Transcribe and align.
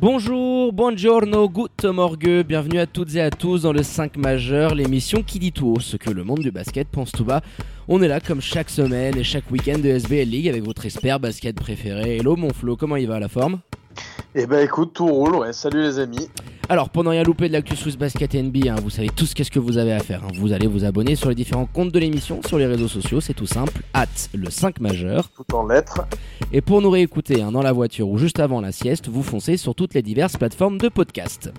Bonjour, 0.00 0.72
buongiorno, 0.72 1.48
good 1.48 1.70
morgue, 1.92 2.44
bienvenue 2.46 2.78
à 2.78 2.86
toutes 2.86 3.16
et 3.16 3.20
à 3.20 3.30
tous 3.30 3.62
dans 3.62 3.72
le 3.72 3.82
5 3.82 4.16
majeur, 4.16 4.76
l'émission 4.76 5.24
qui 5.24 5.40
dit 5.40 5.50
tout 5.50 5.66
haut 5.66 5.80
ce 5.80 5.96
que 5.96 6.08
le 6.08 6.22
monde 6.22 6.38
du 6.38 6.52
basket 6.52 6.86
pense 6.86 7.10
tout 7.10 7.24
bas. 7.24 7.40
On 7.88 8.00
est 8.00 8.06
là 8.06 8.20
comme 8.20 8.40
chaque 8.40 8.70
semaine 8.70 9.18
et 9.18 9.24
chaque 9.24 9.50
week-end 9.50 9.78
de 9.78 9.88
SBL 9.88 10.28
League 10.28 10.48
avec 10.48 10.62
votre 10.62 10.86
expert 10.86 11.18
basket 11.18 11.56
préféré. 11.56 12.18
Hello 12.18 12.36
mon 12.36 12.52
Flo, 12.52 12.76
comment 12.76 12.94
il 12.94 13.08
va 13.08 13.18
la 13.18 13.28
forme? 13.28 13.58
Eh 14.36 14.46
ben 14.46 14.64
écoute, 14.64 14.92
tout 14.94 15.06
roule, 15.06 15.34
ouais. 15.34 15.52
Salut 15.52 15.82
les 15.82 15.98
amis. 15.98 16.28
Alors, 16.70 16.90
pour 16.90 17.02
ne 17.02 17.08
rien 17.08 17.22
louper 17.22 17.48
de 17.48 17.54
l'actu 17.54 17.74
Swiss 17.76 17.96
Basket 17.96 18.34
NBA, 18.34 18.70
hein, 18.72 18.76
vous 18.82 18.90
savez 18.90 19.08
tous 19.08 19.32
qu'est-ce 19.32 19.50
que 19.50 19.58
vous 19.58 19.78
avez 19.78 19.92
à 19.92 20.00
faire. 20.00 20.22
hein. 20.24 20.28
Vous 20.34 20.52
allez 20.52 20.66
vous 20.66 20.84
abonner 20.84 21.16
sur 21.16 21.30
les 21.30 21.34
différents 21.34 21.64
comptes 21.64 21.92
de 21.92 21.98
l'émission, 21.98 22.40
sur 22.46 22.58
les 22.58 22.66
réseaux 22.66 22.88
sociaux, 22.88 23.22
c'est 23.22 23.32
tout 23.32 23.46
simple, 23.46 23.80
at 23.94 24.04
le 24.34 24.50
5 24.50 24.78
majeur. 24.80 25.30
Tout 25.30 25.54
en 25.54 25.66
lettres. 25.66 26.02
Et 26.52 26.60
pour 26.60 26.82
nous 26.82 26.90
réécouter 26.90 27.40
hein, 27.40 27.52
dans 27.52 27.62
la 27.62 27.72
voiture 27.72 28.10
ou 28.10 28.18
juste 28.18 28.38
avant 28.38 28.60
la 28.60 28.72
sieste, 28.72 29.08
vous 29.08 29.22
foncez 29.22 29.56
sur 29.56 29.74
toutes 29.74 29.94
les 29.94 30.02
diverses 30.02 30.36
plateformes 30.36 30.76
de 30.76 30.88
podcast. 30.90 31.50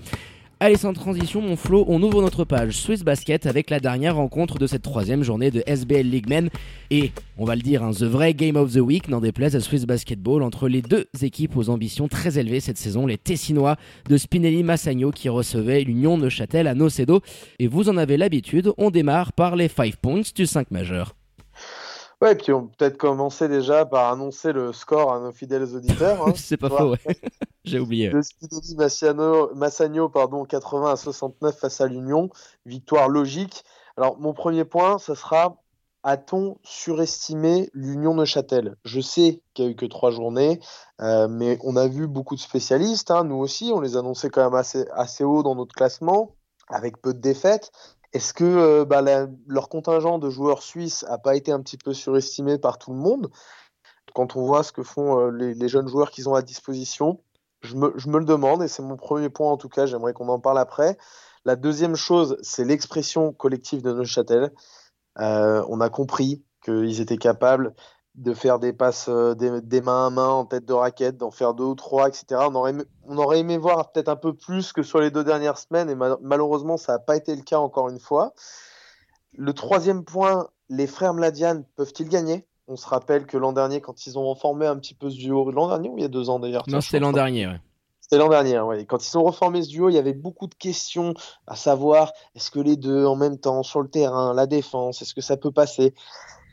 Allez, 0.61 0.75
sans 0.75 0.91
transition, 0.91 1.41
mon 1.41 1.55
Flo, 1.55 1.85
on 1.87 2.03
ouvre 2.03 2.21
notre 2.21 2.43
page 2.43 2.73
Swiss 2.73 3.05
Basket 3.05 3.45
avec 3.45 3.69
la 3.69 3.79
dernière 3.79 4.17
rencontre 4.17 4.59
de 4.59 4.67
cette 4.67 4.81
troisième 4.81 5.23
journée 5.23 5.51
de 5.51 5.63
SBL 5.65 6.05
League 6.05 6.27
Men 6.27 6.49
et, 6.91 7.13
on 7.37 7.45
va 7.45 7.55
le 7.55 7.61
dire, 7.61 7.81
hein, 7.81 7.91
the 7.91 8.03
vrai 8.03 8.33
Game 8.33 8.57
of 8.57 8.73
the 8.73 8.81
Week, 8.81 9.07
n'en 9.07 9.21
déplaise 9.21 9.55
à 9.55 9.61
Swiss 9.61 9.85
Basketball, 9.85 10.43
entre 10.43 10.67
les 10.67 10.81
deux 10.81 11.05
équipes 11.21 11.55
aux 11.55 11.69
ambitions 11.69 12.09
très 12.09 12.39
élevées 12.39 12.59
cette 12.59 12.77
saison, 12.77 13.05
les 13.07 13.17
Tessinois 13.17 13.77
de 14.09 14.17
Spinelli 14.17 14.63
Massagno 14.63 15.11
qui 15.11 15.29
recevaient 15.29 15.85
l'Union 15.85 16.17
Neuchâtel 16.17 16.67
à 16.67 16.75
Nocedo. 16.75 17.21
Et 17.59 17.67
vous 17.67 17.87
en 17.87 17.95
avez 17.95 18.17
l'habitude, 18.17 18.73
on 18.77 18.91
démarre 18.91 19.31
par 19.31 19.55
les 19.55 19.69
5 19.69 19.95
points 19.95 20.23
du 20.35 20.45
5 20.45 20.71
majeur. 20.71 21.15
Ouais, 22.21 22.35
puis 22.35 22.51
on 22.51 22.67
peut 22.67 22.73
peut-être 22.77 22.97
commencer 22.97 23.47
déjà 23.47 23.85
par 23.85 24.11
annoncer 24.11 24.51
le 24.51 24.73
score 24.73 25.13
à 25.13 25.19
nos 25.19 25.31
fidèles 25.31 25.75
auditeurs. 25.75 26.27
hein. 26.27 26.33
C'est 26.35 26.57
pas 26.57 26.69
faux, 26.69 26.91
ouais. 26.91 26.99
J'ai 27.63 27.79
oublié. 27.79 28.11
Spinelli 28.21 28.75
Massagno, 29.55 30.09
pardon, 30.09 30.43
80 30.43 30.91
à 30.91 30.95
69 30.95 31.57
face 31.57 31.81
à 31.81 31.87
l'Union. 31.87 32.29
Victoire 32.65 33.07
logique. 33.07 33.63
Alors, 33.95 34.19
mon 34.19 34.33
premier 34.33 34.65
point, 34.65 34.97
ça 34.97 35.15
sera 35.15 35.61
a-t-on 36.03 36.57
surestimé 36.63 37.69
l'Union 37.73 38.15
Neuchâtel? 38.15 38.75
Je 38.85 39.01
sais 39.01 39.41
qu'il 39.53 39.65
n'y 39.65 39.69
a 39.69 39.71
eu 39.73 39.75
que 39.75 39.85
trois 39.85 40.11
journées, 40.11 40.59
euh, 41.01 41.27
mais 41.27 41.59
on 41.63 41.75
a 41.75 41.87
vu 41.87 42.07
beaucoup 42.07 42.35
de 42.35 42.39
spécialistes, 42.39 43.11
hein, 43.11 43.25
nous 43.25 43.35
aussi, 43.35 43.71
on 43.73 43.81
les 43.81 43.97
annonçait 43.97 44.29
quand 44.29 44.43
même 44.43 44.57
assez, 44.57 44.85
assez 44.93 45.23
haut 45.23 45.43
dans 45.43 45.55
notre 45.55 45.75
classement, 45.75 46.35
avec 46.69 47.01
peu 47.01 47.13
de 47.13 47.19
défaites. 47.19 47.71
Est-ce 48.13 48.33
que 48.33 48.43
euh, 48.43 48.85
bah, 48.85 49.01
leur 49.47 49.69
contingent 49.69 50.17
de 50.17 50.29
joueurs 50.29 50.63
suisses 50.63 51.03
n'a 51.03 51.17
pas 51.17 51.35
été 51.35 51.51
un 51.51 51.61
petit 51.61 51.77
peu 51.77 51.93
surestimé 51.93 52.57
par 52.57 52.79
tout 52.79 52.91
le 52.91 52.97
monde? 52.97 53.29
Quand 54.15 54.35
on 54.35 54.45
voit 54.45 54.63
ce 54.63 54.71
que 54.71 54.83
font 54.83 55.19
euh, 55.19 55.31
les, 55.31 55.67
jeunes 55.67 55.87
joueurs 55.87 56.09
qu'ils 56.09 56.27
ont 56.27 56.33
à 56.33 56.41
disposition, 56.41 57.21
je 57.61 57.75
me, 57.75 57.93
je 57.95 58.09
me 58.09 58.17
le 58.17 58.25
demande, 58.25 58.63
et 58.63 58.67
c'est 58.67 58.81
mon 58.81 58.97
premier 58.97 59.29
point 59.29 59.51
en 59.51 59.57
tout 59.57 59.69
cas, 59.69 59.85
j'aimerais 59.85 60.13
qu'on 60.13 60.29
en 60.29 60.39
parle 60.39 60.57
après. 60.57 60.97
La 61.45 61.55
deuxième 61.55 61.95
chose, 61.95 62.37
c'est 62.41 62.65
l'expression 62.65 63.31
collective 63.31 63.81
de 63.81 63.93
Neuchâtel. 63.93 64.51
Euh, 65.19 65.63
on 65.69 65.79
a 65.79 65.89
compris 65.89 66.43
qu'ils 66.63 67.01
étaient 67.01 67.17
capables 67.17 67.73
de 68.19 68.33
faire 68.33 68.59
des 68.59 68.73
passes 68.73 69.07
euh, 69.09 69.33
des, 69.33 69.61
des 69.61 69.81
mains 69.81 70.07
à 70.07 70.09
main 70.09 70.27
en 70.27 70.45
tête 70.45 70.65
de 70.65 70.73
raquette, 70.73 71.17
d'en 71.17 71.31
faire 71.31 71.53
deux 71.53 71.63
ou 71.63 71.75
trois, 71.75 72.09
etc. 72.09 72.25
On 72.49 72.55
aurait 72.55 72.71
aimé, 72.71 72.83
on 73.07 73.17
aurait 73.17 73.39
aimé 73.39 73.57
voir 73.57 73.91
peut-être 73.91 74.09
un 74.09 74.17
peu 74.17 74.33
plus 74.33 74.73
que 74.73 74.83
sur 74.83 74.99
les 74.99 75.09
deux 75.09 75.23
dernières 75.23 75.57
semaines, 75.57 75.89
et 75.89 75.95
mal- 75.95 76.17
malheureusement, 76.21 76.75
ça 76.77 76.93
n'a 76.93 76.99
pas 76.99 77.15
été 77.15 77.35
le 77.35 77.41
cas 77.43 77.59
encore 77.59 77.89
une 77.89 77.99
fois. 77.99 78.33
Le 79.37 79.53
troisième 79.53 80.03
point, 80.03 80.49
les 80.69 80.85
frères 80.85 81.13
Mladian 81.13 81.63
peuvent-ils 81.77 82.09
gagner? 82.09 82.45
On 82.67 82.75
se 82.75 82.87
rappelle 82.87 83.25
que 83.25 83.37
l'an 83.37 83.53
dernier, 83.53 83.79
quand 83.81 84.05
ils 84.05 84.19
ont 84.19 84.27
reformé 84.27 84.67
un 84.67 84.75
petit 84.75 84.93
peu 84.93 85.09
ce 85.09 85.17
duo, 85.17 85.49
l'an 85.51 85.69
dernier 85.69 85.89
ou 85.89 85.97
il 85.97 86.01
y 86.01 86.05
a 86.05 86.09
deux 86.09 86.29
ans 86.29 86.39
d'ailleurs 86.39 86.63
Non, 86.67 86.81
c'était 86.81 86.99
l'an 86.99 87.13
dernier, 87.13 87.47
ouais. 87.47 87.61
C'était 88.01 88.17
l'an 88.17 88.29
dernier, 88.29 88.59
ouais. 88.59 88.85
Quand 88.85 89.07
ils 89.07 89.17
ont 89.17 89.23
reformé 89.23 89.61
ce 89.63 89.69
duo, 89.69 89.89
il 89.89 89.93
y 89.93 89.97
avait 89.97 90.13
beaucoup 90.13 90.47
de 90.47 90.55
questions 90.55 91.13
à 91.47 91.55
savoir 91.55 92.11
est-ce 92.35 92.51
que 92.51 92.59
les 92.59 92.75
deux 92.75 93.05
en 93.05 93.15
même 93.15 93.37
temps 93.37 93.63
sur 93.63 93.81
le 93.81 93.87
terrain, 93.87 94.33
la 94.33 94.45
défense, 94.45 95.01
est-ce 95.01 95.13
que 95.13 95.21
ça 95.21 95.37
peut 95.37 95.51
passer? 95.51 95.93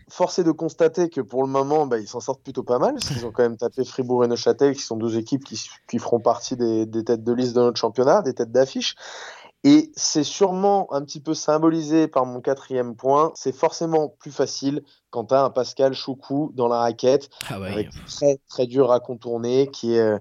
Force 0.09 0.39
est 0.39 0.45
de 0.45 0.53
constater 0.53 1.09
que 1.11 1.21
pour 1.21 1.43
le 1.43 1.49
moment, 1.49 1.87
bah, 1.87 1.99
ils 1.99 2.07
s'en 2.07 2.21
sortent 2.21 2.43
plutôt 2.43 2.63
pas 2.63 2.79
mal, 2.79 2.95
parce 2.95 3.09
qu'ils 3.09 3.27
ont 3.27 3.33
quand 3.33 3.43
même 3.43 3.57
tapé 3.57 3.85
Fribourg 3.85 4.25
et 4.25 4.29
Neuchâtel, 4.29 4.75
qui 4.75 4.83
sont 4.83 4.97
deux 4.97 5.19
équipes 5.19 5.45
qui, 5.45 5.61
qui 5.89 5.99
feront 5.99 6.21
partie 6.21 6.57
des, 6.57 6.87
des 6.87 7.05
têtes 7.05 7.25
de 7.25 7.33
liste 7.33 7.57
de 7.57 7.61
notre 7.61 7.81
championnat, 7.81 8.23
des 8.23 8.35
têtes 8.35 8.53
d'affiche. 8.53 8.95
Et 9.65 9.91
c'est 9.97 10.23
sûrement 10.23 10.87
un 10.93 11.03
petit 11.03 11.21
peu 11.21 11.35
symbolisé 11.35 12.07
par 12.07 12.25
mon 12.25 12.41
quatrième 12.41 12.95
point. 12.95 13.33
C'est 13.35 13.55
forcément 13.55 14.09
plus 14.21 14.31
facile 14.31 14.83
quand 15.11 15.25
tu 15.25 15.35
as 15.35 15.43
un 15.43 15.51
Pascal 15.51 15.93
Choukou 15.93 16.53
dans 16.55 16.69
la 16.69 16.79
raquette 16.79 17.29
Ah 17.51 17.59
ouais. 17.59 17.73
avec 17.73 17.89
très 18.07 18.39
très 18.49 18.67
dur 18.69 18.93
à 18.93 19.01
contourner, 19.01 19.69
qui 19.73 19.95
est 19.95 20.01
euh, 20.01 20.19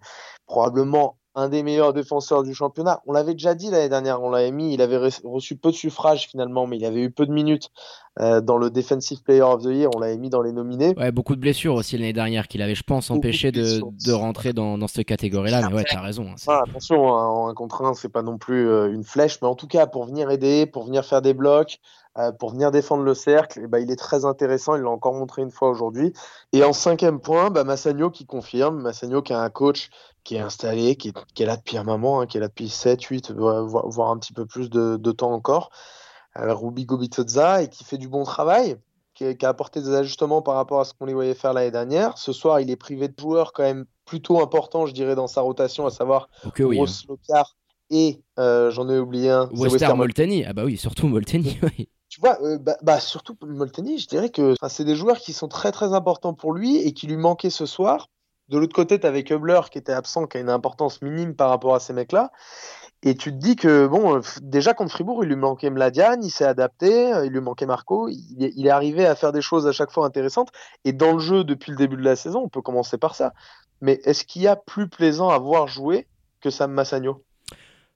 probablement 0.47 1.17
un 1.35 1.49
des 1.49 1.63
meilleurs 1.63 1.93
défenseurs 1.93 2.43
du 2.43 2.53
championnat. 2.53 3.01
On 3.05 3.11
l'avait 3.11 3.33
déjà 3.33 3.53
dit 3.55 3.69
l'année 3.69 3.89
dernière, 3.89 4.21
on 4.23 4.29
l'avait 4.29 4.51
mis, 4.51 4.73
il 4.73 4.81
avait 4.81 4.97
re- 4.97 5.21
reçu 5.27 5.55
peu 5.57 5.69
de 5.71 5.75
suffrages 5.75 6.27
finalement, 6.29 6.65
mais 6.65 6.77
il 6.77 6.85
avait 6.85 7.01
eu 7.01 7.11
peu 7.11 7.25
de 7.25 7.31
minutes 7.33 7.71
euh, 8.21 8.39
dans 8.39 8.57
le 8.57 8.69
Defensive 8.69 9.21
Player 9.23 9.41
of 9.41 9.61
the 9.63 9.65
Year, 9.67 9.89
on 9.93 9.99
l'avait 9.99 10.17
mis 10.17 10.29
dans 10.29 10.41
les 10.41 10.53
nominés. 10.53 10.93
Ouais, 10.97 11.11
beaucoup 11.11 11.35
de 11.35 11.41
blessures 11.41 11.75
aussi 11.75 11.97
l'année 11.97 12.13
dernière 12.13 12.47
qu'il 12.47 12.61
avait, 12.61 12.75
je 12.75 12.83
pense, 12.83 13.09
Beaucoup 13.09 13.17
empêché 13.19 13.51
de, 13.51 13.81
de 14.05 14.11
rentrer 14.13 14.53
dans, 14.53 14.77
dans 14.77 14.87
cette 14.87 15.05
catégorie-là. 15.05 15.67
Mais 15.69 15.75
ouais, 15.75 15.83
t'as 15.83 15.99
raison. 15.99 16.25
hein, 16.29 16.35
Ah, 16.47 16.63
attention, 16.65 17.13
hein, 17.13 17.27
en 17.27 17.49
un 17.49 17.53
contre 17.53 17.81
un, 17.83 17.93
c'est 17.93 18.07
pas 18.07 18.21
non 18.21 18.37
plus 18.37 18.69
euh, 18.69 18.93
une 18.93 19.03
flèche, 19.03 19.39
mais 19.41 19.49
en 19.49 19.55
tout 19.55 19.67
cas, 19.67 19.85
pour 19.85 20.05
venir 20.05 20.31
aider, 20.31 20.65
pour 20.65 20.85
venir 20.85 21.03
faire 21.03 21.21
des 21.21 21.33
blocs, 21.33 21.79
euh, 22.17 22.31
pour 22.31 22.51
venir 22.51 22.71
défendre 22.71 23.03
le 23.03 23.13
cercle, 23.13 23.59
eh 23.65 23.67
ben, 23.67 23.79
il 23.79 23.91
est 23.91 23.97
très 23.97 24.23
intéressant, 24.23 24.75
il 24.77 24.83
l'a 24.83 24.89
encore 24.89 25.13
montré 25.13 25.41
une 25.41 25.51
fois 25.51 25.69
aujourd'hui. 25.69 26.13
Et 26.53 26.63
en 26.63 26.71
cinquième 26.71 27.19
point, 27.19 27.49
bah, 27.49 27.65
Massagno 27.65 28.09
qui 28.09 28.25
confirme, 28.25 28.81
Massagno 28.81 29.21
qui 29.21 29.33
a 29.33 29.41
un 29.41 29.49
coach 29.49 29.89
qui 30.25 30.35
est 30.35 30.39
installé, 30.39 30.97
qui 30.97 31.09
est, 31.09 31.13
qui 31.33 31.43
est 31.43 31.45
là 31.45 31.55
depuis 31.55 31.77
un 31.77 31.83
moment, 31.85 32.19
hein, 32.19 32.25
qui 32.25 32.35
est 32.35 32.41
là 32.41 32.49
depuis 32.49 32.67
7, 32.67 33.01
8, 33.01 33.31
voire, 33.31 33.63
voire 33.87 34.09
un 34.09 34.17
petit 34.17 34.33
peu 34.33 34.45
plus 34.45 34.69
de, 34.69 34.97
de 34.97 35.11
temps 35.13 35.31
encore, 35.31 35.69
euh, 36.37 36.53
Ruby 36.53 36.83
Gobitozza, 36.85 37.61
et 37.63 37.69
qui 37.69 37.85
fait 37.85 37.97
du 37.97 38.09
bon 38.09 38.23
travail, 38.23 38.75
qui, 39.13 39.37
qui 39.37 39.45
a 39.45 39.49
apporté 39.49 39.81
des 39.81 39.93
ajustements 39.93 40.41
par 40.41 40.55
rapport 40.55 40.81
à 40.81 40.83
ce 40.83 40.93
qu'on 40.93 41.05
les 41.05 41.13
voyait 41.13 41.35
faire 41.35 41.53
l'année 41.53 41.71
dernière. 41.71 42.17
Ce 42.17 42.33
soir, 42.33 42.59
il 42.59 42.69
est 42.69 42.75
privé 42.75 43.07
de 43.07 43.13
joueurs 43.17 43.53
quand 43.53 43.63
même 43.63 43.85
plutôt 44.03 44.41
importants, 44.41 44.85
je 44.85 44.93
dirais, 44.93 45.15
dans 45.15 45.27
sa 45.27 45.41
rotation, 45.41 45.85
à 45.85 45.91
savoir 45.91 46.27
Ok, 46.43 46.55
oui. 46.59 46.77
hein. 46.77 46.81
Ross 46.81 47.05
et 47.91 48.19
euh, 48.39 48.71
j'en 48.71 48.89
ai 48.89 48.97
oublié 48.97 49.29
un. 49.29 49.47
Wester 49.51 49.69
Wester 49.69 49.85
Mol- 49.89 49.97
Molteni. 49.97 50.43
Ah 50.43 50.53
bah 50.53 50.63
oui, 50.65 50.75
surtout 50.75 51.07
Molteni. 51.07 51.59
oui. 51.77 51.87
Tu 52.09 52.19
vois, 52.19 52.41
euh, 52.41 52.57
bah, 52.57 52.77
bah, 52.81 52.99
surtout 52.99 53.37
Molteni, 53.43 53.99
je 53.99 54.07
dirais 54.07 54.29
que 54.29 54.55
c'est 54.69 54.85
des 54.85 54.95
joueurs 54.95 55.19
qui 55.19 55.33
sont 55.33 55.47
très 55.47 55.71
très 55.71 55.93
importants 55.93 56.33
pour 56.33 56.53
lui 56.53 56.77
et 56.77 56.93
qui 56.93 57.05
lui 57.07 57.17
manquaient 57.17 57.51
ce 57.51 57.65
soir. 57.67 58.09
De 58.49 58.59
l'autre 58.59 58.75
côté, 58.75 58.99
tu 58.99 59.07
avais 59.07 59.23
Kubler 59.23 59.61
qui 59.71 59.77
était 59.77 59.91
absent, 59.91 60.27
qui 60.27 60.37
a 60.37 60.39
une 60.39 60.49
importance 60.49 61.01
minime 61.01 61.35
par 61.35 61.49
rapport 61.49 61.73
à 61.73 61.79
ces 61.79 61.93
mecs-là. 61.93 62.31
Et 63.01 63.15
tu 63.15 63.31
te 63.31 63.37
dis 63.37 63.55
que, 63.55 63.87
bon, 63.87 64.17
euh, 64.17 64.21
déjà 64.41 64.73
contre 64.73 64.91
Fribourg, 64.91 65.23
il 65.23 65.29
lui 65.29 65.35
manquait 65.35 65.69
Mladian, 65.69 66.17
il 66.21 66.31
s'est 66.31 66.45
adapté, 66.45 67.13
euh, 67.13 67.25
il 67.25 67.31
lui 67.31 67.41
manquait 67.41 67.65
Marco, 67.65 68.07
il 68.07 68.51
il 68.55 68.67
est 68.67 68.71
arrivé 68.71 69.05
à 69.05 69.15
faire 69.15 69.31
des 69.31 69.41
choses 69.41 69.67
à 69.67 69.71
chaque 69.71 69.91
fois 69.91 70.05
intéressantes. 70.05 70.49
Et 70.85 70.93
dans 70.93 71.13
le 71.13 71.19
jeu, 71.19 71.43
depuis 71.43 71.71
le 71.71 71.77
début 71.77 71.97
de 71.97 72.03
la 72.03 72.15
saison, 72.15 72.41
on 72.43 72.49
peut 72.49 72.61
commencer 72.61 72.97
par 72.97 73.15
ça. 73.15 73.33
Mais 73.81 73.99
est-ce 74.05 74.23
qu'il 74.23 74.41
y 74.41 74.47
a 74.47 74.55
plus 74.55 74.89
plaisant 74.89 75.29
à 75.29 75.37
voir 75.37 75.67
jouer 75.67 76.07
que 76.41 76.49
Sam 76.49 76.71
Massagno 76.71 77.23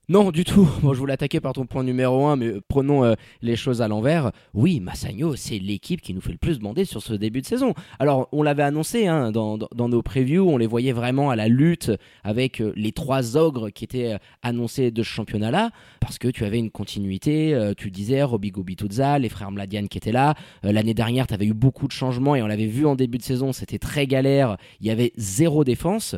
Non, 0.09 0.31
du 0.31 0.43
tout. 0.43 0.67
Bon, 0.81 0.93
je 0.93 0.99
voulais 0.99 1.13
attaquer 1.13 1.39
par 1.39 1.53
ton 1.53 1.67
point 1.67 1.83
numéro 1.83 2.25
1, 2.25 2.35
mais 2.35 2.53
prenons 2.67 3.03
euh, 3.03 3.13
les 3.43 3.55
choses 3.55 3.83
à 3.83 3.87
l'envers. 3.87 4.31
Oui, 4.55 4.79
Massagno, 4.79 5.35
c'est 5.35 5.59
l'équipe 5.59 6.01
qui 6.01 6.15
nous 6.15 6.21
fait 6.21 6.31
le 6.31 6.37
plus 6.39 6.57
bander 6.57 6.83
sur 6.83 7.01
ce 7.03 7.13
début 7.13 7.41
de 7.41 7.45
saison. 7.45 7.75
Alors, 7.99 8.27
on 8.31 8.41
l'avait 8.41 8.63
annoncé 8.63 9.05
hein, 9.05 9.31
dans, 9.31 9.57
dans- 9.59 9.89
nos 9.89 10.01
previews, 10.01 10.49
on 10.49 10.57
les 10.57 10.65
voyait 10.65 10.93
vraiment 10.93 11.29
à 11.29 11.35
la 11.35 11.47
lutte 11.47 11.91
avec 12.23 12.59
euh, 12.59 12.73
les 12.75 12.91
trois 12.91 13.37
ogres 13.37 13.69
qui 13.69 13.83
étaient 13.83 14.13
euh, 14.13 14.17
annoncés 14.41 14.89
de 14.89 15.03
ce 15.03 15.09
championnat-là, 15.09 15.69
parce 15.99 16.17
que 16.17 16.27
tu 16.27 16.43
avais 16.43 16.57
une 16.57 16.71
continuité, 16.71 17.55
tu 17.77 17.91
disais, 17.91 18.23
Roby 18.23 18.49
Gobituzza, 18.49 19.19
les 19.19 19.29
frères 19.29 19.51
Mladian 19.51 19.85
qui 19.87 19.97
étaient 19.99 20.11
là. 20.11 20.33
L'année 20.63 20.93
dernière, 20.93 21.27
tu 21.27 21.33
avais 21.35 21.45
eu 21.45 21.53
beaucoup 21.53 21.87
de 21.87 21.91
changements 21.91 22.35
et 22.35 22.41
on 22.41 22.47
l'avait 22.47 22.65
vu 22.65 22.85
en 22.85 22.95
début 22.95 23.17
de 23.19 23.23
saison, 23.23 23.51
c'était 23.53 23.77
très 23.79 24.07
galère, 24.07 24.57
il 24.81 24.87
y 24.87 24.89
avait 24.91 25.11
zéro 25.17 25.63
défense. 25.63 26.15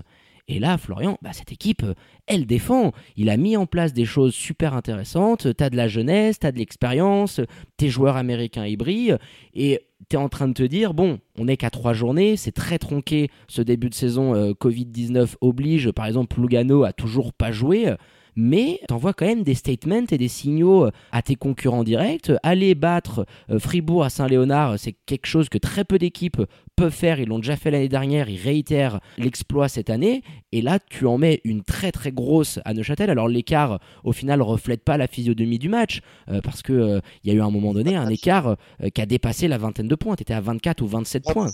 Et 0.51 0.59
là, 0.59 0.77
Florian, 0.77 1.17
bah, 1.21 1.31
cette 1.31 1.53
équipe, 1.53 1.83
euh, 1.83 1.93
elle 2.27 2.45
défend. 2.45 2.91
Il 3.15 3.29
a 3.29 3.37
mis 3.37 3.55
en 3.55 3.65
place 3.65 3.93
des 3.93 4.03
choses 4.03 4.33
super 4.33 4.73
intéressantes. 4.73 5.55
T'as 5.55 5.69
de 5.69 5.77
la 5.77 5.87
jeunesse, 5.87 6.39
t'as 6.39 6.51
de 6.51 6.57
l'expérience, 6.57 7.39
tes 7.77 7.87
joueurs 7.87 8.17
américains 8.17 8.65
ils 8.65 8.75
brillent. 8.75 9.15
Et 9.53 9.79
tu 10.09 10.17
es 10.17 10.19
en 10.19 10.27
train 10.27 10.49
de 10.49 10.53
te 10.53 10.63
dire, 10.63 10.93
bon, 10.93 11.19
on 11.39 11.45
n'est 11.45 11.55
qu'à 11.55 11.69
trois 11.69 11.93
journées, 11.93 12.35
c'est 12.35 12.51
très 12.51 12.79
tronqué 12.79 13.29
ce 13.47 13.61
début 13.61 13.89
de 13.89 13.93
saison, 13.93 14.35
euh, 14.35 14.51
Covid-19 14.51 15.35
oblige, 15.39 15.89
par 15.91 16.05
exemple, 16.05 16.41
Lugano 16.41 16.83
a 16.83 16.91
toujours 16.91 17.31
pas 17.31 17.51
joué 17.51 17.95
mais 18.37 18.79
t'envoies 18.87 19.13
quand 19.13 19.25
même 19.25 19.43
des 19.43 19.55
statements 19.55 20.05
et 20.09 20.17
des 20.17 20.29
signaux 20.29 20.85
euh, 20.85 20.91
à 21.11 21.21
tes 21.21 21.35
concurrents 21.35 21.83
directs. 21.83 22.31
Aller 22.43 22.75
battre 22.75 23.25
Fribourg 23.59 24.05
à 24.05 24.09
Saint-Léonard, 24.09 24.79
c'est 24.79 24.95
quelque 25.05 25.25
chose 25.25 25.49
que 25.49 25.57
très 25.57 25.83
peu 25.83 25.97
d'équipes 25.97 26.41
peuvent 26.81 26.91
faire. 26.91 27.19
Ils 27.19 27.27
l'ont 27.27 27.39
déjà 27.39 27.55
fait 27.55 27.69
l'année 27.69 27.89
dernière, 27.89 28.27
ils 28.29 28.41
réitèrent 28.41 28.99
l'exploit 29.17 29.67
cette 29.67 29.89
année. 29.89 30.23
Et 30.51 30.61
là, 30.61 30.79
tu 30.79 31.05
en 31.05 31.17
mets 31.17 31.41
une 31.43 31.63
très 31.63 31.91
très 31.91 32.11
grosse 32.11 32.59
à 32.65 32.73
Neuchâtel. 32.73 33.09
Alors 33.09 33.27
l'écart, 33.27 33.79
au 34.03 34.11
final, 34.11 34.41
reflète 34.41 34.83
pas 34.83 34.97
la 34.97 35.07
physionomie 35.07 35.59
du 35.59 35.69
match, 35.69 36.01
euh, 36.29 36.41
parce 36.41 36.61
que 36.61 37.01
il 37.23 37.31
y 37.31 37.33
a 37.33 37.37
eu 37.37 37.41
à 37.41 37.45
un 37.45 37.51
moment 37.51 37.73
donné 37.73 37.95
un 37.95 38.09
écart 38.09 38.55
qui 38.93 39.01
a 39.01 39.05
dépassé 39.05 39.47
la 39.47 39.57
vingtaine 39.57 39.87
de 39.87 39.95
points. 39.95 40.15
Tu 40.15 40.23
étais 40.23 40.33
à 40.33 40.41
24 40.41 40.81
ou 40.81 40.87
27 40.87 41.23
points. 41.31 41.47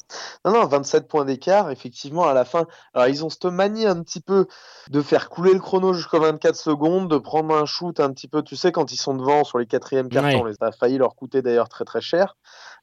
Non, 0.46 0.54
non, 0.54 0.66
27 0.66 1.08
points 1.08 1.26
d'écart, 1.26 1.70
effectivement, 1.72 2.26
à 2.26 2.34
la 2.34 2.46
fin. 2.46 2.66
Alors 2.94 3.08
ils 3.08 3.26
ont 3.26 3.30
cette 3.30 3.46
manie 3.46 3.86
un 3.86 4.02
petit 4.02 4.22
peu 4.22 4.48
de 4.90 5.02
faire 5.02 5.30
couler 5.30 5.54
le 5.54 5.60
chrono 5.60 5.94
jusqu'au 5.94 6.22
24 6.22 6.56
secondes, 6.56 7.10
de 7.10 7.18
prendre 7.18 7.54
un 7.56 7.66
shoot 7.66 8.00
un 8.00 8.12
petit 8.12 8.28
peu, 8.28 8.42
tu 8.44 8.56
sais, 8.56 8.72
quand 8.72 8.92
ils 8.92 8.98
sont 8.98 9.16
devant 9.16 9.44
sur 9.44 9.60
les 9.60 9.66
quatrièmes 9.66 10.10
cartons, 10.10 10.46
ça 10.60 10.68
a 10.68 10.72
failli 10.72 10.98
leur 10.98 11.16
coûter 11.16 11.42
d'ailleurs 11.42 11.70
très 11.70 11.86
très 11.86 12.02
cher. 12.02 12.36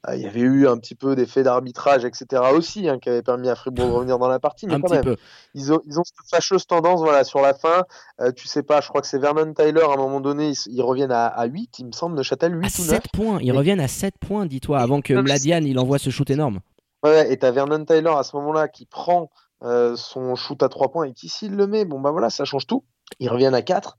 Euh, 0.09 0.17
il 0.17 0.23
y 0.23 0.27
avait 0.27 0.41
eu 0.41 0.69
un 0.69 0.79
petit 0.79 0.95
peu 0.95 1.17
d'effet 1.17 1.43
d'arbitrage, 1.43 2.05
etc. 2.05 2.34
aussi, 2.43 2.89
hein, 2.89 2.99
qui 2.99 3.09
avait 3.09 3.23
permis 3.23 3.49
à 3.49 3.55
Fribourg 3.55 3.87
de 3.87 3.93
revenir 3.93 4.19
dans 4.19 4.29
la 4.29 4.39
partie, 4.39 4.67
mais 4.67 4.81
quand 4.81 4.91
même, 4.91 5.17
Ils, 5.55 5.73
ont, 5.73 5.81
ils 5.87 5.99
ont 5.99 6.05
cette 6.05 6.29
fâcheuse 6.31 6.67
tendance 6.67 7.01
voilà, 7.01 7.25
sur 7.25 7.41
la 7.41 7.55
fin. 7.55 7.85
Euh, 8.21 8.33
tu 8.33 8.47
sais 8.47 8.63
pas, 8.63 8.81
je 8.81 8.89
crois 8.89 9.01
que 9.01 9.07
c'est 9.07 9.19
Vernon 9.19 9.53
Tyler, 9.55 9.83
à 9.83 9.93
un 9.93 9.97
moment 9.97 10.21
donné, 10.21 10.53
ils, 10.67 10.83
reviennent 10.83 11.13
à, 11.13 11.45
8, 11.45 11.79
il 11.79 11.87
me 11.87 11.93
semble, 11.93 12.17
Neuchâtel, 12.17 12.55
8 12.55 12.65
à 12.65 12.67
ou 12.67 12.71
7 12.71 13.03
points, 13.13 13.39
ils 13.41 13.53
reviennent 13.53 13.81
à 13.81 13.89
7 13.89 14.15
points, 14.19 14.47
dis-toi, 14.47 14.79
avant 14.79 15.01
que 15.01 15.15
Mladian 15.15 15.63
il 15.63 15.79
envoie 15.79 15.99
ce 15.99 16.11
shoot 16.11 16.29
énorme. 16.31 16.61
Ouais, 17.03 17.33
et 17.33 17.37
t'as 17.39 17.51
Vernon 17.51 17.85
Tyler 17.85 18.13
à 18.17 18.23
ce 18.23 18.35
moment-là 18.37 18.69
qui 18.69 18.87
prend 18.87 19.31
euh, 19.63 19.95
son 19.97 20.35
shoot 20.35 20.63
à 20.63 20.69
3 20.69 20.91
points 20.91 21.05
et 21.05 21.13
qui 21.13 21.29
s'il 21.29 21.55
le 21.55 21.67
met, 21.67 21.85
bon 21.85 22.01
bah 22.01 22.11
voilà, 22.11 22.31
ça 22.31 22.45
change 22.45 22.67
tout. 22.67 22.85
Ils 23.21 23.29
reviennent 23.29 23.55
à 23.55 23.63
4 23.63 23.97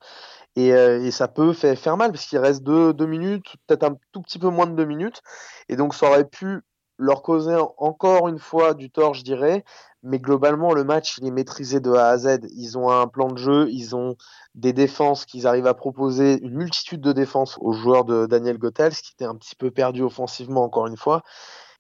euh, 0.58 1.04
et, 1.04 1.12
ça 1.12 1.28
peut 1.28 1.54
faire, 1.54 1.98
mal 1.98 2.12
parce 2.12 2.26
qu'il 2.26 2.40
reste 2.40 2.64
2 2.64 2.94
minutes, 3.06 3.56
peut-être 3.68 3.84
un 3.84 3.98
tout 4.12 4.22
petit 4.22 4.40
peu 4.40 4.50
moins 4.50 4.68
de 4.68 4.76
2 4.76 4.86
minutes. 4.86 5.22
Et 5.70 5.76
donc 5.76 5.94
ça 5.94 6.08
aurait 6.08 6.26
pu 6.26 6.62
leur 6.98 7.22
causer 7.22 7.58
encore 7.78 8.28
une 8.28 8.40
fois 8.40 8.74
du 8.74 8.90
tort, 8.90 9.14
je 9.14 9.24
dirais. 9.24 9.64
Mais 10.04 10.20
globalement, 10.20 10.74
le 10.74 10.84
match, 10.84 11.18
il 11.18 11.26
est 11.26 11.32
maîtrisé 11.32 11.80
de 11.80 11.92
A 11.92 12.10
à 12.10 12.18
Z. 12.18 12.40
Ils 12.56 12.78
ont 12.78 12.92
un 12.92 13.08
plan 13.08 13.28
de 13.32 13.38
jeu, 13.38 13.68
ils 13.72 13.96
ont 13.96 14.16
des 14.54 14.72
défenses 14.72 15.26
qu'ils 15.26 15.48
arrivent 15.48 15.68
à 15.68 15.74
proposer, 15.74 16.40
une 16.44 16.54
multitude 16.54 17.02
de 17.02 17.12
défenses 17.12 17.58
aux 17.60 17.74
joueurs 17.74 18.06
de 18.06 18.28
Daniel 18.28 18.58
Gothels, 18.58 18.96
qui 18.96 19.14
était 19.14 19.26
un 19.26 19.36
petit 19.36 19.56
peu 19.56 19.72
perdu 19.72 20.04
offensivement, 20.04 20.64
encore 20.64 20.88
une 20.88 20.98
fois. 20.98 21.24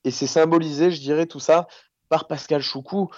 Et 0.03 0.11
c'est 0.11 0.27
symbolisé, 0.27 0.91
je 0.91 1.01
dirais, 1.01 1.27
tout 1.27 1.39
ça 1.39 1.67
par 2.09 2.27
Pascal 2.27 2.61
Choukou 2.61 3.09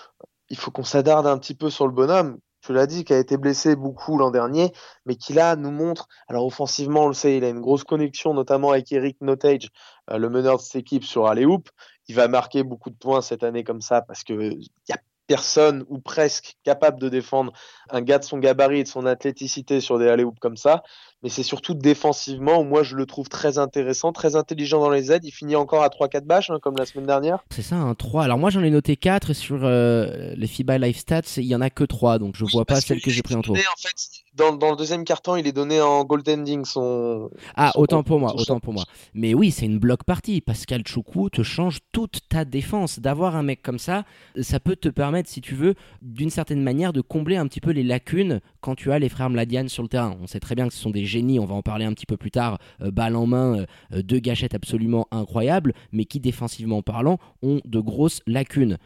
il 0.50 0.58
faut 0.58 0.72
qu'on 0.72 0.84
s'adarde 0.84 1.28
un 1.28 1.38
petit 1.38 1.56
peu 1.56 1.70
sur 1.70 1.88
le 1.88 1.94
bonhomme. 1.94 2.40
Tu 2.68 2.74
l'as 2.74 2.86
dit, 2.86 3.06
qui 3.06 3.14
a 3.14 3.18
été 3.18 3.38
blessé 3.38 3.78
beaucoup 3.78 4.18
l'an 4.18 4.30
dernier, 4.30 4.74
mais 5.06 5.16
qui 5.16 5.32
là 5.32 5.56
nous 5.56 5.72
montre. 5.72 6.10
Alors 6.28 6.46
offensivement, 6.46 7.06
on 7.06 7.08
le 7.08 7.14
sait, 7.14 7.38
il 7.38 7.46
a 7.46 7.48
une 7.48 7.62
grosse 7.62 7.86
connexion, 7.86 8.34
notamment 8.34 8.72
avec 8.72 8.92
Eric 8.92 9.22
Notage, 9.22 9.70
euh, 10.12 10.18
le 10.18 10.30
meneur 10.30 10.58
de 10.58 10.62
cette 10.62 10.76
équipe 10.76 11.06
sur 11.06 11.24
Hoop. 11.24 11.70
Il 12.10 12.16
va 12.16 12.28
marquer 12.28 12.64
beaucoup 12.64 12.90
de 12.90 12.98
points 12.98 13.22
cette 13.22 13.44
année 13.44 13.64
comme 13.64 13.80
ça 13.80 14.02
parce 14.02 14.26
que 14.26 14.34
il 14.34 14.70
y 14.90 14.92
a 14.92 14.98
personne 15.28 15.86
ou 15.88 16.00
presque 16.00 16.58
capable 16.66 17.00
de 17.00 17.08
défendre 17.08 17.54
un 17.90 18.02
gars 18.02 18.20
de 18.20 18.26
son 18.26 18.38
gabarit 18.38 18.80
et 18.80 18.84
de 18.84 18.90
son 18.90 19.06
athléticité 19.06 19.80
sur 19.80 19.98
des 19.98 20.10
alley 20.10 20.26
comme 20.42 20.58
ça 20.58 20.84
mais 21.28 21.32
c'est 21.32 21.44
surtout 21.44 21.74
défensivement 21.74 22.62
où 22.62 22.64
moi 22.64 22.84
je 22.84 22.96
le 22.96 23.06
trouve 23.06 23.28
très 23.28 23.58
intéressant, 23.58 24.14
très 24.14 24.38
intelligent 24.38 24.80
dans 24.80 24.90
les 24.90 25.12
aides. 25.12 25.26
Il 25.26 25.32
finit 25.32 25.58
encore 25.58 25.84
à 25.84 25.90
3-4 25.90 26.22
bâches 26.22 26.50
hein, 26.50 26.60
comme 26.62 26.78
la 26.78 26.86
semaine 26.86 27.06
dernière. 27.06 27.44
C'est 27.50 27.64
ça, 27.64 27.76
un 27.76 27.96
3. 27.96 28.24
Alors 28.24 28.38
moi 28.38 28.50
j'en 28.50 28.64
ai 28.64 28.70
noté 28.70 28.96
4 28.96 29.34
sur 29.34 29.60
euh, 29.66 30.34
les 30.38 30.48
FIBA 30.48 30.78
Live 30.78 30.98
Stats, 30.98 31.36
il 31.36 31.44
y 31.44 31.54
en 31.54 31.60
a 31.60 31.70
que 31.70 31.84
3, 31.84 32.18
donc 32.18 32.38
je 32.38 32.46
vois 32.46 32.64
pas 32.64 32.80
celle 32.80 33.02
que, 33.02 33.12
j'ai 33.12 33.24
pris 33.24 33.36
en 33.36 33.42
trop. 33.42 33.56
En 33.56 33.58
fait, 33.78 34.24
dans, 34.38 34.54
dans, 34.54 34.70
le 34.70 34.76
deuxième 34.76 35.04
carton, 35.04 35.36
il 35.36 35.48
est 35.48 35.52
donné 35.52 35.82
en 35.82 36.04
goaltending 36.04 36.66
son. 36.66 37.30
Ah, 37.56 37.72
autant 37.76 38.04
pour 38.04 38.20
moi, 38.20 38.34
autant 38.36 38.60
pour 38.60 38.74
moi. 38.74 38.84
Mais 39.14 39.34
oui, 39.34 39.52
c'est 39.52 39.66
une 39.66 39.80
bloc 39.80 40.04
partie. 40.04 40.42
Pascal 40.42 40.86
Choukou 40.86 41.30
te 41.30 41.44
change 41.44 41.80
toute 41.92 42.22
ta 42.30 42.46
défense. 42.46 43.00
D'avoir 43.00 43.36
un 43.36 43.44
mec 43.44 43.62
comme 43.62 43.80
ça, 43.80 44.04
ça 44.40 44.60
peut 44.60 44.76
te 44.76 44.90
permettre, 44.90 45.30
si 45.30 45.42
tu 45.42 45.56
veux, 45.56 45.76
d'une 46.02 46.30
certaine 46.30 46.62
manière, 46.62 46.94
de 46.94 47.02
combler 47.02 47.36
un 47.36 47.48
petit 47.48 47.62
peu 47.62 47.72
les 47.72 47.84
lacunes 47.84 48.42
quand 48.62 48.76
tu 48.76 48.92
as 48.92 49.00
les 49.00 49.10
frères 49.10 49.30
Mladian 49.30 49.68
sur 49.68 49.84
le 49.84 49.90
terrain. 49.90 50.16
On 50.22 50.28
sait 50.28 50.40
très 50.40 50.56
bien 50.56 50.68
que 50.68 50.74
ce 50.74 50.80
sont 50.80 50.92
des 50.92 51.06
génie, 51.06 51.40
on 51.40 51.46
va 51.46 51.56
en 51.56 51.62
parler 51.62 51.86
un 51.86 51.94
petit 51.94 52.06
peu 52.06 52.18
plus 52.18 52.32
tard, 52.32 52.60
euh, 52.82 52.92
balle 52.92 53.16
en 53.16 53.26
main, 53.26 53.66
euh, 53.92 54.02
deux 54.02 54.20
gâchettes 54.20 54.54
absolument 54.54 55.08
incroyables, 55.12 55.74
mais 55.92 56.06
qui 56.06 56.20
défensivement 56.20 56.82
parlant 56.82 57.18
ont 57.42 57.62
de 57.66 57.80
grosses 57.80 58.22
lacunes. 58.28 58.78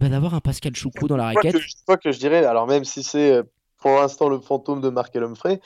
Ben, 0.00 0.08
D'avoir 0.08 0.34
un 0.34 0.40
Pascal 0.40 0.74
Choukou 0.74 1.06
dans 1.06 1.16
la 1.16 1.26
raquette. 1.26 1.56
Je 1.58 1.74
que, 1.86 1.94
que 1.94 2.12
je 2.12 2.18
dirais, 2.18 2.44
alors 2.44 2.66
même 2.66 2.84
si 2.84 3.02
c'est 3.02 3.32
euh, 3.32 3.42
pour 3.84 3.96
l'instant 3.96 4.30
le 4.30 4.38
fantôme 4.38 4.80
de 4.80 4.88
Marc 4.88 5.14
Humphrey, 5.14 5.60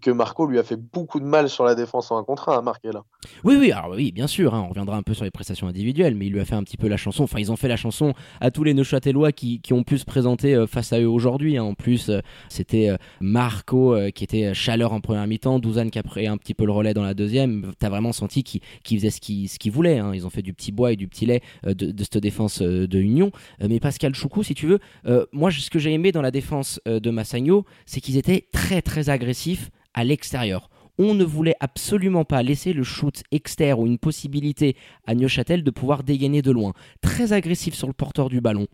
que 0.00 0.12
Marco 0.12 0.46
lui 0.46 0.60
a 0.60 0.62
fait 0.62 0.76
beaucoup 0.76 1.18
de 1.18 1.24
mal 1.24 1.48
sur 1.48 1.64
la 1.64 1.74
défense 1.74 2.12
en 2.12 2.18
un 2.18 2.22
contre 2.22 2.48
un, 2.48 2.62
Marc 2.62 2.84
là. 2.84 3.02
Oui, 3.42 3.56
oui, 3.58 3.72
alors 3.72 3.90
oui, 3.90 4.12
bien 4.12 4.28
sûr, 4.28 4.54
hein, 4.54 4.62
on 4.64 4.68
reviendra 4.68 4.96
un 4.96 5.02
peu 5.02 5.14
sur 5.14 5.24
les 5.24 5.32
prestations 5.32 5.66
individuelles, 5.66 6.14
mais 6.14 6.26
il 6.26 6.32
lui 6.32 6.38
a 6.38 6.44
fait 6.44 6.54
un 6.54 6.62
petit 6.62 6.76
peu 6.76 6.86
la 6.86 6.96
chanson. 6.96 7.24
Enfin, 7.24 7.40
ils 7.40 7.50
ont 7.50 7.56
fait 7.56 7.66
la 7.66 7.76
chanson 7.76 8.14
à 8.40 8.52
tous 8.52 8.62
les 8.62 8.72
Neuchâtelois 8.72 9.32
qui, 9.32 9.60
qui 9.60 9.72
ont 9.72 9.82
pu 9.82 9.98
se 9.98 10.04
présenter 10.04 10.54
euh, 10.54 10.68
face 10.68 10.92
à 10.92 11.00
eux 11.00 11.08
aujourd'hui. 11.08 11.56
Hein. 11.56 11.64
En 11.64 11.74
plus, 11.74 12.08
euh, 12.08 12.20
c'était 12.48 12.88
euh, 12.88 12.98
Marco 13.20 13.96
qui 14.14 14.22
était 14.22 14.54
chaleur 14.54 14.92
en 14.92 15.00
première 15.00 15.26
mi-temps, 15.26 15.58
Douzane 15.58 15.90
qui 15.90 15.98
a 15.98 16.04
pris 16.04 16.28
un 16.28 16.36
petit 16.36 16.54
peu 16.54 16.66
le 16.66 16.72
relais 16.72 16.94
dans 16.94 17.02
la 17.02 17.14
deuxième. 17.14 17.72
T'as 17.80 17.88
vraiment 17.88 18.12
senti 18.12 18.44
qu'il 18.44 18.60
faisait 18.84 19.10
ce 19.10 19.20
qu'il 19.20 19.48
ce 19.48 19.70
voulait. 19.70 19.98
Hein. 19.98 20.12
Ils 20.14 20.24
ont 20.24 20.30
fait 20.30 20.42
du 20.42 20.54
petit 20.54 20.70
bois 20.70 20.92
et 20.92 20.96
du 20.96 21.08
petit 21.08 21.26
lait 21.26 21.40
de, 21.64 21.72
de, 21.72 22.04
cette 22.04 22.18
défense 22.18 22.62
de 22.62 22.98
Union. 23.00 23.32
mais 23.60 23.80
Pascal 23.80 24.14
Choukou, 24.14 24.44
si 24.44 24.54
tu 24.54 24.68
veux, 24.68 24.78
moi, 25.32 25.50
ce 25.50 25.68
que 25.68 25.80
j'ai 25.80 25.92
aimé 25.92 26.12
dans 26.12 26.22
la 26.22 26.30
défense 26.30 26.80
de 26.86 27.10
Massagno, 27.10 27.55
c'est 27.86 28.00
qu'ils 28.00 28.16
étaient 28.16 28.48
très 28.52 28.82
très 28.82 29.08
agressifs 29.08 29.70
à 29.94 30.04
l'extérieur. 30.04 30.68
On 30.98 31.14
ne 31.14 31.24
voulait 31.24 31.56
absolument 31.60 32.24
pas 32.24 32.42
laisser 32.42 32.72
le 32.72 32.82
shoot 32.82 33.22
externe 33.30 33.80
ou 33.80 33.86
une 33.86 33.98
possibilité 33.98 34.76
à 35.06 35.14
Neuchâtel 35.14 35.62
de 35.62 35.70
pouvoir 35.70 36.02
dégainer 36.02 36.42
de 36.42 36.50
loin. 36.50 36.72
Très 37.00 37.32
agressif 37.32 37.74
sur 37.74 37.86
le 37.86 37.92
porteur 37.92 38.28
du 38.28 38.40
ballon 38.40 38.66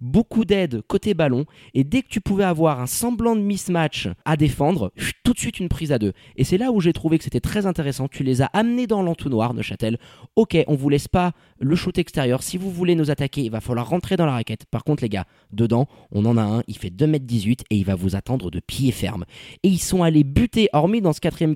beaucoup 0.00 0.44
d'aide 0.44 0.82
côté 0.82 1.14
ballon, 1.14 1.44
et 1.74 1.84
dès 1.84 2.02
que 2.02 2.08
tu 2.08 2.20
pouvais 2.20 2.44
avoir 2.44 2.80
un 2.80 2.86
semblant 2.86 3.36
de 3.36 3.40
mismatch 3.40 4.08
à 4.24 4.36
défendre, 4.36 4.92
tout 5.22 5.32
de 5.32 5.38
suite 5.38 5.60
une 5.60 5.68
prise 5.68 5.92
à 5.92 5.98
deux. 5.98 6.12
Et 6.36 6.44
c'est 6.44 6.58
là 6.58 6.72
où 6.72 6.80
j'ai 6.80 6.92
trouvé 6.92 7.18
que 7.18 7.24
c'était 7.24 7.40
très 7.40 7.66
intéressant. 7.66 8.08
Tu 8.08 8.24
les 8.24 8.42
as 8.42 8.46
amenés 8.46 8.86
dans 8.86 9.02
l'entonnoir, 9.02 9.54
Neuchâtel. 9.54 9.98
Ok, 10.36 10.56
on 10.66 10.74
vous 10.74 10.88
laisse 10.88 11.08
pas 11.08 11.32
le 11.58 11.76
shoot 11.76 11.96
extérieur. 11.98 12.42
Si 12.42 12.56
vous 12.56 12.70
voulez 12.70 12.94
nous 12.94 13.10
attaquer, 13.10 13.42
il 13.42 13.50
va 13.50 13.60
falloir 13.60 13.88
rentrer 13.88 14.16
dans 14.16 14.26
la 14.26 14.32
raquette. 14.32 14.64
Par 14.70 14.84
contre, 14.84 15.02
les 15.02 15.08
gars, 15.08 15.26
dedans, 15.52 15.86
on 16.10 16.24
en 16.24 16.36
a 16.36 16.42
un, 16.42 16.62
il 16.66 16.76
fait 16.76 16.90
2m18 16.90 17.60
et 17.70 17.76
il 17.76 17.84
va 17.84 17.94
vous 17.94 18.16
attendre 18.16 18.50
de 18.50 18.60
pied 18.60 18.90
ferme. 18.92 19.24
Et 19.62 19.68
ils 19.68 19.78
sont 19.78 20.02
allés 20.02 20.24
buter, 20.24 20.68
hormis 20.72 21.00
dans 21.00 21.12
ce 21.12 21.20
quatrième 21.20 21.54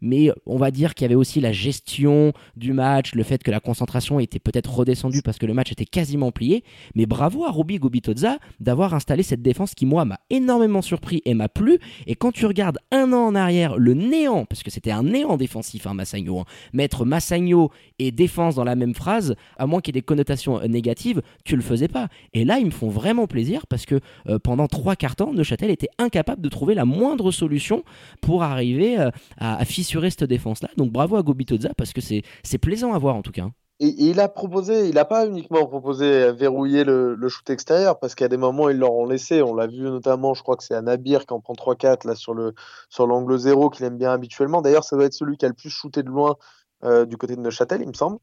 mais 0.00 0.30
on 0.46 0.56
va 0.56 0.70
dire 0.70 0.94
qu'il 0.94 1.04
y 1.04 1.06
avait 1.06 1.14
aussi 1.14 1.40
la 1.40 1.52
gestion 1.52 2.32
du 2.56 2.72
match, 2.72 3.14
le 3.14 3.22
fait 3.22 3.42
que 3.42 3.50
la 3.50 3.60
concentration 3.60 4.20
était 4.20 4.38
peut-être 4.38 4.72
redescendue 4.72 5.22
parce 5.22 5.38
que 5.38 5.46
le 5.46 5.54
match 5.54 5.72
était 5.72 5.84
quasiment 5.84 6.30
plié. 6.30 6.64
Mais 6.94 7.06
bravo 7.06 7.44
à 7.44 7.50
Ruby 7.50 7.78
Gobitoza 7.78 8.38
d'avoir 8.60 8.94
installé 8.94 9.22
cette 9.22 9.42
défense 9.42 9.74
qui, 9.74 9.86
moi, 9.86 10.04
m'a 10.04 10.20
énormément 10.30 10.82
surpris 10.82 11.22
et 11.24 11.34
m'a 11.34 11.48
plu. 11.48 11.78
Et 12.06 12.14
quand 12.14 12.32
tu 12.32 12.46
regardes 12.46 12.78
un 12.90 13.12
an 13.12 13.26
en 13.26 13.34
arrière, 13.34 13.76
le 13.76 13.94
néant, 13.94 14.44
parce 14.44 14.62
que 14.62 14.70
c'était 14.70 14.90
un 14.90 15.02
néant 15.02 15.36
défensif, 15.36 15.86
hein, 15.86 15.94
Massagno, 15.94 16.40
hein, 16.40 16.44
mettre 16.72 17.04
Massagno 17.04 17.70
et 17.98 18.10
défense 18.10 18.54
dans 18.54 18.64
la 18.64 18.74
même 18.74 18.94
phrase, 18.94 19.34
à 19.58 19.66
moins 19.66 19.80
qu'il 19.80 19.94
y 19.94 19.98
ait 19.98 20.00
des 20.00 20.04
connotations 20.04 20.60
euh, 20.60 20.66
négatives, 20.66 21.22
tu 21.44 21.56
le 21.56 21.62
faisais 21.62 21.88
pas. 21.88 22.08
Et 22.32 22.44
là, 22.44 22.58
ils 22.58 22.66
me 22.66 22.70
font 22.70 22.88
vraiment 22.88 23.26
plaisir 23.26 23.66
parce 23.66 23.86
que 23.86 24.00
euh, 24.28 24.38
pendant 24.38 24.66
trois 24.66 24.96
quarts 24.96 25.14
Neuchâtel 25.32 25.70
était 25.70 25.88
incapable 25.98 26.42
de 26.42 26.48
trouver 26.48 26.74
la 26.74 26.84
moindre 26.84 27.30
solution 27.30 27.84
pour 28.20 28.42
arriver 28.42 28.98
euh, 28.98 29.10
à, 29.38 29.64
fissurer 29.64 30.10
cette 30.10 30.24
défense-là. 30.24 30.68
Donc 30.76 30.92
bravo 30.92 31.16
à 31.16 31.22
Gobitoza 31.22 31.70
parce 31.76 31.92
que 31.92 32.00
c'est 32.00 32.58
plaisant 32.58 32.92
à 32.92 32.98
voir 32.98 33.16
en 33.16 33.22
tout 33.22 33.32
cas. 33.32 33.42
Hein. 33.42 33.52
Et, 33.80 33.92
il 33.98 34.20
a 34.20 34.28
proposé, 34.28 34.88
il 34.88 34.94
n'a 34.94 35.04
pas 35.04 35.26
uniquement 35.26 35.66
proposé 35.66 36.30
verrouiller 36.32 36.84
le, 36.84 37.16
le 37.16 37.28
shoot 37.28 37.48
extérieur, 37.50 37.98
parce 37.98 38.14
qu'à 38.14 38.28
des 38.28 38.36
moments, 38.36 38.68
ils 38.68 38.76
leur 38.76 38.92
ont 38.92 39.06
laissé. 39.06 39.42
On 39.42 39.52
l'a 39.52 39.66
vu 39.66 39.80
notamment, 39.80 40.32
je 40.34 40.42
crois 40.42 40.56
que 40.56 40.62
c'est 40.62 40.80
Nabir 40.80 41.26
qui 41.26 41.32
en 41.32 41.40
prend 41.40 41.54
3-4 41.54 42.06
là 42.06 42.14
sur 42.14 42.34
le 42.34 42.54
sur 42.88 43.06
l'angle 43.08 43.36
zéro 43.36 43.70
qu'il 43.70 43.84
aime 43.84 43.98
bien 43.98 44.12
habituellement. 44.12 44.62
D'ailleurs, 44.62 44.84
ça 44.84 44.94
doit 44.94 45.06
être 45.06 45.14
celui 45.14 45.36
qui 45.36 45.44
a 45.44 45.48
le 45.48 45.54
plus 45.54 45.70
shooté 45.70 46.04
de 46.04 46.08
loin 46.08 46.36
euh, 46.84 47.06
du 47.06 47.16
côté 47.16 47.34
de 47.34 47.40
Neuchâtel, 47.40 47.80
il 47.82 47.88
me 47.88 47.94
semble. 47.94 48.18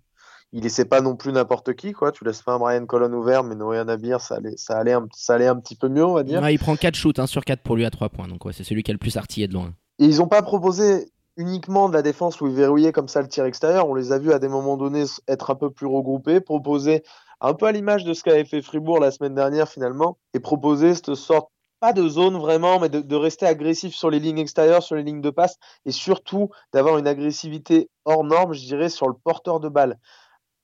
Il 0.54 0.64
laissait 0.64 0.86
pas 0.86 1.02
non 1.02 1.16
plus 1.16 1.32
n'importe 1.32 1.74
qui, 1.76 1.94
quoi. 1.94 2.12
Tu 2.12 2.26
laisses 2.26 2.42
pas 2.42 2.54
un 2.54 2.60
Brian 2.60 2.86
Colon 2.86 3.14
ouvert, 3.14 3.44
mais 3.44 3.56
Noé 3.56 3.84
Nabir, 3.86 4.20
ça 4.20 4.36
allait, 4.36 4.58
ça, 4.58 4.78
allait 4.78 4.92
un, 4.92 5.08
ça 5.14 5.36
allait 5.36 5.48
un 5.48 5.56
petit 5.56 5.76
peu 5.76 5.88
mieux, 5.88 6.06
on 6.06 6.14
va 6.14 6.24
dire. 6.24 6.48
il 6.50 6.60
prend 6.60 6.76
4 6.76 6.94
shoots, 6.94 7.20
1 7.20 7.26
sur 7.26 7.46
4 7.46 7.62
pour 7.62 7.76
lui 7.76 7.86
à 7.86 7.90
3 7.90 8.10
points. 8.10 8.28
Donc, 8.28 8.44
ouais, 8.46 8.54
c'est 8.54 8.66
celui 8.66 8.84
qui 8.84 8.92
a 8.92 8.94
le 8.94 9.00
plus 9.00 9.16
artillé 9.16 9.48
de 9.48 9.54
loin. 9.54 9.74
Et 10.02 10.06
ils 10.06 10.18
n'ont 10.18 10.28
pas 10.28 10.42
proposé 10.42 11.12
uniquement 11.38 11.88
de 11.88 11.94
la 11.94 12.02
défense 12.02 12.42
où 12.42 12.48
ils 12.48 12.56
verrouillaient 12.56 12.92
comme 12.92 13.08
ça 13.08 13.22
le 13.22 13.28
tir 13.28 13.46
extérieur. 13.46 13.88
On 13.88 13.94
les 13.94 14.12
a 14.12 14.18
vus 14.18 14.34
à 14.34 14.40
des 14.40 14.48
moments 14.48 14.76
donnés 14.76 15.06
être 15.28 15.52
un 15.52 15.56
peu 15.56 15.70
plus 15.70 15.86
regroupés, 15.86 16.42
proposer 16.42 17.04
un 17.40 17.54
peu 17.54 17.68
à 17.68 17.72
l'image 17.72 18.04
de 18.04 18.16
ce 18.16 18.24
qu'avait 18.24 18.44
fait 18.44 18.64
Fribourg 18.64 19.00
la 19.00 19.12
semaine 19.12 19.36
dernière 19.36 19.70
finalement, 19.70 20.18
et 20.34 20.40
proposer 20.40 20.96
cette 20.96 21.14
sorte 21.14 21.52
pas 21.80 21.94
de 21.94 22.08
zone 22.10 22.36
vraiment, 22.38 22.80
mais 22.80 22.90
de, 22.90 23.16
rester 23.16 23.46
agressif 23.46 23.94
sur 23.94 24.10
les 24.10 24.20
lignes 24.20 24.40
extérieures, 24.40 24.82
sur 24.82 24.96
les 24.96 25.04
lignes 25.04 25.22
de 25.22 25.30
passe, 25.30 25.58
et 25.86 25.92
surtout 25.92 26.50
d'avoir 26.74 26.98
une 26.98 27.08
agressivité 27.08 27.92
hors 28.06 28.24
norme, 28.24 28.54
je 28.54 28.66
dirais, 28.66 28.90
sur 28.90 29.08
le 29.08 29.14
porteur 29.14 29.60
de 29.60 29.70
balle. 29.70 30.00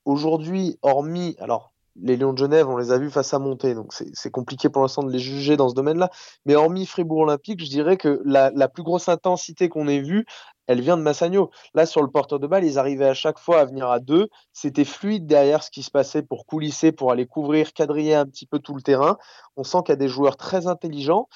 aujourd'hui, 0.06 0.80
hormis, 0.82 1.36
alors 1.40 1.74
les 2.02 2.18
Lions 2.18 2.34
de 2.34 2.38
Genève, 2.38 2.68
on 2.70 2.78
les 2.78 2.92
a 2.92 2.98
vus 2.98 3.10
face 3.10 3.34
à 3.34 3.40
monter, 3.40 3.74
donc 3.74 3.94
c'est 3.94 4.32
compliqué 4.32 4.70
pour 4.70 4.82
l'instant 4.82 5.04
de 5.04 5.12
les 5.12 5.20
juger 5.20 5.58
dans 5.58 5.70
ce 5.70 5.76
domaine-là. 5.76 6.10
Mais 6.46 6.56
hormis 6.56 6.86
Fribourg 6.86 7.20
Olympique, 7.20 7.64
je 7.64 7.70
dirais 7.70 7.98
que 7.98 8.22
la, 8.26 8.52
la 8.52 8.68
plus 8.68 8.84
grosse 8.84 9.10
intensité 9.10 9.70
qu'on 9.70 9.88
ait 9.88 10.02
vue, 10.02 10.26
elle 10.68 10.82
vient 10.82 10.98
de 10.98 11.02
Massagno. 11.02 11.50
Là, 11.74 11.86
sur 11.86 12.02
le 12.02 12.10
porteur 12.10 12.40
de 12.40 12.48
balle, 12.48 12.66
ils 12.66 12.78
arrivaient 12.78 13.08
à 13.08 13.14
chaque 13.14 13.40
fois 13.40 13.62
à 13.62 13.66
venir 13.66 13.90
à 13.90 14.00
deux. 14.00 14.28
C'était 14.52 14.86
fluide 14.86 15.26
derrière 15.26 15.64
ce 15.64 15.72
qui 15.72 15.82
se 15.82 15.92
passait 15.92 16.22
pour 16.22 16.46
coulisser, 16.46 16.92
pour 16.92 17.12
aller 17.12 17.26
couvrir, 17.26 17.74
quadriller 17.74 18.16
un 18.16 18.26
petit 18.26 18.46
peu 18.46 18.60
tout 18.60 18.76
le 18.76 18.82
terrain. 18.82 19.18
On 19.56 19.64
sent 19.64 19.80
qu'il 19.86 19.90
y 19.90 19.94
a 19.94 19.96
des 19.98 20.10
joueurs 20.10 20.38
très 20.38 20.68
intelligents. 20.68 21.28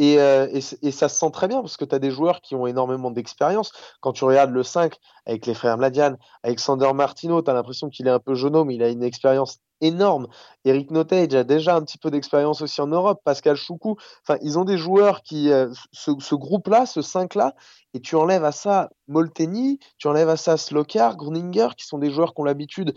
Euh, 0.00 0.48
et, 0.52 0.90
ça 0.90 1.08
se 1.08 1.18
sent 1.18 1.30
très 1.32 1.48
bien 1.48 1.60
parce 1.60 1.76
que 1.76 1.84
tu 1.84 1.94
as 1.94 1.98
des 1.98 2.10
joueurs 2.10 2.40
qui 2.40 2.54
ont 2.54 2.66
énormément 2.66 3.10
d'expérience. 3.10 3.72
Quand 4.00 4.12
tu 4.12 4.24
regardes 4.24 4.50
le 4.50 4.62
5 4.62 4.96
avec 5.26 5.46
les 5.46 5.54
frères 5.54 5.76
Mladian, 5.76 6.16
avec 6.42 6.58
Sander 6.58 6.92
Martino, 6.94 7.42
tu 7.42 7.50
as 7.50 7.54
l'impression 7.54 7.90
qu'il 7.90 8.06
est 8.06 8.10
un 8.10 8.18
peu 8.18 8.34
jeune 8.34 8.50
mais 8.64 8.74
il 8.74 8.82
a 8.82 8.88
une 8.88 9.02
expérience 9.02 9.58
énorme. 9.80 10.28
Eric 10.64 10.90
Notage 10.90 11.34
a 11.34 11.44
déjà 11.44 11.76
un 11.76 11.82
petit 11.82 11.98
peu 11.98 12.10
d'expérience 12.10 12.62
aussi 12.62 12.80
en 12.80 12.86
Europe. 12.86 13.20
Pascal 13.24 13.56
Choukou. 13.56 13.96
Enfin, 14.26 14.38
ils 14.42 14.58
ont 14.58 14.64
des 14.64 14.78
joueurs 14.78 15.22
qui. 15.22 15.50
Euh, 15.50 15.70
ce, 15.92 16.34
groupe-là, 16.34 16.86
ce 16.86 17.00
5-là, 17.00 17.54
et 17.94 18.00
tu 18.00 18.16
enlèves 18.16 18.44
à 18.44 18.52
ça 18.52 18.90
Molteni, 19.08 19.78
tu 19.98 20.08
enlèves 20.08 20.28
à 20.28 20.36
ça 20.36 20.56
Slokar, 20.56 21.16
Gruninger, 21.16 21.68
qui 21.76 21.86
sont 21.86 21.98
des 21.98 22.10
joueurs 22.10 22.34
qui 22.34 22.40
ont 22.40 22.44
l'habitude 22.44 22.94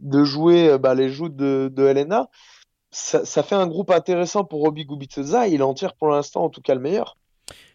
de 0.00 0.24
jouer 0.24 0.70
euh, 0.70 0.78
bah, 0.78 0.94
les 0.94 1.08
joutes 1.10 1.36
de, 1.36 1.70
de 1.72 1.84
Helena 1.84 2.28
ça, 2.94 3.42
fait 3.42 3.54
un 3.56 3.66
groupe 3.66 3.90
intéressant 3.90 4.44
pour 4.44 4.60
Robbie 4.62 4.84
Gubitza. 4.86 5.48
Il 5.48 5.62
en 5.62 5.74
tire 5.74 5.94
pour 5.94 6.08
l'instant 6.08 6.44
en 6.44 6.50
tout 6.50 6.60
cas 6.62 6.74
le 6.74 6.80
meilleur. 6.80 7.18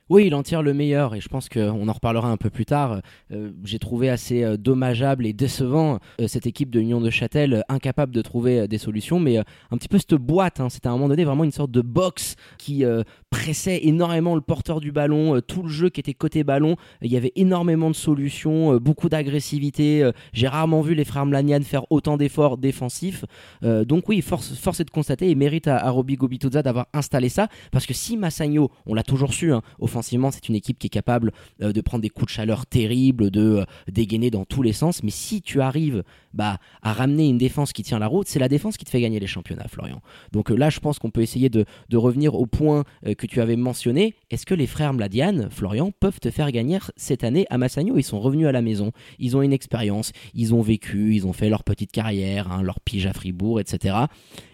Oui, 0.09 0.25
il 0.25 0.33
en 0.33 0.41
tire 0.41 0.63
le 0.63 0.73
meilleur 0.73 1.13
et 1.13 1.21
je 1.21 1.29
pense 1.29 1.49
qu'on 1.49 1.87
en 1.87 1.93
reparlera 1.93 2.31
un 2.31 2.37
peu 2.37 2.49
plus 2.49 2.65
tard. 2.65 3.01
Euh, 3.31 3.51
j'ai 3.63 3.77
trouvé 3.77 4.09
assez 4.09 4.43
euh, 4.43 4.57
dommageable 4.57 5.27
et 5.27 5.33
décevant 5.33 5.99
euh, 6.19 6.27
cette 6.27 6.47
équipe 6.47 6.71
de 6.71 6.79
l'Union 6.79 6.99
de 6.99 7.11
Châtel, 7.11 7.63
incapable 7.69 8.11
de 8.11 8.23
trouver 8.23 8.67
des 8.67 8.79
solutions, 8.79 9.19
mais 9.19 9.37
un 9.37 9.77
petit 9.77 9.87
peu 9.87 9.99
cette 9.99 10.15
boîte. 10.15 10.61
Hein. 10.61 10.69
C'était 10.69 10.87
à 10.87 10.89
un 10.89 10.93
moment 10.95 11.09
donné 11.09 11.25
vraiment 11.25 11.43
une 11.43 11.51
sorte 11.51 11.69
de 11.69 11.81
box 11.81 12.37
qui 12.57 12.83
pressait 13.29 13.81
énormément 13.85 14.33
le 14.33 14.41
porteur 14.41 14.79
du 14.79 14.91
ballon, 14.91 15.39
tout 15.41 15.63
le 15.63 15.69
jeu 15.69 15.89
qui 15.89 15.99
était 15.99 16.13
côté 16.13 16.43
ballon. 16.43 16.75
Il 17.01 17.11
y 17.11 17.17
avait 17.17 17.31
énormément 17.35 17.89
de 17.89 17.95
solutions, 17.95 18.77
beaucoup 18.77 19.09
d'agressivité. 19.09 20.09
J'ai 20.33 20.47
rarement 20.47 20.81
vu 20.81 20.95
les 20.95 21.05
frères 21.05 21.25
Mlanian 21.25 21.61
faire 21.61 21.83
autant 21.91 22.17
d'efforts 22.17 22.57
défensifs. 22.57 23.25
donc 23.61 24.09
oui, 24.09 24.21
force, 24.21 24.55
force 24.55 24.79
est 24.79 24.85
de 24.85 24.89
constater 24.89 25.29
et 25.29 25.35
mérite 25.35 25.67
à, 25.67 25.77
à 25.77 25.89
Robbie 25.89 26.15
Gobitoza 26.15 26.63
d'avoir 26.63 26.87
installé 26.93 27.29
ça 27.29 27.47
parce 27.71 27.85
que 27.85 27.93
si 27.93 28.17
Massagno, 28.17 28.71
on 28.85 28.93
l'a 28.93 29.03
toujours 29.03 29.33
su, 29.33 29.53
hein, 29.53 29.61
c'est 30.01 30.49
une 30.49 30.55
équipe 30.55 30.79
qui 30.79 30.87
est 30.87 30.91
capable 30.91 31.31
euh, 31.61 31.71
de 31.71 31.81
prendre 31.81 32.01
des 32.01 32.09
coups 32.09 32.27
de 32.27 32.31
chaleur 32.31 32.65
terribles, 32.65 33.31
de 33.31 33.59
euh, 33.59 33.65
dégainer 33.91 34.31
dans 34.31 34.45
tous 34.45 34.61
les 34.61 34.73
sens. 34.73 35.03
Mais 35.03 35.11
si 35.11 35.41
tu 35.41 35.61
arrives 35.61 36.03
bah, 36.33 36.57
à 36.81 36.93
ramener 36.93 37.27
une 37.27 37.37
défense 37.37 37.73
qui 37.73 37.83
tient 37.83 37.99
la 37.99 38.07
route, 38.07 38.27
c'est 38.27 38.39
la 38.39 38.49
défense 38.49 38.77
qui 38.77 38.85
te 38.85 38.89
fait 38.89 39.01
gagner 39.01 39.19
les 39.19 39.27
championnats, 39.27 39.67
Florian. 39.67 40.01
Donc 40.31 40.51
euh, 40.51 40.55
là, 40.55 40.69
je 40.69 40.79
pense 40.79 40.99
qu'on 40.99 41.11
peut 41.11 41.21
essayer 41.21 41.49
de, 41.49 41.65
revenir 41.93 42.35
au 42.35 42.45
point 42.45 42.85
que 43.03 43.27
tu 43.27 43.41
avais 43.41 43.57
mentionné. 43.57 44.15
Est-ce 44.31 44.45
que 44.45 44.53
les 44.53 44.67
frères 44.67 44.93
Mladian, 44.93 45.49
Florian, 45.49 45.91
peuvent 45.99 46.21
te 46.21 46.31
faire 46.31 46.49
gagner 46.51 46.79
cette 46.95 47.25
année 47.25 47.45
à 47.49 47.57
Massagno 47.57 47.97
Ils 47.97 48.03
sont 48.03 48.21
revenus 48.21 48.47
à 48.47 48.53
la 48.53 48.61
maison, 48.61 48.93
ils 49.19 49.35
ont 49.35 49.41
une 49.41 49.51
expérience, 49.51 50.13
ils 50.33 50.53
ont 50.53 50.61
vécu, 50.61 51.13
ils 51.13 51.27
ont 51.27 51.33
fait 51.33 51.49
leur 51.49 51.65
petite 51.65 51.91
carrière, 51.91 52.49
hein, 52.49 52.61
leur 52.61 52.79
pige 52.79 53.05
à 53.05 53.11
Fribourg, 53.11 53.59
etc. 53.59 53.95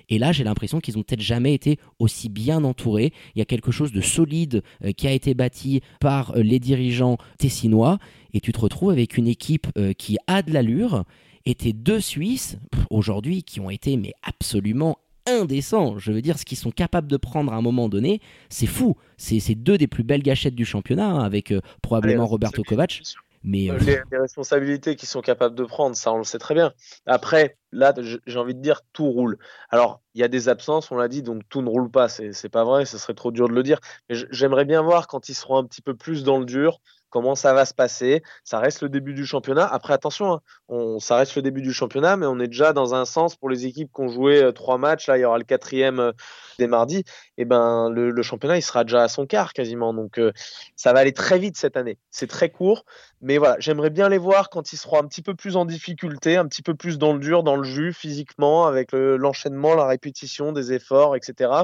Et 0.09 0.17
là, 0.17 0.31
j'ai 0.31 0.43
l'impression 0.43 0.79
qu'ils 0.79 0.97
ont 0.97 1.03
peut-être 1.03 1.21
jamais 1.21 1.53
été 1.53 1.79
aussi 1.99 2.29
bien 2.29 2.63
entourés. 2.63 3.13
Il 3.35 3.39
y 3.39 3.41
a 3.41 3.45
quelque 3.45 3.71
chose 3.71 3.91
de 3.91 4.01
solide 4.01 4.63
euh, 4.83 4.91
qui 4.91 5.07
a 5.07 5.11
été 5.11 5.33
bâti 5.33 5.81
par 5.99 6.35
euh, 6.35 6.41
les 6.41 6.59
dirigeants 6.59 7.17
tessinois. 7.37 7.97
Et 8.33 8.39
tu 8.39 8.51
te 8.51 8.59
retrouves 8.59 8.91
avec 8.91 9.17
une 9.17 9.27
équipe 9.27 9.67
euh, 9.77 9.93
qui 9.93 10.17
a 10.27 10.41
de 10.41 10.51
l'allure. 10.51 11.05
Et 11.45 11.55
tes 11.55 11.73
deux 11.73 11.99
Suisses, 11.99 12.57
aujourd'hui, 12.89 13.43
qui 13.43 13.59
ont 13.59 13.69
été 13.69 13.97
mais 13.97 14.13
absolument 14.23 14.97
indécents. 15.27 15.97
Je 15.97 16.11
veux 16.11 16.21
dire, 16.21 16.37
ce 16.39 16.45
qu'ils 16.45 16.57
sont 16.57 16.71
capables 16.71 17.07
de 17.07 17.17
prendre 17.17 17.53
à 17.53 17.55
un 17.55 17.61
moment 17.61 17.89
donné, 17.89 18.19
c'est 18.49 18.67
fou. 18.67 18.95
C'est 19.17 19.55
deux 19.55 19.77
des 19.77 19.87
plus 19.87 20.03
belles 20.03 20.23
gâchettes 20.23 20.55
du 20.55 20.65
championnat, 20.65 21.07
hein, 21.07 21.23
avec 21.23 21.53
probablement 21.81 22.25
Roberto 22.25 22.63
Kovac. 22.63 23.01
Mais 23.45 23.69
euh, 23.69 23.77
les, 23.77 24.17
responsabilités 24.17 24.95
qu'ils 24.95 25.07
sont 25.07 25.21
capables 25.21 25.53
de 25.53 25.63
prendre, 25.63 25.95
ça 25.95 26.11
on 26.11 26.17
le 26.17 26.23
sait 26.23 26.39
très 26.39 26.55
bien. 26.55 26.73
Après, 27.05 27.57
là, 27.71 27.93
j'ai 28.25 28.39
envie 28.39 28.55
de 28.55 28.59
dire 28.59 28.81
tout 28.91 29.05
roule. 29.05 29.37
Alors, 29.69 30.01
il 30.15 30.21
y 30.21 30.23
a 30.23 30.27
des 30.27 30.49
absences, 30.49 30.89
on 30.89 30.97
l'a 30.97 31.07
dit, 31.07 31.21
donc 31.21 31.43
tout 31.47 31.61
ne 31.61 31.69
roule 31.69 31.91
pas. 31.91 32.09
C'est 32.09 32.49
pas 32.49 32.63
vrai, 32.63 32.85
ce 32.85 32.97
serait 32.97 33.13
trop 33.13 33.31
dur 33.31 33.47
de 33.47 33.53
le 33.53 33.61
dire. 33.61 33.79
Mais 34.09 34.15
j'aimerais 34.31 34.65
bien 34.65 34.81
voir 34.81 35.07
quand 35.07 35.29
ils 35.29 35.35
seront 35.35 35.57
un 35.57 35.63
petit 35.63 35.83
peu 35.83 35.95
plus 35.95 36.23
dans 36.23 36.39
le 36.39 36.45
dur, 36.45 36.79
comment 37.15 37.35
ça 37.35 37.53
va 37.53 37.63
se 37.63 37.73
passer. 37.73 38.23
Ça 38.43 38.59
reste 38.59 38.81
le 38.81 38.89
début 38.89 39.13
du 39.13 39.25
championnat. 39.25 39.65
Après, 39.65 39.93
attention, 39.93 40.41
hein, 40.69 40.97
ça 40.99 41.15
reste 41.15 41.37
le 41.37 41.41
début 41.41 41.61
du 41.61 41.71
championnat, 41.71 42.17
mais 42.17 42.25
on 42.25 42.41
est 42.41 42.49
déjà 42.49 42.73
dans 42.73 42.93
un 42.93 43.05
sens 43.05 43.37
pour 43.37 43.49
les 43.49 43.65
équipes 43.65 43.89
qui 43.95 44.01
ont 44.01 44.09
joué 44.09 44.43
euh, 44.43 44.51
trois 44.51 44.77
matchs. 44.77 45.07
Là, 45.07 45.17
il 45.17 45.21
y 45.21 45.23
aura 45.23 45.37
le 45.37 45.45
quatrième 45.45 46.01
euh, 46.01 46.11
des 46.59 46.67
mardis. 46.67 47.05
Et 47.37 47.43
eh 47.43 47.45
ben, 47.45 47.89
le, 47.89 48.21
championnat, 48.21 48.57
il 48.57 48.61
sera 48.61 48.83
déjà 48.83 49.01
à 49.01 49.07
son 49.07 49.25
quart 49.25 49.53
quasiment. 49.53 49.93
Donc, 49.93 50.19
euh, 50.19 50.33
ça 50.75 50.91
va 50.91 50.99
aller 50.99 51.13
très 51.13 51.39
vite 51.39 51.55
cette 51.55 51.77
année. 51.77 51.97
C'est 52.11 52.27
très 52.27 52.49
court, 52.49 52.83
mais 53.21 53.37
voilà, 53.37 53.55
j'aimerais 53.59 53.91
bien 53.91 54.09
les 54.09 54.17
voir 54.17 54.49
quand 54.49 54.73
ils 54.73 54.77
seront 54.77 54.99
un 54.99 55.07
petit 55.07 55.21
peu 55.21 55.35
plus 55.35 55.55
en 55.55 55.63
difficulté, 55.63 56.35
un 56.35 56.45
petit 56.47 56.63
peu 56.63 56.75
plus 56.75 56.97
dans 56.97 57.13
le 57.13 57.19
dur, 57.19 57.43
dans 57.43 57.55
le 57.55 57.63
jus, 57.63 57.93
physiquement, 57.93 58.67
avec 58.67 58.89
l'enchaînement, 58.91 59.73
la 59.73 59.87
répétition 59.87 60.51
des 60.51 60.73
efforts, 60.73 61.15
etc 61.15 61.63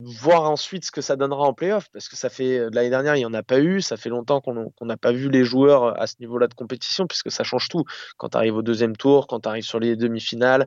voir 0.00 0.50
ensuite 0.50 0.84
ce 0.84 0.90
que 0.90 1.00
ça 1.00 1.16
donnera 1.16 1.42
en 1.44 1.54
playoff, 1.54 1.88
parce 1.92 2.08
que 2.08 2.16
ça 2.16 2.28
fait 2.28 2.58
euh, 2.58 2.70
l'année 2.72 2.90
dernière, 2.90 3.16
il 3.16 3.20
n'y 3.20 3.26
en 3.26 3.34
a 3.34 3.42
pas 3.42 3.60
eu, 3.60 3.80
ça 3.80 3.96
fait 3.96 4.08
longtemps 4.08 4.40
qu'on 4.40 4.72
n'a 4.82 4.96
pas 4.96 5.12
vu 5.12 5.30
les 5.30 5.44
joueurs 5.44 5.84
euh, 5.84 5.92
à 5.96 6.06
ce 6.06 6.16
niveau-là 6.20 6.48
de 6.48 6.54
compétition, 6.54 7.06
puisque 7.06 7.30
ça 7.30 7.44
change 7.44 7.68
tout. 7.68 7.84
Quand 8.16 8.30
tu 8.30 8.36
arrives 8.36 8.56
au 8.56 8.62
deuxième 8.62 8.96
tour, 8.96 9.26
quand 9.26 9.40
tu 9.40 9.48
arrives 9.48 9.64
sur 9.64 9.80
les 9.80 9.96
demi-finales, 9.96 10.66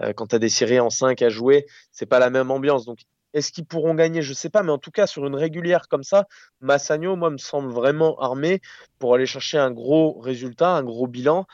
euh, 0.00 0.12
quand 0.12 0.28
tu 0.28 0.36
as 0.36 0.38
des 0.38 0.48
séries 0.48 0.80
en 0.80 0.90
5 0.90 1.20
à 1.22 1.28
jouer, 1.28 1.66
c'est 1.92 2.06
pas 2.06 2.18
la 2.18 2.30
même 2.30 2.50
ambiance. 2.50 2.84
Donc, 2.86 3.00
est-ce 3.32 3.52
qu'ils 3.52 3.66
pourront 3.66 3.94
gagner? 3.94 4.22
Je 4.22 4.32
sais 4.32 4.50
pas, 4.50 4.62
mais 4.62 4.72
en 4.72 4.78
tout 4.78 4.90
cas, 4.90 5.06
sur 5.06 5.26
une 5.26 5.36
régulière 5.36 5.88
comme 5.88 6.02
ça, 6.02 6.26
Massagno, 6.60 7.16
moi, 7.16 7.30
me 7.30 7.38
semble 7.38 7.70
vraiment 7.70 8.18
armé 8.18 8.60
pour 8.98 9.14
aller 9.14 9.26
chercher 9.26 9.58
un 9.58 9.70
gros 9.70 10.18
résultat, 10.20 10.70
un 10.70 10.82
gros 10.82 11.06
bilan. 11.06 11.46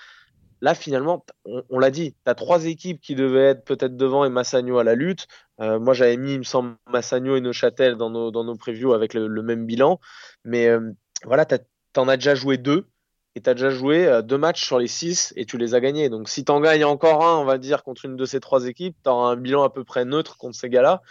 Là, 0.60 0.74
finalement, 0.74 1.24
on, 1.44 1.78
l'a 1.78 1.90
dit, 1.90 2.12
tu 2.12 2.30
as 2.30 2.34
trois 2.34 2.64
équipes 2.66 3.00
qui 3.00 3.14
devaient 3.14 3.50
être 3.50 3.64
peut-être 3.64 3.96
devant 3.96 4.24
et 4.24 4.30
Massagno 4.30 4.78
à 4.78 4.84
la 4.84 4.94
lutte. 4.94 5.26
Euh, 5.60 5.78
moi, 5.78 5.94
j'avais 5.94 6.16
mis, 6.16 6.34
il 6.34 6.38
me 6.38 6.44
semble, 6.44 6.76
Massagno 6.90 7.36
et 7.36 7.40
Neuchâtel 7.40 7.96
dans 7.96 8.10
nos, 8.10 8.30
dans 8.30 8.56
previews 8.56 8.94
avec 8.94 9.14
le, 9.14 9.28
même 9.42 9.66
bilan. 9.66 10.00
Mais 10.44 10.68
euh, 10.68 10.92
voilà, 11.24 11.44
tu 11.44 11.56
en 11.96 12.08
as 12.08 12.16
déjà 12.16 12.34
joué 12.34 12.56
deux 12.56 12.86
et 13.34 13.42
tu 13.42 13.50
as 13.50 13.54
déjà 13.54 13.68
joué 13.68 14.06
euh, 14.06 14.22
deux 14.22 14.38
matchs 14.38 14.64
sur 14.64 14.78
les 14.78 14.86
six 14.86 15.34
et 15.36 15.44
tu 15.44 15.58
les 15.58 15.74
as 15.74 15.80
gagnés. 15.80 16.08
Donc, 16.08 16.28
si 16.28 16.44
tu 16.44 16.50
en 16.50 16.60
gagnes 16.60 16.86
encore 16.86 17.26
un, 17.26 17.36
on 17.38 17.44
va 17.44 17.58
dire, 17.58 17.82
contre 17.82 18.06
une 18.06 18.16
de 18.16 18.24
ces 18.24 18.40
trois 18.40 18.66
équipes, 18.66 18.96
tu 19.04 19.10
auras 19.10 19.32
un 19.32 19.36
bilan 19.36 19.62
à 19.62 19.70
peu 19.70 19.84
près 19.84 20.06
neutre 20.06 20.38
contre 20.38 20.56
ces 20.56 20.70
gars-là 20.70 21.02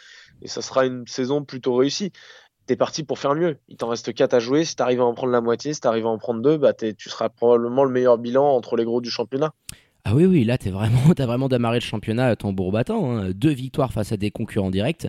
et 0.41 0.47
ça 0.47 0.61
sera 0.61 0.85
une 0.85 1.07
saison 1.07 1.43
plutôt 1.43 1.75
réussie 1.75 2.11
t'es 2.65 2.75
parti 2.75 3.03
pour 3.03 3.19
faire 3.19 3.35
mieux. 3.35 3.57
Il 3.67 3.77
t'en 3.77 3.87
reste 3.87 4.13
4 4.13 4.33
à 4.33 4.39
jouer. 4.39 4.65
Si 4.65 4.75
t'arrives 4.75 5.01
à 5.01 5.05
en 5.05 5.13
prendre 5.13 5.31
la 5.31 5.41
moitié, 5.41 5.73
si 5.73 5.81
t'arrives 5.81 6.05
à 6.05 6.09
en 6.09 6.17
prendre 6.17 6.41
deux, 6.41 6.57
bah 6.57 6.73
tu 6.73 7.09
seras 7.09 7.29
probablement 7.29 7.83
le 7.83 7.91
meilleur 7.91 8.17
bilan 8.17 8.45
entre 8.45 8.75
les 8.75 8.85
gros 8.85 9.01
du 9.01 9.09
championnat. 9.09 9.53
Ah 10.03 10.13
oui, 10.13 10.25
oui, 10.25 10.43
là, 10.43 10.57
t'es 10.57 10.69
vraiment, 10.69 11.13
t'as 11.15 11.25
vraiment 11.25 11.49
démarré 11.49 11.77
le 11.77 11.83
championnat 11.83 12.27
à 12.27 12.35
tambour 12.35 12.71
battant. 12.71 13.11
Hein. 13.11 13.31
Deux 13.31 13.51
victoires 13.51 13.91
face 13.91 14.11
à 14.11 14.17
des 14.17 14.31
concurrents 14.31 14.71
directs. 14.71 15.07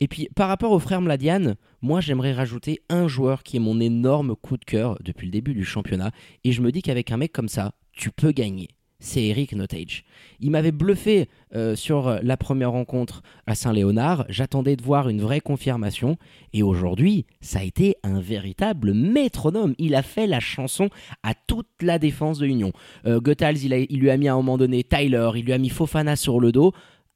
Et 0.00 0.08
puis, 0.08 0.28
par 0.34 0.48
rapport 0.48 0.72
aux 0.72 0.80
frères 0.80 1.00
Mladian, 1.00 1.54
moi, 1.80 2.00
j'aimerais 2.00 2.32
rajouter 2.32 2.82
un 2.88 3.06
joueur 3.06 3.44
qui 3.44 3.56
est 3.56 3.60
mon 3.60 3.78
énorme 3.78 4.34
coup 4.34 4.56
de 4.56 4.64
cœur 4.64 4.98
depuis 5.00 5.26
le 5.26 5.30
début 5.30 5.54
du 5.54 5.64
championnat. 5.64 6.10
Et 6.42 6.50
je 6.50 6.60
me 6.60 6.72
dis 6.72 6.82
qu'avec 6.82 7.12
un 7.12 7.18
mec 7.18 7.32
comme 7.32 7.48
ça, 7.48 7.72
tu 7.92 8.10
peux 8.10 8.32
gagner 8.32 8.68
c'est 9.02 9.24
Eric 9.24 9.54
Notage. 9.54 10.04
Il 10.40 10.50
m'avait 10.50 10.72
bluffé 10.72 11.28
euh, 11.54 11.76
sur 11.76 12.18
la 12.22 12.36
première 12.36 12.72
rencontre 12.72 13.22
à 13.46 13.54
Saint-Léonard. 13.54 14.24
J'attendais 14.28 14.76
de 14.76 14.82
voir 14.82 15.08
une 15.08 15.20
vraie 15.20 15.40
confirmation. 15.40 16.16
Et 16.52 16.62
aujourd'hui, 16.62 17.26
ça 17.40 17.58
a 17.58 17.62
été 17.62 17.96
un 18.02 18.20
véritable 18.20 18.94
métronome. 18.94 19.74
Il 19.78 19.94
a 19.94 20.02
fait 20.02 20.26
la 20.26 20.40
chanson 20.40 20.88
à 21.22 21.34
toute 21.34 21.68
la 21.80 21.98
défense 21.98 22.38
de 22.38 22.46
l'Union. 22.46 22.72
Euh, 23.06 23.20
il, 23.24 23.86
il, 23.90 24.00
lui 24.00 24.10
a 24.10 24.16
mis 24.16 24.28
à 24.28 24.32
un 24.32 24.36
moment 24.36 24.58
donné 24.58 24.84
Tyler, 24.84 25.30
il 25.34 25.44
lui 25.44 25.52
a 25.52 25.58
mis 25.58 25.68
Fofana 25.68 26.16
sur 26.16 26.40
le 26.40 26.52
dos 26.52 26.72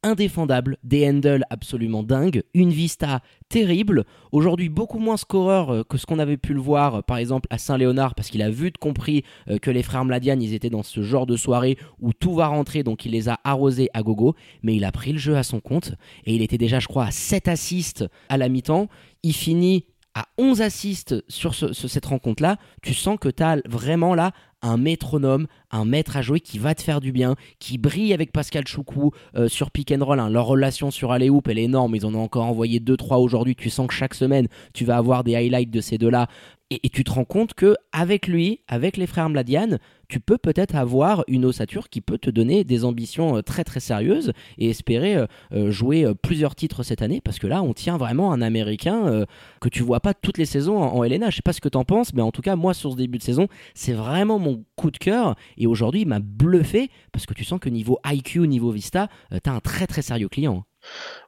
indéfendable, 0.07 0.79
des 0.85 1.09
handles 1.09 1.45
absolument 1.51 2.05
dingues, 2.05 2.45
une 2.55 2.71
vista 2.71 3.21
terrible. 3.49 4.05
Aujourd'hui, 4.31 4.69
beaucoup 4.69 5.01
moins 5.01 5.17
scoreur 5.17 5.71
euh, 5.71 5.83
que 5.83 5.99
ce 5.99 6.07
qu'on 6.07 6.21
avait 6.21 6.37
pu 6.37 6.55
le 6.55 6.61
voir, 6.61 6.97
euh, 6.97 7.03
par 7.03 7.19
exemple, 7.19 7.49
à 7.51 7.59
Saint-Léonard, 7.59 8.15
parce 8.15 8.31
qu'il 8.31 8.43
a 8.43 8.51
vu 8.51 8.73
compris 8.73 9.25
euh, 9.49 9.59
que 9.59 9.71
les 9.71 9.83
frères 9.83 10.05
Mladian, 10.05 10.39
ils 10.41 10.55
étaient 10.55 10.71
dans 10.71 10.85
ce 10.85 11.03
genre 11.03 11.27
de 11.27 11.37
soirée 11.37 11.77
où 12.01 12.13
tout 12.13 12.35
va 12.35 12.47
rentrer, 12.47 12.85
donc 12.85 13.05
il 13.05 13.13
les 13.13 13.29
a 13.29 13.41
arrosés 13.43 13.89
à 13.95 14.03
gogo, 14.03 14.37
mais 14.63 14.77
il 14.77 14.85
a 14.85 14.93
pris 14.93 15.13
le 15.13 15.19
jeu 15.19 15.37
à 15.37 15.43
son 15.43 15.61
compte, 15.61 15.95
et 16.25 16.35
il 16.35 16.43
était 16.43 16.59
déjà, 16.59 16.79
je 16.79 16.87
crois, 16.87 17.07
à 17.07 17.11
7 17.11 17.49
assists 17.49 18.05
à 18.29 18.37
la 18.37 18.49
mi-temps. 18.49 18.89
Il 19.25 19.35
finit 19.35 19.87
à 20.17 20.25
11 20.39 20.63
assists 20.63 21.15
sur 21.29 21.55
cette 21.55 22.07
rencontre-là, 22.07 22.57
tu 22.81 22.95
sens 22.95 23.19
que 23.21 23.29
tu 23.29 23.43
as 23.43 23.59
vraiment 23.67 24.15
là 24.15 24.33
un 24.63 24.79
métronome, 24.79 25.47
un 25.71 25.85
maître 25.85 26.17
à 26.17 26.23
jouer 26.23 26.41
qui 26.41 26.59
va 26.59 26.75
te 26.75 26.81
faire 26.81 27.03
du 27.03 27.13
bien, 27.13 27.37
qui 27.59 27.77
brille 27.77 28.15
avec 28.15 28.33
Pascal 28.33 28.67
Choukou 28.67 29.13
euh, 29.37 29.47
sur 29.49 29.71
pick. 29.71 29.93
Hein. 29.93 30.31
Leur 30.31 30.47
relation 30.47 30.91
sur 30.91 31.13
Alley 31.13 31.29
elle 31.49 31.59
est 31.59 31.65
énorme. 31.65 31.95
Ils 31.95 32.07
en 32.07 32.15
ont 32.15 32.23
encore 32.23 32.47
envoyé 32.47 32.81
2-3 32.81 33.19
aujourd'hui. 33.21 33.55
Tu 33.55 33.69
sens 33.69 33.89
que 33.89 33.93
chaque 33.93 34.15
semaine, 34.15 34.49
tu 34.73 34.87
vas 34.87 34.97
avoir 34.97 35.23
des 35.23 35.37
highlights 35.37 35.71
de 35.71 35.83
ces 35.83 35.99
deux-là. 35.99 36.29
Et, 36.71 36.89
tu 36.89 37.05
te 37.05 37.13
rends 37.13 37.25
compte 37.25 37.55
que 37.55 37.77
avec 37.93 38.27
lui, 38.27 38.61
avec 38.67 38.97
les 38.97 39.07
frères 39.07 39.29
Mladian, 39.29 39.79
tu 40.09 40.19
peux 40.19 40.37
peut-être 40.37 40.75
avoir 40.75 41.25
une 41.29 41.45
ossature 41.45 41.89
qui 41.89 42.01
peut 42.01 42.19
te 42.19 42.29
donner 42.29 42.65
des 42.65 42.85
ambitions 42.85 43.37
euh, 43.37 43.43
très 43.43 43.63
très 43.63 43.79
sérieuses 43.79 44.33
et 44.59 44.71
espérer 44.71 45.15
euh, 45.15 45.27
euh, 45.53 45.71
jouer 45.71 46.07
plusieurs 46.23 46.57
titres 46.57 46.83
cette 46.83 47.03
année 47.03 47.21
parce 47.21 47.39
que 47.39 47.47
là 47.47 47.63
on 47.63 47.73
tient 47.73 47.97
vraiment 47.97 48.33
un 48.33 48.43
américain 48.43 49.25
que 49.61 49.69
tu 49.69 49.83
vois 49.83 50.01
pas 50.01 50.15
toutes 50.15 50.39
les 50.39 50.45
saisons 50.45 50.79
en, 50.79 51.05
LNH. 51.05 51.31
Je 51.31 51.37
sais 51.37 51.43
pas 51.43 51.53
ce 51.53 51.61
que 51.61 51.69
t'en 51.69 51.85
penses, 51.85 52.13
mais 52.15 52.23
en 52.23 52.33
tout 52.33 52.43
cas 52.43 52.57
moi 52.57 52.75
sur 52.75 52.93
ce 52.93 52.97
début 52.97 53.19
de 53.19 53.23
saison, 53.23 53.47
c'est 53.75 53.93
vraiment 53.93 54.39
mon 54.41 54.65
coup 54.75 54.91
de 54.91 54.99
cœur 54.99 55.37
et 55.57 55.67
aujourd'hui 55.67 56.03
il 56.03 56.09
m'a 56.09 56.21
bluffé 56.21 56.91
parce 57.13 57.27
que 57.27 57.35
tu 57.35 57.45
sens 57.45 57.61
que 57.61 57.69
niveau 57.69 58.01
IQ, 58.05 58.49
niveau 58.49 58.71
Vista, 58.71 59.09
t'as 59.43 59.53
un 59.53 59.61
très 59.61 59.87
très 59.87 60.03
sérieux 60.03 60.29
client. 60.29 60.65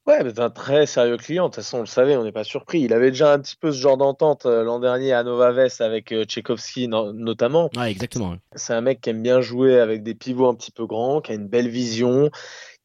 Ouais, 0.07 0.25
mais 0.25 0.31
c'est 0.35 0.41
un 0.41 0.51
très 0.51 0.87
sérieux 0.87 1.17
client. 1.19 1.45
De 1.45 1.49
toute 1.55 1.57
façon, 1.57 1.79
on 1.79 1.81
le 1.81 1.87
savait, 1.87 2.17
on 2.17 2.25
n'est 2.25 2.33
pas 2.33 2.45
surpris. 2.45 2.81
Il 2.81 2.93
avait 2.95 3.11
déjà 3.11 3.33
un 3.33 3.39
petit 3.41 3.57
peu 3.57 3.73
ce 3.73 3.79
genre 3.81 3.97
d'entente 3.99 4.47
euh, 4.47 4.65
l'an 4.65 4.81
dernier 4.81 5.13
à 5.13 5.23
Novaves 5.23 5.69
avec 5.81 6.13
euh, 6.13 6.25
Tchaikovsky 6.25 6.89
no- 6.89 7.13
notamment. 7.13 7.69
Ouais, 7.77 7.91
exactement. 7.91 8.37
C'est 8.55 8.73
un 8.73 8.81
mec 8.81 9.01
qui 9.03 9.11
aime 9.11 9.23
bien 9.23 9.41
jouer 9.43 9.79
avec 9.79 10.03
des 10.03 10.15
pivots 10.15 10.49
un 10.49 10.55
petit 10.55 10.71
peu 10.73 10.87
grands, 10.87 11.21
qui 11.21 11.33
a 11.33 11.35
une 11.35 11.49
belle 11.49 11.69
vision, 11.69 12.31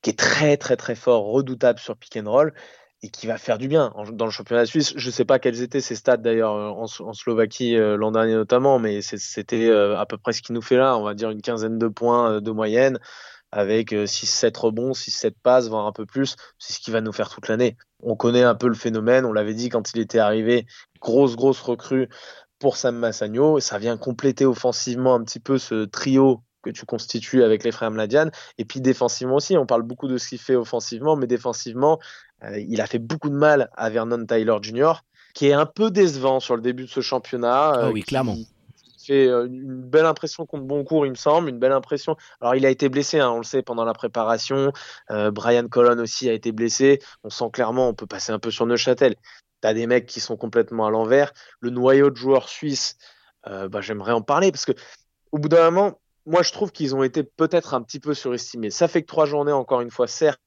qui 0.01 0.09
est 0.09 0.19
très 0.19 0.57
très 0.57 0.75
très 0.75 0.95
fort, 0.95 1.23
redoutable 1.25 1.79
sur 1.79 1.95
pick 1.95 2.17
and 2.17 2.29
roll 2.29 2.53
et 3.05 3.09
qui 3.09 3.27
va 3.27 3.37
faire 3.37 3.57
du 3.57 3.67
bien 3.69 3.91
En- 3.95 4.03
dans 4.03 4.25
le 4.25 4.31
championnat 4.31 4.65
suisse. 4.65 4.93
Je 4.97 5.09
sais 5.09 5.25
pas 5.25 5.39
quels 5.39 5.61
étaient 5.61 5.81
ses 5.81 5.95
stats 5.95 6.17
d'ailleurs 6.17 6.53
euh, 6.55 6.69
en, 6.69 6.85
en 7.07 7.13
Slovaquie 7.13 7.77
euh, 7.77 7.95
l'an 7.95 8.11
dernier 8.11 8.33
notamment, 8.33 8.79
mais 8.79 9.01
c'était 9.01 9.67
euh, 9.69 9.97
à 9.97 10.05
peu 10.05 10.17
près 10.17 10.33
ce 10.33 10.41
qu'il 10.41 10.55
nous 10.55 10.61
fait 10.61 10.77
là. 10.77 10.97
On 10.97 11.03
va 11.03 11.13
dire 11.13 11.29
une 11.29 11.41
quinzaine 11.41 11.77
de 11.77 11.87
points 11.87 12.33
euh, 12.33 12.39
de 12.41 12.51
moyenne 12.51 12.99
avec 13.53 13.93
6-7 13.93 14.57
rebonds, 14.57 14.91
6-7 14.93 15.33
passes, 15.43 15.67
voire 15.67 15.85
un 15.85 15.91
peu 15.91 16.05
plus. 16.05 16.35
C'est 16.57 16.73
ce 16.73 16.79
qui 16.79 16.89
va 16.89 17.01
nous 17.01 17.11
faire 17.11 17.29
toute 17.29 17.47
l'année. 17.47 17.77
On 18.01 18.15
connaît 18.15 18.43
un 18.43 18.55
peu 18.55 18.67
le 18.67 18.73
phénomène. 18.73 19.25
On 19.25 19.31
l'avait 19.31 19.53
dit 19.53 19.69
quand 19.69 19.93
il 19.93 19.99
était 20.01 20.19
arrivé. 20.19 20.65
Grosse, 20.99 21.35
grosse 21.35 21.61
recrue 21.61 22.09
pour 22.57 22.77
Sam 22.77 22.97
Massagno. 22.97 23.59
Ça 23.59 23.77
vient 23.77 23.95
compléter 23.95 24.45
offensivement 24.45 25.13
un 25.13 25.23
petit 25.23 25.39
peu 25.39 25.59
ce 25.59 25.85
trio 25.85 26.41
que 26.63 26.71
tu 26.71 26.85
constitues 26.85 27.43
avec 27.43 27.63
les 27.63 27.71
frères 27.71 27.91
Mladian. 27.91 28.31
Et 28.57 28.65
puis 28.65 28.81
défensivement 28.81 29.35
aussi, 29.35 29.55
on 29.55 29.67
parle 29.67 29.83
beaucoup 29.83 30.07
de 30.07 30.17
ce 30.17 30.29
qu'il 30.29 30.39
fait 30.39 30.55
offensivement, 30.55 31.15
mais 31.15 31.27
défensivement, 31.27 31.99
euh, 32.43 32.57
il 32.57 32.81
a 32.81 32.87
fait 32.87 32.99
beaucoup 32.99 33.29
de 33.29 33.35
mal 33.35 33.69
à 33.75 33.91
Vernon 33.91 34.25
Tyler 34.25 34.55
Jr., 34.61 34.93
qui 35.35 35.47
est 35.47 35.53
un 35.53 35.65
peu 35.67 35.91
décevant 35.91 36.39
sur 36.39 36.55
le 36.55 36.61
début 36.61 36.83
de 36.85 36.89
ce 36.89 37.01
championnat. 37.01 37.73
Euh, 37.75 37.91
oui, 37.91 38.01
qui 38.01 38.07
clairement. 38.07 38.37
Fait 39.05 39.27
euh, 39.27 39.45
une 39.45 39.81
belle 39.81 40.05
impression 40.05 40.45
contre 40.45 40.63
Boncourt, 40.63 41.05
il 41.05 41.11
me 41.11 41.15
semble, 41.15 41.49
une 41.49 41.59
belle 41.59 41.71
impression. 41.71 42.15
Alors 42.41 42.55
il 42.55 42.65
a 42.65 42.69
été 42.69 42.89
blessé, 42.89 43.19
hein, 43.19 43.31
on 43.31 43.37
le 43.37 43.43
sait, 43.43 43.61
pendant 43.61 43.85
la 43.85 43.93
préparation. 43.93 44.71
Euh, 45.11 45.31
Brian 45.31 45.67
Colon 45.67 45.99
aussi 45.99 46.29
a 46.29 46.33
été 46.33 46.51
blessé. 46.51 46.99
On 47.23 47.29
sent 47.29 47.49
clairement, 47.51 47.89
on 47.89 47.93
peut 47.93 48.07
passer 48.07 48.31
un 48.31 48.39
peu 48.39 48.51
sur 48.51 48.65
Neuchâtel. 48.65 49.15
T'as 49.61 49.73
des 49.73 49.87
mecs 49.87 50.05
qui 50.05 50.19
sont 50.19 50.37
complètement 50.37 50.85
à 50.87 50.91
l'envers. 50.91 51.33
Le 51.59 51.69
noyau 51.69 52.09
de 52.09 52.15
joueurs 52.15 52.49
suisses, 52.49 52.97
euh, 53.47 53.69
bah, 53.69 53.81
j'aimerais 53.81 54.11
en 54.11 54.21
parler 54.21 54.51
parce 54.51 54.65
que 54.65 54.73
au 55.31 55.37
bout 55.37 55.49
d'un 55.49 55.71
moment, 55.71 55.99
moi 56.25 56.43
je 56.43 56.51
trouve 56.51 56.71
qu'ils 56.71 56.95
ont 56.95 57.03
été 57.03 57.23
peut-être 57.23 57.73
un 57.73 57.81
petit 57.81 57.99
peu 57.99 58.13
surestimés. 58.13 58.69
Ça 58.69 58.87
fait 58.87 59.01
que 59.01 59.07
trois 59.07 59.25
journées, 59.25 59.51
encore 59.51 59.81
une 59.81 59.91
fois, 59.91 60.07
certes, 60.07 60.39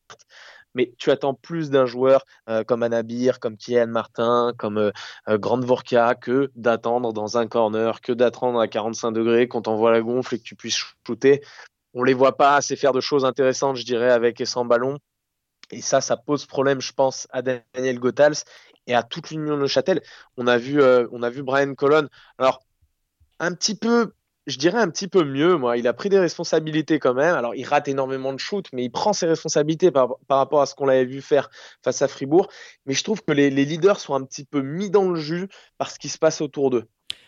mais 0.76 0.92
tu 0.98 1.10
attends 1.10 1.34
plus 1.34 1.70
d'un 1.70 1.86
joueur 1.86 2.24
euh, 2.48 2.62
comme 2.62 2.82
Anabir, 2.82 3.40
comme 3.40 3.56
Kian 3.56 3.88
Martin, 3.88 4.52
comme 4.58 4.76
euh, 4.76 4.90
euh, 5.28 5.38
Grande 5.38 5.64
Vorka 5.64 6.14
que 6.14 6.52
d'attendre 6.54 7.12
dans 7.14 7.38
un 7.38 7.48
corner, 7.48 8.00
que 8.02 8.12
d'attendre 8.12 8.60
à 8.60 8.68
45 8.68 9.10
degrés 9.12 9.48
qu'on 9.48 9.62
t'envoie 9.62 9.90
la 9.90 10.02
gonfle 10.02 10.34
et 10.34 10.38
que 10.38 10.44
tu 10.44 10.54
puisses 10.54 10.84
shooter. 11.06 11.40
On 11.94 12.04
les 12.04 12.12
voit 12.12 12.36
pas 12.36 12.56
assez 12.56 12.76
faire 12.76 12.92
de 12.92 13.00
choses 13.00 13.24
intéressantes, 13.24 13.76
je 13.76 13.84
dirais, 13.86 14.12
avec 14.12 14.38
et 14.40 14.44
sans 14.44 14.66
ballon. 14.66 14.98
Et 15.70 15.80
ça, 15.80 16.02
ça 16.02 16.18
pose 16.18 16.44
problème, 16.44 16.80
je 16.80 16.92
pense, 16.92 17.26
à 17.30 17.40
Daniel 17.42 17.98
Gothals 17.98 18.44
et 18.86 18.94
à 18.94 19.02
toute 19.02 19.30
l'Union 19.30 19.58
de 19.58 19.66
Châtel. 19.66 20.02
On 20.36 20.46
a 20.46 20.58
vu, 20.58 20.80
euh, 20.80 21.08
on 21.10 21.22
a 21.22 21.30
vu 21.30 21.42
Brian 21.42 21.74
Colon. 21.74 22.08
Alors, 22.38 22.62
un 23.40 23.54
petit 23.54 23.74
peu, 23.74 24.12
je 24.46 24.58
dirais 24.58 24.78
un 24.78 24.88
petit 24.88 25.08
peu 25.08 25.24
mieux, 25.24 25.56
moi. 25.56 25.76
Il 25.76 25.88
a 25.88 25.92
pris 25.92 26.08
des 26.08 26.18
responsabilités 26.18 26.98
quand 26.98 27.14
même. 27.14 27.34
Alors, 27.34 27.54
il 27.54 27.64
rate 27.64 27.88
énormément 27.88 28.32
de 28.32 28.38
shoots, 28.38 28.68
mais 28.72 28.84
il 28.84 28.90
prend 28.90 29.12
ses 29.12 29.26
responsabilités 29.26 29.90
par, 29.90 30.16
rapport 30.28 30.60
à 30.60 30.66
ce 30.66 30.74
qu'on 30.74 30.86
l'avait 30.86 31.04
vu 31.04 31.20
faire 31.20 31.50
face 31.82 32.02
à 32.02 32.08
Fribourg. 32.08 32.48
Mais 32.86 32.94
je 32.94 33.02
trouve 33.02 33.22
que 33.22 33.32
les, 33.32 33.50
leaders 33.50 33.98
sont 33.98 34.14
un 34.14 34.22
petit 34.22 34.44
peu 34.44 34.62
mis 34.62 34.90
dans 34.90 35.08
le 35.08 35.20
jus 35.20 35.48
par 35.78 35.90
ce 35.90 35.98
qui 35.98 36.08
se 36.08 36.18
passe 36.18 36.40
autour 36.40 36.70
d'eux. 36.70 36.84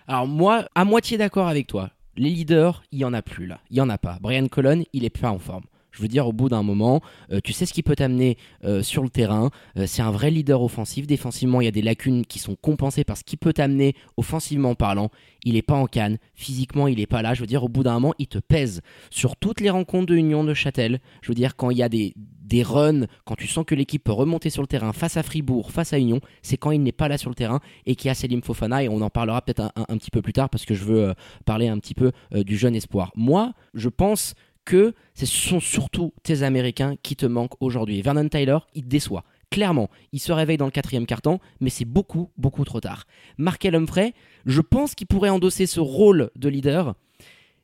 Alors 0.06 0.26
moi, 0.26 0.68
à 0.74 0.84
moitié 0.84 1.18
d'accord 1.18 1.48
avec 1.48 1.66
toi. 1.66 1.90
Les 2.16 2.30
leaders, 2.30 2.82
il 2.92 3.00
y 3.00 3.04
en 3.04 3.12
a 3.12 3.22
plus 3.22 3.46
là. 3.46 3.60
Il 3.70 3.76
y 3.76 3.80
en 3.80 3.88
a 3.88 3.98
pas. 3.98 4.18
Brian 4.20 4.46
Colon, 4.48 4.84
il 4.92 5.04
est 5.04 5.10
pas 5.10 5.30
en 5.30 5.38
forme. 5.38 5.64
Je 5.98 6.02
veux 6.02 6.08
dire, 6.08 6.28
au 6.28 6.32
bout 6.32 6.48
d'un 6.48 6.62
moment, 6.62 7.00
euh, 7.32 7.40
tu 7.42 7.52
sais 7.52 7.66
ce 7.66 7.72
qui 7.72 7.82
peut 7.82 7.96
t'amener 7.96 8.36
euh, 8.62 8.84
sur 8.84 9.02
le 9.02 9.08
terrain. 9.08 9.50
Euh, 9.76 9.84
c'est 9.88 10.00
un 10.00 10.12
vrai 10.12 10.30
leader 10.30 10.62
offensif. 10.62 11.08
Défensivement, 11.08 11.60
il 11.60 11.64
y 11.64 11.68
a 11.68 11.72
des 11.72 11.82
lacunes 11.82 12.24
qui 12.24 12.38
sont 12.38 12.54
compensées 12.54 13.02
par 13.02 13.16
ce 13.16 13.24
qui 13.24 13.36
peut 13.36 13.52
t'amener 13.52 13.96
offensivement 14.16 14.76
parlant. 14.76 15.10
Il 15.42 15.56
est 15.56 15.62
pas 15.62 15.74
en 15.74 15.86
canne. 15.86 16.18
Physiquement, 16.34 16.86
il 16.86 17.00
est 17.00 17.08
pas 17.08 17.20
là. 17.20 17.34
Je 17.34 17.40
veux 17.40 17.48
dire, 17.48 17.64
au 17.64 17.68
bout 17.68 17.82
d'un 17.82 17.94
moment, 17.94 18.14
il 18.20 18.28
te 18.28 18.38
pèse 18.38 18.80
sur 19.10 19.34
toutes 19.34 19.60
les 19.60 19.70
rencontres 19.70 20.06
de 20.06 20.14
Union 20.14 20.44
de 20.44 20.54
Châtel. 20.54 21.00
Je 21.20 21.32
veux 21.32 21.34
dire, 21.34 21.56
quand 21.56 21.70
il 21.70 21.78
y 21.78 21.82
a 21.82 21.88
des, 21.88 22.14
runs, 22.62 23.06
quand 23.24 23.34
tu 23.34 23.48
sens 23.48 23.64
que 23.66 23.74
l'équipe 23.74 24.04
peut 24.04 24.12
remonter 24.12 24.50
sur 24.50 24.62
le 24.62 24.68
terrain 24.68 24.92
face 24.92 25.16
à 25.16 25.24
Fribourg, 25.24 25.72
face 25.72 25.92
à 25.92 25.98
Union, 25.98 26.20
c'est 26.42 26.56
quand 26.56 26.70
il 26.70 26.80
n'est 26.80 26.92
pas 26.92 27.08
là 27.08 27.18
sur 27.18 27.28
le 27.28 27.34
terrain 27.34 27.58
et 27.86 27.96
qu'il 27.96 28.06
y 28.06 28.10
a 28.10 28.14
Selim 28.14 28.40
Fofana. 28.40 28.84
Et 28.84 28.88
on 28.88 29.00
en 29.00 29.10
parlera 29.10 29.42
peut-être 29.42 29.72
un, 29.74 29.98
petit 29.98 30.12
peu 30.12 30.22
plus 30.22 30.32
tard 30.32 30.48
parce 30.48 30.64
que 30.64 30.74
je 30.74 30.84
veux 30.84 31.14
parler 31.44 31.66
un 31.66 31.78
petit 31.78 31.94
peu 31.94 32.12
du 32.32 32.56
jeune 32.56 32.76
espoir. 32.76 33.10
Moi, 33.16 33.52
je 33.74 33.88
pense 33.88 34.34
que 34.68 34.92
ce 35.14 35.24
sont 35.24 35.60
surtout 35.60 36.12
tes 36.22 36.42
Américains 36.42 36.96
qui 37.02 37.16
te 37.16 37.24
manquent 37.24 37.56
aujourd'hui. 37.60 38.02
Vernon 38.02 38.28
Tyler, 38.28 38.58
il 38.74 38.86
déçoit. 38.86 39.24
Clairement, 39.50 39.88
il 40.12 40.20
se 40.20 40.30
réveille 40.30 40.58
dans 40.58 40.66
le 40.66 40.70
quatrième 40.70 41.06
carton, 41.06 41.38
mais 41.60 41.70
c'est 41.70 41.86
beaucoup, 41.86 42.28
beaucoup 42.36 42.66
trop 42.66 42.78
tard. 42.78 43.06
Markel 43.38 43.74
Humphrey, 43.74 44.12
je 44.44 44.60
pense 44.60 44.94
qu'il 44.94 45.06
pourrait 45.06 45.30
endosser 45.30 45.64
ce 45.64 45.80
rôle 45.80 46.30
de 46.36 46.50
leader, 46.50 46.96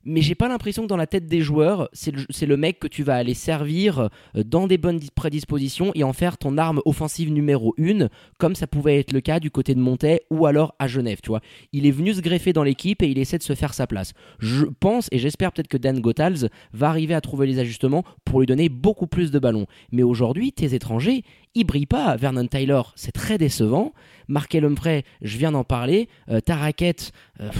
mais 0.05 0.21
j'ai 0.21 0.35
pas 0.35 0.49
l'impression 0.49 0.83
que 0.83 0.89
dans 0.89 0.97
la 0.97 1.07
tête 1.07 1.27
des 1.27 1.41
joueurs, 1.41 1.89
c'est 1.93 2.13
le, 2.47 2.57
mec 2.57 2.79
que 2.79 2.87
tu 2.87 3.03
vas 3.03 3.17
aller 3.17 3.35
servir 3.35 4.09
euh, 4.37 4.43
dans 4.45 4.67
des 4.67 4.79
bonnes 4.79 4.99
dis- 4.99 5.11
prédispositions 5.15 5.93
et 5.95 6.05
en 6.05 6.13
faire 6.13 6.39
ton 6.39 6.59
arme 6.59 6.81
offensive 6.85 7.33
numéro 7.33 7.75
une, 7.77 8.09
comme 8.39 8.55
ça 8.55 8.67
pouvait 8.67 9.01
être 9.01 9.13
le 9.13 9.21
cas 9.21 9.41
du 9.41 9.51
côté 9.51 9.75
de 9.75 9.81
Montet 9.81 10.23
ou 10.31 10.47
alors 10.47 10.75
à 10.79 10.89
Genève, 10.89 11.21
tu 11.23 11.29
vois. 11.29 11.41
Il 11.73 11.87
est 11.87 11.91
venu 11.91 12.15
se 12.15 12.21
greffer 12.21 12.53
dans 12.53 12.63
l'équipe 12.63 13.03
et 13.03 13.09
il 13.09 13.19
essaie 13.19 13.39
de 13.39 13.43
se 13.43 13.55
faire 13.55 13.75
sa 13.75 13.87
place. 13.87 14.13
Je 14.39 14.65
pense 14.81 15.09
et 15.13 15.19
j'espère 15.19 15.53
peut-être 15.53 15.69
que 15.69 15.77
Dan 15.77 16.01
Gothals 16.01 16.49
va 16.73 16.89
arriver 16.89 17.15
à 17.15 17.21
trouver 17.21 17.47
les 17.47 17.59
ajustements 17.59 18.05
pour 18.25 18.41
lui 18.41 18.47
donner 18.47 18.69
beaucoup 18.69 19.07
plus 19.07 19.31
de 19.31 19.39
ballons. 19.39 19.67
Mais 19.93 20.03
aujourd'hui, 20.03 20.53
tes 20.53 20.75
étrangers, 20.75 21.23
ils 21.55 21.65
brillent 21.65 21.87
pas. 21.87 22.17
Vernon 22.17 22.47
Tyler, 22.47 22.83
c'est 22.97 23.13
très 23.13 23.39
décevant. 23.39 23.93
Markel 24.29 24.65
Humphrey, 24.65 25.05
je 25.23 25.39
viens 25.39 25.53
d'en 25.53 25.65
parler. 25.65 26.09
Euh, 26.29 26.41
ta 26.41 26.57
raquette, 26.57 27.13
euh, 27.41 27.51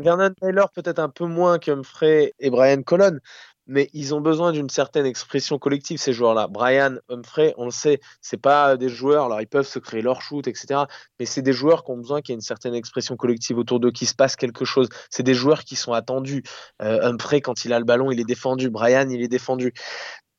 Vernon 0.00 0.32
Taylor 0.40 0.70
peut-être 0.70 0.98
un 0.98 1.08
peu 1.08 1.26
moins 1.26 1.58
qu'Humphrey 1.58 2.34
et 2.38 2.50
Brian 2.50 2.82
Colon, 2.82 3.18
mais 3.66 3.88
ils 3.92 4.14
ont 4.14 4.20
besoin 4.20 4.52
d'une 4.52 4.70
certaine 4.70 5.06
expression 5.06 5.58
collective, 5.58 5.98
ces 5.98 6.12
joueurs-là. 6.12 6.48
Brian, 6.48 6.96
Humphrey, 7.08 7.54
on 7.58 7.66
le 7.66 7.70
sait, 7.70 8.00
c'est 8.20 8.40
pas 8.40 8.76
des 8.76 8.88
joueurs, 8.88 9.26
alors 9.26 9.40
ils 9.40 9.46
peuvent 9.46 9.66
se 9.66 9.78
créer 9.78 10.02
leur 10.02 10.22
shoot, 10.22 10.46
etc. 10.48 10.80
Mais 11.20 11.26
c'est 11.26 11.42
des 11.42 11.52
joueurs 11.52 11.84
qui 11.84 11.92
ont 11.92 11.98
besoin 11.98 12.20
qu'il 12.20 12.32
y 12.32 12.34
ait 12.34 12.38
une 12.38 12.40
certaine 12.40 12.74
expression 12.74 13.16
collective 13.16 13.58
autour 13.58 13.78
d'eux, 13.78 13.92
qu'il 13.92 14.08
se 14.08 14.14
passe 14.14 14.36
quelque 14.36 14.64
chose. 14.64 14.88
C'est 15.10 15.22
des 15.22 15.34
joueurs 15.34 15.64
qui 15.64 15.76
sont 15.76 15.92
attendus. 15.92 16.42
Euh, 16.82 17.00
Humphrey, 17.02 17.40
quand 17.40 17.64
il 17.64 17.72
a 17.72 17.78
le 17.78 17.84
ballon, 17.84 18.10
il 18.10 18.20
est 18.20 18.24
défendu. 18.24 18.70
Brian, 18.70 19.08
il 19.10 19.22
est 19.22 19.28
défendu. 19.28 19.72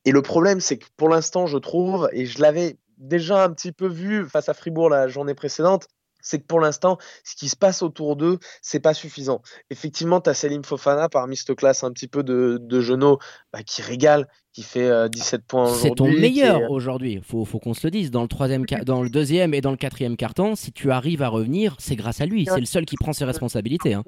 Et 0.05 0.11
le 0.11 0.21
problème, 0.21 0.59
c'est 0.59 0.77
que 0.77 0.87
pour 0.97 1.09
l'instant, 1.09 1.45
je 1.45 1.57
trouve, 1.57 2.09
et 2.11 2.25
je 2.25 2.41
l'avais 2.41 2.77
déjà 2.99 3.43
un 3.45 3.51
petit 3.51 3.71
peu 3.71 3.87
vu 3.87 4.27
face 4.27 4.49
à 4.49 4.53
Fribourg 4.53 4.89
la 4.89 5.07
journée 5.07 5.33
précédente, 5.33 5.87
c'est 6.21 6.37
que 6.39 6.45
pour 6.45 6.59
l'instant, 6.59 6.97
ce 7.23 7.33
qui 7.37 7.47
se 7.47 7.55
passe 7.55 7.81
autour 7.81 8.17
d'eux, 8.17 8.39
c'est 8.61 8.81
pas 8.81 8.93
suffisant. 8.93 9.41
Effectivement, 9.69 10.19
tu 10.19 10.29
as 10.29 10.33
Selim 10.33 10.63
Fofana 10.65 11.07
parmi 11.07 11.37
cette 11.37 11.55
classe 11.55 11.81
un 11.85 11.91
petit 11.93 12.09
peu 12.09 12.23
de, 12.23 12.57
de 12.61 12.81
genoux 12.81 13.17
bah, 13.53 13.63
qui 13.63 13.81
régale, 13.81 14.27
qui 14.51 14.63
fait 14.63 14.89
euh, 14.89 15.07
17 15.07 15.43
points 15.47 15.63
aujourd'hui. 15.63 15.89
c'est 15.89 15.95
ton 15.95 16.09
meilleur 16.11 16.61
est- 16.63 16.67
aujourd'hui. 16.67 17.21
Faut, 17.23 17.45
faut 17.45 17.59
qu'on 17.59 17.73
se 17.73 17.87
le 17.87 17.91
dise. 17.91 18.11
Dans 18.11 18.21
le 18.21 18.27
troisième, 18.27 18.65
dans 18.85 19.01
le 19.01 19.09
deuxième 19.09 19.53
et 19.53 19.61
dans 19.61 19.71
le 19.71 19.77
quatrième 19.77 20.17
carton, 20.17 20.55
si 20.55 20.73
tu 20.73 20.91
arrives 20.91 21.21
à 21.21 21.29
revenir, 21.29 21.77
c'est 21.79 21.95
grâce 21.95 22.19
à 22.19 22.25
lui. 22.25 22.45
C'est 22.45 22.59
le 22.59 22.65
seul 22.65 22.85
qui 22.85 22.97
prend 22.97 23.13
ses 23.13 23.23
responsabilités. 23.25 23.93
hein. 23.93 24.03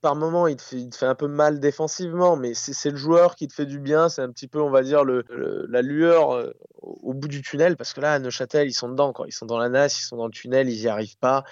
Par 0.00 0.14
moment, 0.16 0.46
il 0.46 0.56
te, 0.56 0.62
fait, 0.62 1.06
un 1.06 1.14
peu 1.14 1.26
mal 1.26 1.60
défensivement, 1.60 2.36
mais 2.36 2.54
c'est 2.54 2.90
le 2.90 2.96
joueur 2.96 3.34
qui 3.34 3.48
te 3.48 3.54
fait 3.54 3.66
du 3.66 3.78
bien. 3.78 4.08
C'est 4.08 4.22
un 4.22 4.30
petit 4.30 4.48
peu, 4.48 4.60
on 4.60 4.70
va 4.70 4.82
dire, 4.82 5.04
la 5.04 5.82
lueur 5.82 6.32
euh, 6.34 6.52
au, 6.76 7.14
bout 7.14 7.28
du 7.28 7.42
tunnel, 7.42 7.76
parce 7.76 7.92
que 7.92 8.00
là, 8.00 8.12
à 8.12 8.18
Neuchâtel, 8.18 8.68
ils 8.68 8.74
sont 8.74 8.88
dedans. 8.88 9.12
Ils 9.26 9.32
sont 9.32 9.46
dans 9.46 9.58
la 9.58 9.68
nasse, 9.68 9.98
ils 9.98 10.04
sont 10.04 10.16
dans 10.16 10.26
le 10.26 10.32
tunnel, 10.32 10.68
ils 10.68 10.82
n'y 10.82 10.88
arrivent 10.88 11.18
pas. 11.18 11.44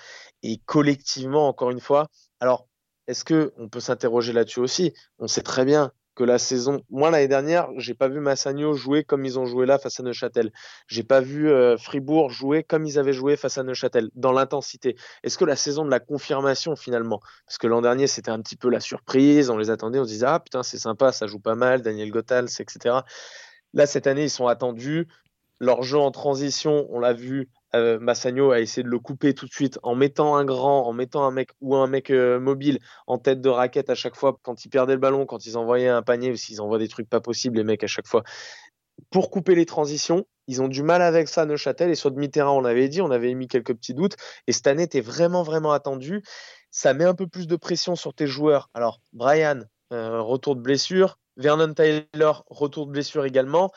Et 0.43 0.59
collectivement, 0.67 1.49
encore 1.49 1.71
une 1.71 1.81
fois, 1.81 2.09
alors, 2.41 2.69
est-ce 3.07 3.25
que 3.25 3.53
on 3.57 3.69
peut 3.69 3.81
s'interroger 3.81 4.33
là-dessus 4.33 4.61
aussi? 4.61 4.95
On 5.19 5.27
sait 5.27 5.43
très 5.43 5.65
bien 5.65 5.93
que 6.15 6.25
la 6.25 6.39
saison, 6.39 6.83
moi 6.91 7.11
l'année 7.11 7.29
dernière, 7.29 7.69
j'ai 7.77 7.95
pas 7.95 8.09
vu 8.09 8.21
Massagno 8.21 8.75
jouer 8.75 9.05
comme 9.05 9.25
ils 9.25 9.39
ont 9.39 9.47
joué 9.47 9.67
là 9.67 9.79
face 9.79 9.99
à 10.01 10.03
Neuchâtel. 10.03 10.53
J'ai 10.87 11.03
pas 11.03 11.21
vu 11.21 11.51
euh, 11.51 11.77
Fribourg 11.77 12.31
jouer 12.31 12.63
comme 12.63 12.87
ils 12.87 12.99
avaient 12.99 13.13
joué 13.13 13.37
face 13.37 13.59
à 13.59 13.63
Neuchâtel, 13.63 14.11
dans 14.15 14.33
l'intensité. 14.33 14.97
Est-ce 15.23 15.39
que 15.39 15.45
la 15.45 15.57
saison 15.57 15.85
de 15.85 15.91
la 15.91 16.01
confirmation 16.01 16.77
finalement, 16.77 17.21
parce 17.47 17.59
que 17.59 17.67
l'an 17.67 17.83
dernier 17.83 18.07
c'était 18.07 18.31
un 18.31 18.41
petit 18.41 18.57
peu 18.57 18.71
la 18.71 18.81
surprise, 18.81 19.51
on 19.51 19.57
les 19.57 19.71
attendait, 19.71 19.99
on 19.99 20.05
se 20.05 20.11
disait 20.11 20.27
ah 20.27 20.41
putain 20.41 20.63
c'est 20.63 20.79
sympa, 20.79 21.13
ça 21.13 21.27
joue 21.27 21.41
pas 21.41 21.55
mal, 21.55 21.83
Daniel 21.83 22.11
Gothals, 22.11 22.51
etc. 22.61 22.97
Là 23.73 23.87
cette 23.87 24.07
année 24.07 24.25
ils 24.25 24.31
sont 24.31 24.47
attendus, 24.47 25.09
leur 25.61 25.83
jeu 25.83 25.99
en 25.99 26.11
transition, 26.11 26.87
on 26.91 27.01
l'a 27.01 27.13
vu 27.13 27.49
euh, 27.75 27.99
Massagno 27.99 28.51
a 28.51 28.61
essayé 28.61 28.83
de 28.83 28.89
le 28.89 28.99
couper 28.99 29.35
tout 29.35 29.47
de 29.47 29.53
suite 29.53 29.79
en 29.83 29.95
mettant 29.95 30.37
un 30.37 30.45
grand, 30.45 30.87
en 30.87 30.93
mettant 30.93 31.25
un 31.25 31.31
mec 31.31 31.51
ou 31.61 31.77
un 31.77 31.87
mec 31.87 32.11
euh, 32.11 32.39
mobile 32.39 32.79
en 33.07 33.19
tête 33.19 33.41
de 33.41 33.49
raquette 33.49 33.91
à 33.91 33.95
chaque 33.95 34.17
fois 34.17 34.39
quand 34.43 34.65
ils 34.65 34.69
perdaient 34.69 34.95
le 34.95 35.01
ballon, 35.01 35.27
quand 35.27 35.47
ils 35.47 35.57
envoyaient 35.57 35.89
un 35.89 36.03
panier, 36.03 36.31
ou 36.31 36.37
s'ils 36.37 36.61
envoient 36.61 36.79
des 36.79 36.89
trucs 36.89 37.09
pas 37.09 37.21
possibles, 37.21 37.57
les 37.59 37.65
mecs 37.65 37.85
à 37.85 37.89
chaque 37.89 38.07
fois. 38.07 38.23
Pour 39.11 39.31
couper 39.31 39.55
les 39.55 39.67
transitions, 39.67 40.27
ils 40.47 40.63
ont 40.63 40.69
du 40.69 40.83
mal 40.83 41.03
avec 41.03 41.29
ça, 41.29 41.47
Neuchâtel. 41.47 41.91
Et 41.91 41.95
sur 41.95 42.11
demi-terrain, 42.11 42.51
on 42.51 42.65
avait 42.65 42.89
dit, 42.89 43.01
on 43.01 43.11
avait 43.11 43.31
émis 43.31 43.49
quelques 43.49 43.75
petits 43.75 43.95
doutes. 43.95 44.17
Et 44.47 44.53
cette 44.53 44.67
année 44.67 44.85
était 44.85 45.01
vraiment, 45.01 45.43
vraiment 45.43 45.73
attendu. 45.73 46.23
Ça 46.71 46.95
met 46.95 47.05
un 47.05 47.15
peu 47.15 47.27
plus 47.27 47.47
de 47.47 47.57
pression 47.57 47.97
sur 47.97 48.15
tes 48.15 48.27
joueurs. 48.27 48.71
Alors, 48.75 49.01
Brian, 49.13 49.61
euh, 49.93 50.21
retour 50.21 50.57
de 50.57 50.61
blessure. 50.61 51.19
Vernon 51.37 51.75
Taylor, 51.75 52.45
retour 52.49 52.87
de 52.87 52.93
blessure 52.93 53.25
également. 53.25 53.73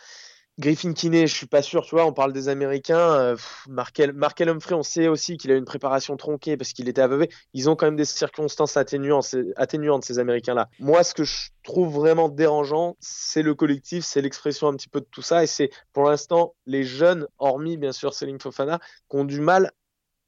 Griffin 0.60 0.94
Kinney, 0.94 1.28
je 1.28 1.36
suis 1.36 1.46
pas 1.46 1.62
sûr, 1.62 1.86
tu 1.86 1.94
vois, 1.94 2.06
on 2.06 2.14
parle 2.14 2.34
des 2.34 2.50
Américains. 2.50 3.14
Euh, 3.14 3.36
Markel, 3.68 4.14
Markel 4.14 4.50
Humphrey, 4.50 4.74
on 4.74 4.82
sait 4.82 5.08
aussi 5.08 5.38
qu'il 5.38 5.52
a 5.52 5.56
une 5.56 5.66
préparation 5.66 6.18
tronquée 6.18 6.58
parce 6.58 6.74
qu'il 6.74 6.90
était 6.90 7.02
aveuglé. 7.02 7.30
Ils 7.54 7.70
ont 7.70 7.76
quand 7.76 7.86
même 7.86 7.96
des 7.96 8.06
circonstances 8.06 8.76
atténuantes, 8.76 9.36
atténuantes 9.56 10.04
ces 10.04 10.18
Américains-là. 10.18 10.70
Moi, 10.80 11.04
ce 11.04 11.14
que 11.14 11.24
je 11.24 11.50
trouve 11.64 11.94
vraiment 11.94 12.28
dérangeant, 12.28 12.98
c'est 13.00 13.44
le 13.44 13.54
collectif, 13.54 14.04
c'est 14.04 14.22
l'expression 14.22 14.68
un 14.68 14.74
petit 14.74 14.90
peu 14.90 15.00
de 15.00 15.08
tout 15.12 15.22
ça. 15.22 15.44
Et 15.44 15.48
c'est 15.48 15.70
pour 15.94 16.06
l'instant 16.06 16.56
les 16.66 16.84
jeunes, 16.84 17.28
hormis 17.38 17.78
bien 17.78 17.92
sûr 17.92 18.16
Selim 18.16 18.40
Fofana, 18.40 18.80
qui 19.12 19.18
ont 19.18 19.26
du 19.26 19.42
mal 19.42 19.72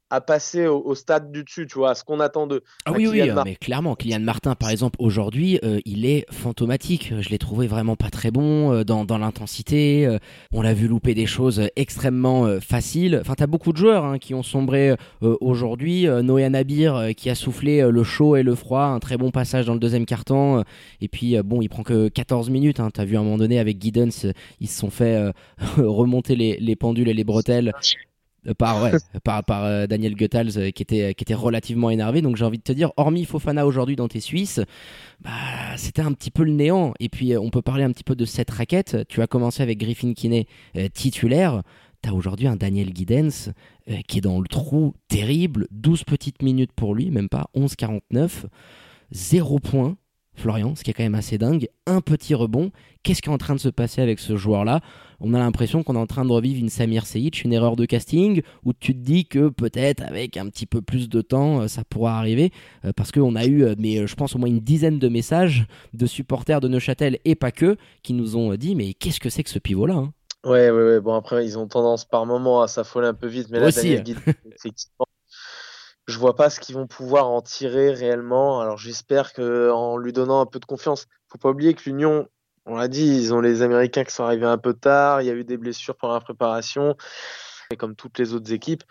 à 0.09 0.21
passer 0.21 0.67
au, 0.67 0.95
stade 0.95 1.31
du 1.31 1.43
dessus, 1.43 1.67
tu 1.67 1.77
vois, 1.77 1.91
à 1.91 1.95
ce 1.95 2.03
qu'on 2.03 2.19
attend 2.19 2.47
de. 2.47 2.63
Ah 2.85 2.91
oui, 2.91 3.07
oui, 3.07 3.21
mais 3.45 3.55
clairement, 3.55 3.95
Kylian 3.95 4.19
Martin, 4.21 4.55
par 4.55 4.69
exemple, 4.69 4.97
aujourd'hui, 4.99 5.59
euh, 5.63 5.79
il 5.85 6.05
est 6.05 6.25
fantomatique. 6.31 7.13
Je 7.19 7.29
l'ai 7.29 7.37
trouvé 7.37 7.67
vraiment 7.67 7.95
pas 7.95 8.09
très 8.09 8.31
bon 8.31 8.73
euh, 8.73 8.83
dans, 8.83 9.05
dans 9.05 9.17
l'intensité. 9.17 10.05
Euh, 10.07 10.17
on 10.51 10.61
l'a 10.61 10.73
vu 10.73 10.87
louper 10.87 11.13
des 11.13 11.25
choses 11.25 11.69
extrêmement 11.75 12.59
faciles. 12.59 13.19
Enfin, 13.21 13.35
t'as 13.35 13.47
beaucoup 13.47 13.71
de 13.71 13.77
joueurs 13.77 14.05
hein, 14.05 14.17
qui 14.17 14.33
ont 14.33 14.43
sombré 14.43 14.95
aujourd'hui. 15.21 16.07
Noé 16.07 16.47
Nabir 16.49 17.09
qui 17.15 17.29
a 17.29 17.35
soufflé 17.35 17.81
le 17.89 18.03
chaud 18.03 18.35
et 18.35 18.43
le 18.43 18.55
froid, 18.55 18.83
un 18.83 18.99
très 18.99 19.17
bon 19.17 19.31
passage 19.31 19.65
dans 19.65 19.73
le 19.73 19.79
deuxième 19.79 20.05
carton. 20.05 20.63
et 21.01 21.07
puis, 21.07 21.37
bon, 21.43 21.61
il 21.61 21.69
prend 21.69 21.83
que 21.83 22.07
14 22.07 22.49
minutes. 22.49 22.79
Hein. 22.79 22.89
T'as 22.93 23.05
vu 23.05 23.15
à 23.15 23.19
un 23.19 23.23
moment 23.23 23.37
donné 23.37 23.59
avec 23.59 23.81
Giddens, 23.81 24.33
ils 24.59 24.67
se 24.67 24.79
sont 24.79 24.89
fait 24.89 25.31
remonter 25.77 26.35
les, 26.35 26.57
les 26.57 26.75
pendules 26.75 27.09
et 27.09 27.13
les 27.13 27.23
bretelles 27.23 27.59
euh, 27.59 27.71
par, 28.53 28.83
ouais, 28.83 28.91
par, 29.23 29.43
par 29.43 29.63
euh, 29.63 29.87
Daniel 29.87 30.15
Goethals 30.15 30.57
euh, 30.57 30.71
qui, 30.71 30.83
était, 30.83 31.13
qui 31.13 31.23
était 31.23 31.33
relativement 31.33 31.89
énervé. 31.89 32.21
Donc 32.21 32.35
j'ai 32.35 32.45
envie 32.45 32.57
de 32.57 32.63
te 32.63 32.71
dire, 32.71 32.91
hormis 32.97 33.25
Fofana 33.25 33.65
aujourd'hui 33.65 33.95
dans 33.95 34.07
tes 34.07 34.19
Suisses, 34.19 34.61
bah, 35.21 35.31
c'était 35.77 36.01
un 36.01 36.13
petit 36.13 36.31
peu 36.31 36.43
le 36.43 36.51
néant. 36.51 36.93
Et 36.99 37.09
puis 37.09 37.37
on 37.37 37.49
peut 37.49 37.61
parler 37.61 37.83
un 37.83 37.91
petit 37.91 38.03
peu 38.03 38.15
de 38.15 38.25
cette 38.25 38.51
raquette. 38.51 38.97
Tu 39.07 39.21
as 39.21 39.27
commencé 39.27 39.63
avec 39.63 39.79
Griffin 39.79 40.13
Kinney 40.13 40.47
titulaire. 40.93 41.63
Tu 42.01 42.09
as 42.09 42.13
aujourd'hui 42.13 42.47
un 42.47 42.55
Daniel 42.55 42.95
Giddens 42.95 43.51
qui 44.07 44.19
est 44.19 44.21
dans 44.21 44.39
le 44.39 44.47
trou 44.47 44.93
terrible. 45.07 45.67
12 45.71 46.03
petites 46.05 46.41
minutes 46.41 46.71
pour 46.73 46.95
lui, 46.95 47.11
même 47.11 47.29
pas 47.29 47.47
11-49. 47.55 48.45
0 49.11 49.59
points. 49.59 49.97
Florian, 50.39 50.73
ce 50.75 50.83
qui 50.83 50.91
est 50.91 50.93
quand 50.93 51.03
même 51.03 51.15
assez 51.15 51.37
dingue. 51.37 51.67
Un 51.85 52.01
petit 52.01 52.33
rebond. 52.33 52.71
Qu'est-ce 53.03 53.21
qui 53.21 53.29
est 53.29 53.33
en 53.33 53.37
train 53.37 53.55
de 53.55 53.59
se 53.59 53.69
passer 53.69 54.01
avec 54.01 54.19
ce 54.19 54.37
joueur-là? 54.37 54.81
On 55.21 55.33
a 55.33 55.39
l'impression 55.39 55.83
qu'on 55.83 55.95
est 55.95 55.99
en 55.99 56.07
train 56.07 56.25
de 56.25 56.31
revivre 56.31 56.59
une 56.59 56.69
Samir 56.69 57.05
Seyic, 57.05 57.43
une 57.43 57.53
erreur 57.53 57.75
de 57.75 57.85
casting, 57.85 58.41
où 58.63 58.73
tu 58.73 58.93
te 58.93 58.99
dis 58.99 59.25
que 59.25 59.49
peut-être 59.49 60.01
avec 60.03 60.37
un 60.37 60.47
petit 60.47 60.65
peu 60.65 60.81
plus 60.81 61.09
de 61.09 61.21
temps, 61.21 61.61
euh, 61.61 61.67
ça 61.67 61.83
pourra 61.83 62.17
arriver. 62.17 62.51
Euh, 62.85 62.91
parce 62.95 63.11
qu'on 63.11 63.35
a 63.35 63.45
eu, 63.45 63.63
euh, 63.63 63.75
mais 63.77 64.07
je 64.07 64.15
pense, 64.15 64.35
au 64.35 64.39
moins 64.39 64.49
une 64.49 64.59
dizaine 64.59 64.99
de 64.99 65.09
messages 65.09 65.65
de 65.93 66.05
supporters 66.05 66.61
de 66.61 66.67
Neuchâtel 66.67 67.19
et 67.25 67.35
pas 67.35 67.51
que, 67.51 67.75
qui 68.03 68.13
nous 68.13 68.37
ont 68.37 68.53
dit 68.55 68.75
Mais 68.75 68.93
qu'est-ce 68.93 69.19
que 69.19 69.29
c'est 69.29 69.43
que 69.43 69.49
ce 69.49 69.59
pivot-là 69.59 69.95
hein? 69.95 70.13
Ouais, 70.45 70.69
ouais, 70.69 70.83
ouais. 70.83 70.99
Bon, 71.01 71.15
après, 71.15 71.45
ils 71.45 71.57
ont 71.57 71.67
tendance 71.67 72.05
par 72.05 72.25
moment 72.25 72.61
à 72.61 72.69
s'affoler 72.69 73.07
un 73.07 73.13
peu 73.13 73.27
vite. 73.27 73.47
Mais 73.51 73.59
là, 73.59 73.67
Aussi. 73.67 73.95
Daniel 73.95 74.17
effectivement, 74.55 75.05
je 76.09 76.17
vois 76.17 76.35
pas 76.35 76.49
ce 76.49 76.59
qu'ils 76.59 76.75
vont 76.75 76.87
pouvoir 76.87 77.29
en 77.29 77.41
tirer 77.41 77.91
réellement. 77.91 78.61
Alors 78.61 78.77
j'espère 78.77 79.31
que 79.33 79.69
en 79.69 79.97
lui 79.97 80.11
donnant 80.11 80.41
un 80.41 80.45
peu 80.45 80.59
de 80.59 80.65
confiance, 80.65 81.05
faut 81.27 81.37
pas 81.37 81.49
oublier 81.49 81.73
que 81.73 81.83
l'Union, 81.85 82.27
on 82.69 82.75
l'a 82.75 82.87
dit, 82.87 83.05
ils 83.05 83.33
ont 83.33 83.41
les 83.41 83.61
Américains 83.61 84.03
qui 84.03 84.13
sont 84.13 84.23
arrivés 84.23 84.45
un 84.45 84.57
peu 84.57 84.73
tard. 84.73 85.21
Il 85.21 85.25
y 85.25 85.29
a 85.29 85.33
eu 85.33 85.43
des 85.43 85.57
blessures 85.57 85.95
pendant 85.95 86.13
la 86.13 86.21
préparation, 86.21 86.95
et 87.71 87.77
comme 87.77 87.95
toutes 87.95 88.19
les 88.19 88.33
autres 88.33 88.53
équipes. 88.53 88.83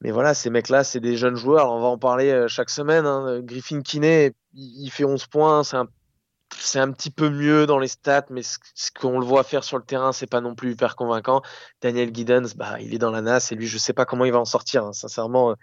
Mais 0.00 0.10
voilà, 0.10 0.34
ces 0.34 0.50
mecs-là, 0.50 0.82
c'est 0.82 0.98
des 0.98 1.16
jeunes 1.16 1.36
joueurs. 1.36 1.70
on 1.70 1.80
va 1.80 1.86
en 1.86 1.98
parler 1.98 2.30
euh, 2.30 2.48
chaque 2.48 2.70
semaine. 2.70 3.06
Hein. 3.06 3.40
Griffin 3.42 3.82
Kinney, 3.82 4.32
il 4.54 4.90
fait 4.90 5.04
11 5.04 5.26
points. 5.26 5.62
C'est 5.62 6.78
un, 6.78 6.92
petit 6.92 7.10
peu 7.10 7.30
mieux 7.30 7.66
dans 7.66 7.78
les 7.78 7.88
stats, 7.88 8.26
mais 8.30 8.42
ce, 8.42 8.58
qu'on 8.98 9.20
le 9.20 9.24
voit 9.24 9.44
faire 9.44 9.62
sur 9.62 9.78
le 9.78 9.84
terrain, 9.84 10.12
c'est 10.12 10.26
pas 10.26 10.40
non 10.40 10.54
plus 10.54 10.72
hyper 10.72 10.96
convaincant. 10.96 11.42
Daniel 11.80 12.14
Giddens, 12.14 12.54
bah, 12.56 12.80
il 12.80 12.94
est 12.94 12.98
dans 12.98 13.10
la 13.10 13.20
NAS 13.20 13.52
et 13.52 13.54
lui, 13.54 13.66
je 13.66 13.78
sais 13.78 13.92
pas 13.92 14.04
comment 14.04 14.24
il 14.24 14.32
va 14.32 14.40
en 14.40 14.44
sortir. 14.44 14.84
Hein. 14.84 14.92
Sincèrement, 14.92 15.54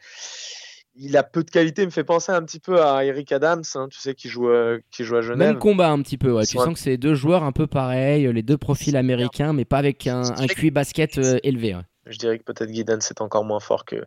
il 0.99 1.15
a 1.15 1.23
peu 1.23 1.43
de 1.43 1.49
qualité, 1.49 1.83
il 1.83 1.85
me 1.85 1.91
fait 1.91 2.03
penser 2.03 2.31
un 2.31 2.43
petit 2.43 2.59
peu 2.59 2.81
à 2.81 3.05
Eric 3.05 3.31
Adams, 3.31 3.63
hein, 3.75 3.87
tu 3.89 3.99
sais, 3.99 4.13
qui 4.13 4.27
joue, 4.27 4.49
euh, 4.49 4.79
qui 4.91 5.05
joue 5.05 5.15
à 5.15 5.21
Genève. 5.21 5.37
Même 5.37 5.59
combat 5.59 5.89
un 5.89 6.01
petit 6.01 6.17
peu, 6.17 6.31
ouais. 6.31 6.45
tu 6.45 6.57
sens 6.57 6.73
que 6.73 6.79
c'est 6.79 6.97
deux 6.97 7.15
joueurs 7.15 7.43
un 7.43 7.53
peu 7.53 7.67
pareils, 7.67 8.31
les 8.31 8.43
deux 8.43 8.57
profils 8.57 8.97
américains, 8.97 9.53
mais 9.53 9.65
pas 9.65 9.77
avec 9.77 10.07
un, 10.07 10.23
un 10.23 10.47
QI 10.47 10.71
basket 10.71 11.17
euh, 11.17 11.39
élevé. 11.43 11.77
Je 12.05 12.17
dirais 12.17 12.37
que 12.37 12.43
peut-être 12.43 12.73
Giddens 12.73 12.99
c'est 13.01 13.21
encore 13.21 13.45
moins 13.45 13.59
fort 13.59 13.85
que 13.85 14.03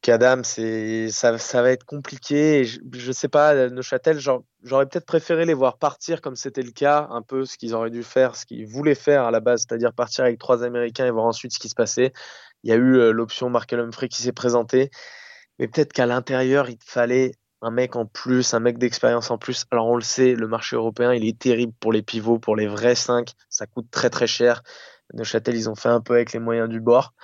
qu'Adams, 0.00 0.44
ça, 0.44 1.38
ça 1.38 1.62
va 1.62 1.70
être 1.70 1.84
compliqué. 1.84 2.64
je, 2.64 2.78
ne 3.08 3.12
sais 3.12 3.28
pas, 3.28 3.68
Neuchâtel, 3.68 4.20
j'aurais 4.62 4.86
peut-être 4.86 5.06
préféré 5.06 5.44
les 5.44 5.54
voir 5.54 5.76
partir 5.76 6.20
comme 6.20 6.36
c'était 6.36 6.62
le 6.62 6.70
cas, 6.70 7.08
un 7.10 7.22
peu 7.22 7.44
ce 7.44 7.58
qu'ils 7.58 7.74
auraient 7.74 7.90
dû 7.90 8.04
faire, 8.04 8.36
ce 8.36 8.46
qu'ils 8.46 8.66
voulaient 8.66 8.94
faire 8.94 9.24
à 9.24 9.32
la 9.32 9.40
base, 9.40 9.66
c'est-à-dire 9.68 9.92
partir 9.92 10.24
avec 10.24 10.38
trois 10.38 10.62
Américains 10.62 11.06
et 11.06 11.10
voir 11.10 11.26
ensuite 11.26 11.52
ce 11.52 11.58
qui 11.58 11.68
se 11.68 11.74
passait. 11.74 12.12
Il 12.62 12.70
y 12.70 12.72
a 12.72 12.76
eu 12.76 12.96
euh, 12.96 13.10
l'option 13.10 13.50
Markel 13.50 13.80
Humphrey 13.80 14.08
qui 14.08 14.22
s'est 14.22 14.32
présentée 14.32 14.90
mais 15.58 15.68
peut-être 15.68 15.92
qu'à 15.92 16.06
l'intérieur, 16.06 16.68
il 16.70 16.78
fallait 16.84 17.32
un 17.62 17.70
mec 17.70 17.96
en 17.96 18.06
plus, 18.06 18.54
un 18.54 18.60
mec 18.60 18.78
d'expérience 18.78 19.30
en 19.30 19.38
plus. 19.38 19.64
Alors 19.70 19.88
on 19.88 19.96
le 19.96 20.02
sait, 20.02 20.34
le 20.34 20.46
marché 20.46 20.76
européen, 20.76 21.12
il 21.12 21.26
est 21.26 21.38
terrible 21.38 21.72
pour 21.80 21.92
les 21.92 22.02
pivots, 22.02 22.38
pour 22.38 22.56
les 22.56 22.66
vrais 22.66 22.94
5, 22.94 23.32
ça 23.48 23.66
coûte 23.66 23.90
très 23.90 24.10
très 24.10 24.26
cher. 24.26 24.62
Neuchâtel, 25.14 25.56
ils 25.56 25.70
ont 25.70 25.74
fait 25.74 25.88
un 25.88 26.00
peu 26.00 26.14
avec 26.14 26.32
les 26.32 26.38
moyens 26.38 26.68
du 26.68 26.80
bord. 26.80 27.14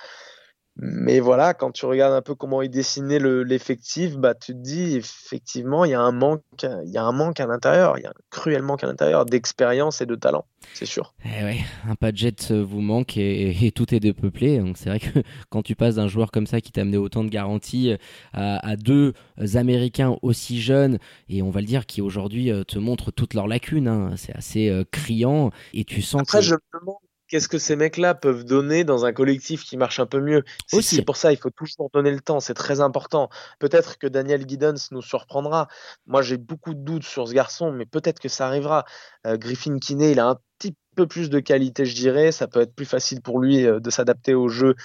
Mais 0.77 1.21
voilà, 1.21 1.53
quand 1.53 1.71
tu 1.71 1.85
regardes 1.85 2.13
un 2.13 2.21
peu 2.21 2.35
comment 2.35 2.61
il 2.61 2.69
dessinait 2.69 3.19
l'effectif, 3.19 4.17
bah, 4.17 4.35
tu 4.35 4.51
te 4.51 4.57
dis 4.57 4.97
effectivement, 4.97 5.85
il 5.85 5.91
y 5.91 5.93
a 5.93 6.01
un 6.01 6.11
manque, 6.11 6.41
il 6.63 6.91
y 6.91 6.97
a 6.97 7.03
un 7.03 7.13
manque 7.13 7.39
à 7.39 7.45
l'intérieur, 7.45 7.97
il 7.97 8.03
y 8.03 8.05
a 8.05 8.09
un 8.09 8.21
cruel 8.29 8.61
manque 8.61 8.83
à 8.83 8.87
l'intérieur 8.87 9.25
d'expérience 9.25 10.01
et 10.01 10.05
de 10.05 10.15
talent, 10.15 10.45
c'est 10.73 10.85
sûr. 10.85 11.13
Eh 11.23 11.43
ouais, 11.43 11.59
un 11.87 11.95
budget 11.99 12.51
vous 12.51 12.81
manque 12.81 13.15
et, 13.15 13.71
tout 13.73 13.95
est 13.95 14.01
dépeuplé. 14.01 14.59
Donc 14.59 14.77
c'est 14.77 14.89
vrai 14.89 14.99
que 14.99 15.19
quand 15.49 15.61
tu 15.61 15.75
passes 15.77 15.95
d'un 15.95 16.09
joueur 16.09 16.29
comme 16.31 16.45
ça 16.45 16.59
qui 16.59 16.73
t'a 16.73 16.81
amené 16.81 16.97
autant 16.97 17.23
de 17.23 17.29
garanties 17.29 17.91
euh, 17.91 17.97
à, 18.33 18.75
deux 18.75 19.13
Américains 19.53 20.17
aussi 20.23 20.61
jeunes, 20.61 20.99
et 21.29 21.41
on 21.41 21.51
va 21.51 21.61
le 21.61 21.67
dire, 21.67 21.85
qui 21.85 22.01
aujourd'hui 22.01 22.51
euh, 22.51 22.65
te 22.65 22.77
montrent 22.79 23.11
toutes 23.11 23.33
leurs 23.33 23.47
lacunes, 23.47 23.87
hein, 23.87 24.15
c'est 24.17 24.35
assez 24.35 24.67
euh, 24.67 24.83
criant. 24.91 25.51
Et 25.73 25.85
tu 25.85 26.01
sens 26.01 26.21
Après, 26.21 26.41
je 26.41 26.55
me 26.55 26.79
demande 26.79 26.97
qu'est-ce 27.27 27.47
que 27.47 27.57
ces 27.57 27.75
mecs-là 27.75 28.15
peuvent 28.15 28.43
donner 28.43 28.83
dans 28.83 29.05
un 29.05 29.13
collectif 29.13 29.63
qui 29.63 29.77
marche 29.77 29.99
un 29.99 30.05
peu 30.05 30.19
mieux? 30.19 30.43
C'est 30.67 31.03
pour 31.03 31.17
ça, 31.17 31.31
il 31.31 31.37
faut 31.37 31.49
toujours 31.49 31.89
donner 31.93 32.11
le 32.11 32.19
temps, 32.19 32.39
c'est 32.39 32.53
très 32.53 32.81
important. 32.81 33.29
Peut-être 33.59 33.97
que 33.97 34.07
Daniel 34.07 34.47
Giddens 34.47 34.89
nous 34.91 35.01
surprendra. 35.01 35.67
Moi, 36.05 36.21
j'ai 36.21 36.37
beaucoup 36.37 36.73
de 36.73 36.79
doutes 36.79 37.03
sur 37.03 37.27
ce 37.27 37.33
garçon, 37.33 37.71
mais 37.71 37.85
peut-être 37.85 38.19
que 38.19 38.29
ça 38.29 38.47
arrivera. 38.47 38.85
Euh, 39.25 39.37
Griffin 39.37 39.77
Kinney, 39.79 40.11
il 40.11 40.19
a 40.19 40.27
un 40.27 40.37
petit 40.57 40.75
peu 40.95 41.07
plus 41.07 41.29
de 41.29 41.39
qualité, 41.39 41.85
je 41.85 41.95
dirais. 41.95 42.31
Ça 42.31 42.47
peut 42.47 42.61
être 42.61 42.75
plus 42.75 42.85
facile 42.85 43.21
pour 43.21 43.39
lui 43.39 43.65
euh, 43.65 43.79
de 43.79 43.89
s'adapter 43.89 44.33
au 44.33 44.47
jeu 44.47 44.75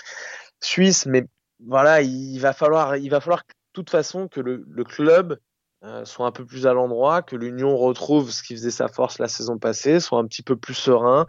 suisse, 0.61 1.07
mais 1.07 1.27
voilà, 1.67 2.03
il 2.03 2.39
va 2.39 2.53
falloir, 2.53 2.97
il 2.97 3.11
va 3.11 3.21
falloir 3.21 3.41
de 3.41 3.55
toute 3.73 3.91
façon 3.91 4.29
que 4.29 4.41
le, 4.41 4.85
club 4.85 5.39
euh, 5.85 6.05
soit 6.05 6.27
un 6.27 6.33
peu 6.33 6.45
plus 6.45 6.67
à 6.67 6.73
l'endroit, 6.73 7.23
que 7.23 7.37
l'Union 7.37 7.77
retrouve 7.77 8.31
ce 8.31 8.43
qui 8.43 8.55
faisait 8.55 8.71
sa 8.71 8.89
force 8.89 9.19
la 9.19 9.29
saison 9.29 9.59
passée, 9.59 10.01
soit 10.01 10.19
un 10.19 10.27
petit 10.27 10.43
peu 10.43 10.57
plus 10.57 10.75
serein 10.75 11.27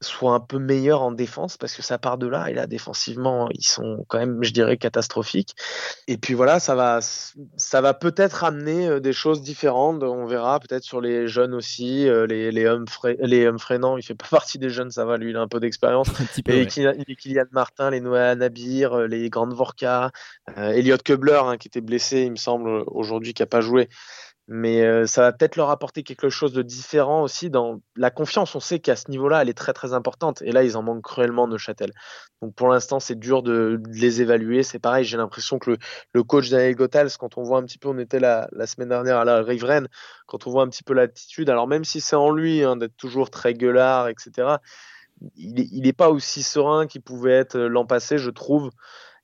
soit 0.00 0.32
un 0.32 0.40
peu 0.40 0.58
meilleur 0.58 1.02
en 1.02 1.12
défense 1.12 1.56
parce 1.56 1.74
que 1.74 1.82
ça 1.82 1.98
part 1.98 2.18
de 2.18 2.26
là 2.26 2.50
et 2.50 2.54
là 2.54 2.66
défensivement 2.66 3.48
ils 3.50 3.64
sont 3.64 4.04
quand 4.08 4.18
même 4.18 4.42
je 4.42 4.52
dirais 4.52 4.76
catastrophiques. 4.76 5.54
Et 6.06 6.18
puis 6.18 6.34
voilà 6.34 6.60
ça 6.60 6.74
va 6.74 7.00
ça 7.00 7.80
va 7.80 7.94
peut-être 7.94 8.44
amener 8.44 8.86
euh, 8.88 9.00
des 9.00 9.12
choses 9.12 9.42
différentes. 9.42 10.02
On 10.02 10.26
verra 10.26 10.60
peut-être 10.60 10.84
sur 10.84 11.00
les 11.00 11.28
jeunes 11.28 11.54
aussi 11.54 12.08
euh, 12.08 12.26
les 12.26 12.52
les 12.52 12.66
Humphrey 12.66 13.16
les 13.20 13.46
Humphrey 13.46 13.78
non 13.78 13.96
il 13.96 14.02
fait 14.02 14.14
pas 14.14 14.26
partie 14.30 14.58
des 14.58 14.70
jeunes 14.70 14.90
ça 14.90 15.04
va 15.04 15.16
lui 15.16 15.30
il 15.30 15.36
a 15.36 15.40
un 15.40 15.48
peu 15.48 15.60
d'expérience. 15.60 16.08
Et 16.46 16.66
les 17.08 17.16
Kylian 17.16 17.44
Martin 17.52 17.90
les 17.90 18.00
Noah 18.00 18.34
Nabir 18.34 18.92
euh, 18.92 19.06
les 19.06 19.30
Grandes 19.30 19.54
Vorka 19.54 20.10
Elliot 20.56 20.98
Kubler 20.98 21.40
hein, 21.42 21.56
qui 21.56 21.68
était 21.68 21.80
blessé 21.80 22.22
il 22.22 22.32
me 22.32 22.36
semble 22.36 22.68
aujourd'hui 22.86 23.34
qui 23.34 23.42
a 23.42 23.46
pas 23.46 23.60
joué 23.60 23.88
mais 24.48 24.82
euh, 24.82 25.06
ça 25.06 25.22
va 25.22 25.32
peut-être 25.32 25.56
leur 25.56 25.70
apporter 25.70 26.04
quelque 26.04 26.28
chose 26.28 26.52
de 26.52 26.62
différent 26.62 27.22
aussi 27.22 27.50
dans 27.50 27.80
la 27.96 28.10
confiance. 28.10 28.54
On 28.54 28.60
sait 28.60 28.78
qu'à 28.78 28.94
ce 28.94 29.10
niveau-là, 29.10 29.42
elle 29.42 29.48
est 29.48 29.58
très 29.58 29.72
très 29.72 29.92
importante. 29.92 30.40
Et 30.42 30.52
là, 30.52 30.62
ils 30.62 30.76
en 30.76 30.82
manquent 30.82 31.02
cruellement 31.02 31.48
Neuchâtel. 31.48 31.90
Donc 32.42 32.54
pour 32.54 32.68
l'instant, 32.68 33.00
c'est 33.00 33.18
dur 33.18 33.42
de, 33.42 33.80
les 33.88 34.22
évaluer. 34.22 34.62
C'est 34.62 34.78
pareil, 34.78 35.04
j'ai 35.04 35.16
l'impression 35.16 35.58
que 35.58 35.76
le, 36.12 36.22
coach 36.22 36.48
Daniel 36.50 36.76
Gothals, 36.76 37.16
quand 37.18 37.38
on 37.38 37.42
voit 37.42 37.58
un 37.58 37.64
petit 37.64 37.78
peu, 37.78 37.88
on 37.88 37.98
était 37.98 38.20
la, 38.20 38.48
la 38.52 38.66
semaine 38.68 38.90
dernière 38.90 39.18
à 39.18 39.24
la 39.24 39.42
Riveraine, 39.42 39.88
quand 40.26 40.46
on 40.46 40.50
voit 40.50 40.62
un 40.62 40.68
petit 40.68 40.84
peu 40.84 40.94
l'attitude, 40.94 41.50
alors 41.50 41.66
même 41.66 41.84
si 41.84 42.00
c'est 42.00 42.16
en 42.16 42.30
lui 42.30 42.62
hein, 42.62 42.76
d'être 42.76 42.96
toujours 42.96 43.30
très 43.30 43.54
gueulard, 43.54 44.08
etc., 44.08 44.56
il 45.36 45.82
n'est 45.82 45.92
pas 45.92 46.10
aussi 46.10 46.42
serein 46.42 46.86
qu'il 46.86 47.00
pouvait 47.00 47.32
être 47.32 47.58
l'an 47.58 47.86
passé, 47.86 48.18
je 48.18 48.30
trouve. 48.30 48.70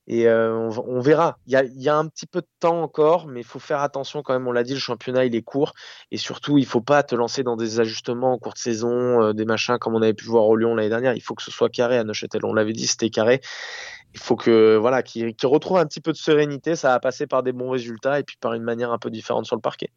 Et 0.09 0.27
euh, 0.27 0.69
on, 0.85 1.01
verra. 1.01 1.39
Il 1.47 1.53
y, 1.53 1.89
a, 1.89 1.97
un 1.97 2.09
petit 2.09 2.27
peu 2.27 2.41
de 2.41 2.47
temps 2.59 2.83
encore, 2.83 3.29
mais 3.29 3.41
il 3.41 3.47
faut 3.47 3.61
faire 3.61 3.81
attention 3.81 4.23
quand 4.23 4.33
même. 4.33 4.47
On 4.49 4.53
l'a 4.53 4.65
dit, 4.65 4.75
le 4.75 4.81
championnat, 4.81 5.25
il 5.25 5.35
est 5.35 5.43
court. 5.43 5.75
Et 6.11 6.17
surtout, 6.17 6.59
il 6.59 6.67
faut 6.67 6.81
pas 6.81 7.03
te 7.03 7.15
lancer 7.15 7.45
dans 7.45 7.57
des 7.57 7.79
ajustements 7.79 8.33
en 8.33 8.39
cours 8.39 8.55
de 8.55 8.59
saison, 8.59 9.23
euh, 9.23 9.33
des 9.33 9.45
machins 9.45 9.79
comme 9.79 9.95
on 9.95 10.03
avait 10.03 10.15
pu 10.15 10.25
voir 10.25 10.47
au 10.47 10.57
Lyon 10.57 10.75
l'année 10.75 10.89
dernière. 10.89 11.15
Il 11.15 11.21
faut 11.23 11.35
que 11.35 11.43
ce 11.43 11.53
soit 11.53 11.69
carré 11.69 11.99
à 11.99 12.05
Neuchâtel. 12.05 12.45
On 12.45 12.53
l'avait 12.53 12.73
dit, 12.73 12.87
c'était 12.87 13.11
carré. 13.11 13.41
Il 14.15 14.21
faut 14.21 14.37
que 14.37 14.77
voilà, 14.77 15.03
qu'il 15.03 15.35
retrouve 15.45 15.79
un 15.79 15.87
petit 15.87 16.01
peu 16.01 16.13
de 16.13 16.17
sérénité. 16.17 16.75
Ça 16.75 16.89
va 16.89 17.01
passer 17.01 17.27
par 17.27 17.43
des 17.43 17.53
bons 17.53 17.71
résultats 17.71 18.19
et 18.19 18.25
puis 18.25 18.37
par 18.41 18.55
une 18.55 18.65
manière 18.65 18.91
un 18.93 18.99
peu 18.99 19.11
différente 19.11 19.47
sur 19.47 19.57
le 19.57 19.63
parquet. 19.63 19.91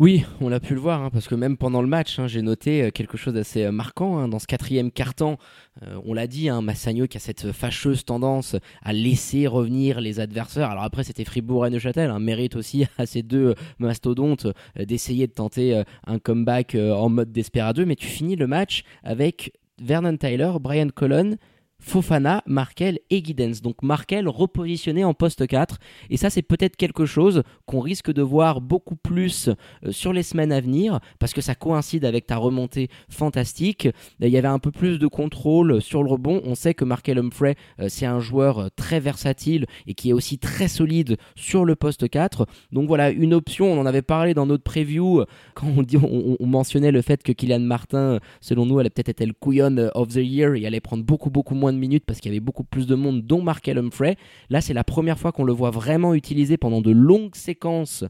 Oui, 0.00 0.24
on 0.40 0.48
l'a 0.48 0.60
pu 0.60 0.72
le 0.72 0.80
voir, 0.80 1.02
hein, 1.02 1.10
parce 1.12 1.28
que 1.28 1.34
même 1.34 1.58
pendant 1.58 1.82
le 1.82 1.86
match, 1.86 2.18
hein, 2.18 2.26
j'ai 2.26 2.40
noté 2.40 2.84
euh, 2.84 2.90
quelque 2.90 3.18
chose 3.18 3.34
d'assez 3.34 3.64
euh, 3.64 3.70
marquant. 3.70 4.16
Hein, 4.16 4.28
dans 4.28 4.38
ce 4.38 4.46
quatrième 4.46 4.90
quart-temps, 4.90 5.36
euh, 5.82 6.00
on 6.06 6.14
l'a 6.14 6.26
dit, 6.26 6.48
Massagno 6.50 7.06
qui 7.06 7.18
a 7.18 7.20
cette 7.20 7.52
fâcheuse 7.52 8.06
tendance 8.06 8.56
à 8.80 8.94
laisser 8.94 9.46
revenir 9.46 10.00
les 10.00 10.18
adversaires. 10.18 10.70
Alors 10.70 10.84
après, 10.84 11.04
c'était 11.04 11.26
Fribourg 11.26 11.66
et 11.66 11.70
Neuchâtel, 11.70 12.18
mérite 12.18 12.56
aussi 12.56 12.86
à 12.96 13.04
ces 13.04 13.22
deux 13.22 13.54
mastodontes 13.78 14.46
d'essayer 14.74 15.26
de 15.26 15.32
tenter 15.32 15.82
un 16.06 16.18
comeback 16.18 16.74
en 16.76 17.10
mode 17.10 17.30
Desperado, 17.30 17.84
mais 17.84 17.94
tu 17.94 18.06
finis 18.06 18.36
le 18.36 18.46
match 18.46 18.84
avec 19.04 19.52
Vernon 19.82 20.16
Tyler, 20.16 20.52
Brian 20.62 20.88
Colon 20.88 21.36
Fofana, 21.80 22.42
Markel 22.46 23.00
et 23.10 23.22
Guidance. 23.22 23.62
Donc 23.62 23.82
Markel 23.82 24.28
repositionné 24.28 25.04
en 25.04 25.14
poste 25.14 25.46
4. 25.46 25.78
Et 26.10 26.16
ça, 26.16 26.30
c'est 26.30 26.42
peut-être 26.42 26.76
quelque 26.76 27.06
chose 27.06 27.42
qu'on 27.66 27.80
risque 27.80 28.12
de 28.12 28.22
voir 28.22 28.60
beaucoup 28.60 28.96
plus 28.96 29.48
euh, 29.48 29.90
sur 29.90 30.12
les 30.12 30.22
semaines 30.22 30.52
à 30.52 30.60
venir 30.60 31.00
parce 31.18 31.32
que 31.32 31.40
ça 31.40 31.54
coïncide 31.54 32.04
avec 32.04 32.26
ta 32.26 32.36
remontée 32.36 32.88
fantastique. 33.08 33.88
Il 34.20 34.28
y 34.28 34.36
avait 34.36 34.48
un 34.48 34.58
peu 34.58 34.70
plus 34.70 34.98
de 34.98 35.06
contrôle 35.06 35.82
sur 35.82 36.02
le 36.02 36.10
rebond. 36.10 36.40
On 36.44 36.54
sait 36.54 36.74
que 36.74 36.84
Markel 36.84 37.18
Humphrey, 37.18 37.56
euh, 37.80 37.86
c'est 37.88 38.06
un 38.06 38.20
joueur 38.20 38.58
euh, 38.58 38.68
très 38.76 39.00
versatile 39.00 39.66
et 39.86 39.94
qui 39.94 40.10
est 40.10 40.12
aussi 40.12 40.38
très 40.38 40.68
solide 40.68 41.16
sur 41.34 41.64
le 41.64 41.76
poste 41.76 42.08
4. 42.08 42.46
Donc 42.72 42.86
voilà, 42.86 43.10
une 43.10 43.34
option. 43.34 43.72
On 43.72 43.78
en 43.80 43.86
avait 43.86 44.02
parlé 44.02 44.34
dans 44.34 44.46
notre 44.46 44.62
preview 44.62 45.24
quand 45.54 45.66
on, 45.68 46.46
mentionnait 46.46 46.90
le 46.90 47.00
fait 47.00 47.22
que 47.22 47.32
Kylian 47.32 47.60
Martin, 47.60 48.18
selon 48.40 48.66
nous, 48.66 48.78
allait 48.78 48.90
peut-être 48.90 49.08
être 49.08 49.24
le 49.24 49.32
couillon 49.32 49.90
of 49.94 50.08
the 50.08 50.16
year 50.16 50.54
et 50.54 50.66
allait 50.66 50.80
prendre 50.80 51.04
beaucoup, 51.04 51.30
beaucoup 51.30 51.54
moins 51.54 51.69
de 51.72 51.78
minutes 51.78 52.04
parce 52.06 52.20
qu'il 52.20 52.30
y 52.30 52.34
avait 52.34 52.40
beaucoup 52.40 52.64
plus 52.64 52.86
de 52.86 52.94
monde, 52.94 53.22
dont 53.22 53.42
Markel 53.42 53.78
Humphrey. 53.78 54.16
Là, 54.48 54.60
c'est 54.60 54.74
la 54.74 54.84
première 54.84 55.18
fois 55.18 55.32
qu'on 55.32 55.44
le 55.44 55.52
voit 55.52 55.70
vraiment 55.70 56.14
utiliser 56.14 56.56
pendant 56.56 56.80
de 56.80 56.90
longues 56.90 57.34
séquences 57.34 58.04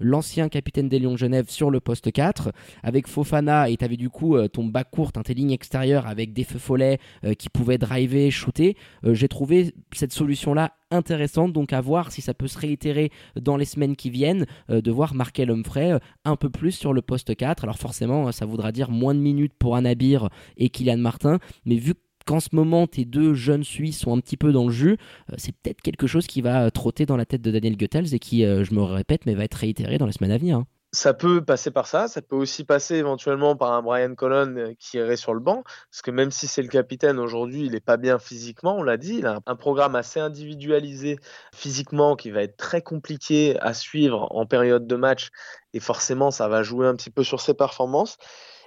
l'ancien 0.00 0.48
capitaine 0.48 0.88
des 0.88 0.98
Lions 0.98 1.16
Genève 1.16 1.46
sur 1.48 1.70
le 1.70 1.80
poste 1.80 2.12
4 2.12 2.52
avec 2.82 3.06
Fofana 3.06 3.68
et 3.68 3.76
tu 3.76 3.84
avais 3.84 3.96
du 3.96 4.10
coup 4.10 4.36
euh, 4.36 4.48
ton 4.48 4.64
bas 4.64 4.84
court, 4.84 5.12
tes 5.12 5.34
lignes 5.34 5.52
extérieures 5.52 6.06
avec 6.06 6.32
des 6.32 6.44
feux 6.44 6.58
follets 6.58 6.98
euh, 7.24 7.34
qui 7.34 7.48
pouvaient 7.48 7.78
driver, 7.78 8.30
shooter. 8.30 8.76
Euh, 9.04 9.14
j'ai 9.14 9.28
trouvé 9.28 9.74
cette 9.92 10.12
solution-là 10.12 10.72
intéressante, 10.90 11.52
donc 11.52 11.72
à 11.72 11.80
voir 11.80 12.12
si 12.12 12.20
ça 12.20 12.34
peut 12.34 12.46
se 12.46 12.58
réitérer 12.58 13.10
dans 13.40 13.56
les 13.56 13.64
semaines 13.64 13.96
qui 13.96 14.10
viennent, 14.10 14.46
de 14.68 14.90
voir 14.92 15.14
Markel 15.14 15.50
Humphrey 15.50 15.98
un 16.24 16.36
peu 16.36 16.50
plus 16.50 16.70
sur 16.70 16.92
le 16.92 17.02
poste 17.02 17.34
4. 17.34 17.64
Alors 17.64 17.78
forcément, 17.78 18.30
ça 18.30 18.46
voudra 18.46 18.70
dire 18.70 18.90
moins 18.90 19.14
de 19.14 19.18
minutes 19.18 19.54
pour 19.58 19.74
Anabir 19.74 20.28
et 20.56 20.68
Kylian 20.68 20.98
Martin, 20.98 21.40
mais 21.64 21.76
vu 21.76 21.94
qu'en 22.24 22.40
ce 22.40 22.48
moment 22.52 22.86
tes 22.86 23.04
deux 23.04 23.34
jeunes 23.34 23.64
Suisses 23.64 23.98
sont 23.98 24.16
un 24.16 24.20
petit 24.20 24.36
peu 24.36 24.52
dans 24.52 24.66
le 24.66 24.72
jus, 24.72 24.96
euh, 25.30 25.34
c'est 25.38 25.52
peut-être 25.52 25.80
quelque 25.80 26.06
chose 26.06 26.26
qui 26.26 26.40
va 26.42 26.70
trotter 26.70 27.06
dans 27.06 27.16
la 27.16 27.26
tête 27.26 27.42
de 27.42 27.50
Daniel 27.50 27.76
Goethals 27.76 28.14
et 28.14 28.18
qui, 28.18 28.44
euh, 28.44 28.64
je 28.64 28.74
me 28.74 28.82
répète, 28.82 29.26
mais 29.26 29.34
va 29.34 29.44
être 29.44 29.54
réitéré 29.54 29.98
dans 29.98 30.06
les 30.06 30.12
semaines 30.12 30.32
à 30.32 30.38
venir. 30.38 30.56
Hein. 30.58 30.66
Ça 30.94 31.12
peut 31.12 31.44
passer 31.44 31.72
par 31.72 31.88
ça, 31.88 32.06
ça 32.06 32.22
peut 32.22 32.36
aussi 32.36 32.62
passer 32.62 32.94
éventuellement 32.94 33.56
par 33.56 33.72
un 33.72 33.82
Brian 33.82 34.14
Colon 34.14 34.54
euh, 34.56 34.74
qui 34.78 34.98
irait 34.98 35.16
sur 35.16 35.34
le 35.34 35.40
banc, 35.40 35.64
parce 35.90 36.02
que 36.02 36.12
même 36.12 36.30
si 36.30 36.46
c'est 36.46 36.62
le 36.62 36.68
capitaine 36.68 37.18
aujourd'hui, 37.18 37.62
il 37.64 37.72
n'est 37.72 37.80
pas 37.80 37.96
bien 37.96 38.20
physiquement, 38.20 38.76
on 38.76 38.84
l'a 38.84 38.96
dit, 38.96 39.16
il 39.16 39.26
a 39.26 39.40
un 39.44 39.56
programme 39.56 39.96
assez 39.96 40.20
individualisé 40.20 41.18
physiquement 41.52 42.14
qui 42.14 42.30
va 42.30 42.42
être 42.42 42.56
très 42.56 42.80
compliqué 42.80 43.58
à 43.58 43.74
suivre 43.74 44.28
en 44.30 44.46
période 44.46 44.86
de 44.86 44.94
match, 44.94 45.30
et 45.72 45.80
forcément 45.80 46.30
ça 46.30 46.46
va 46.46 46.62
jouer 46.62 46.86
un 46.86 46.94
petit 46.94 47.10
peu 47.10 47.24
sur 47.24 47.40
ses 47.40 47.54
performances. 47.54 48.16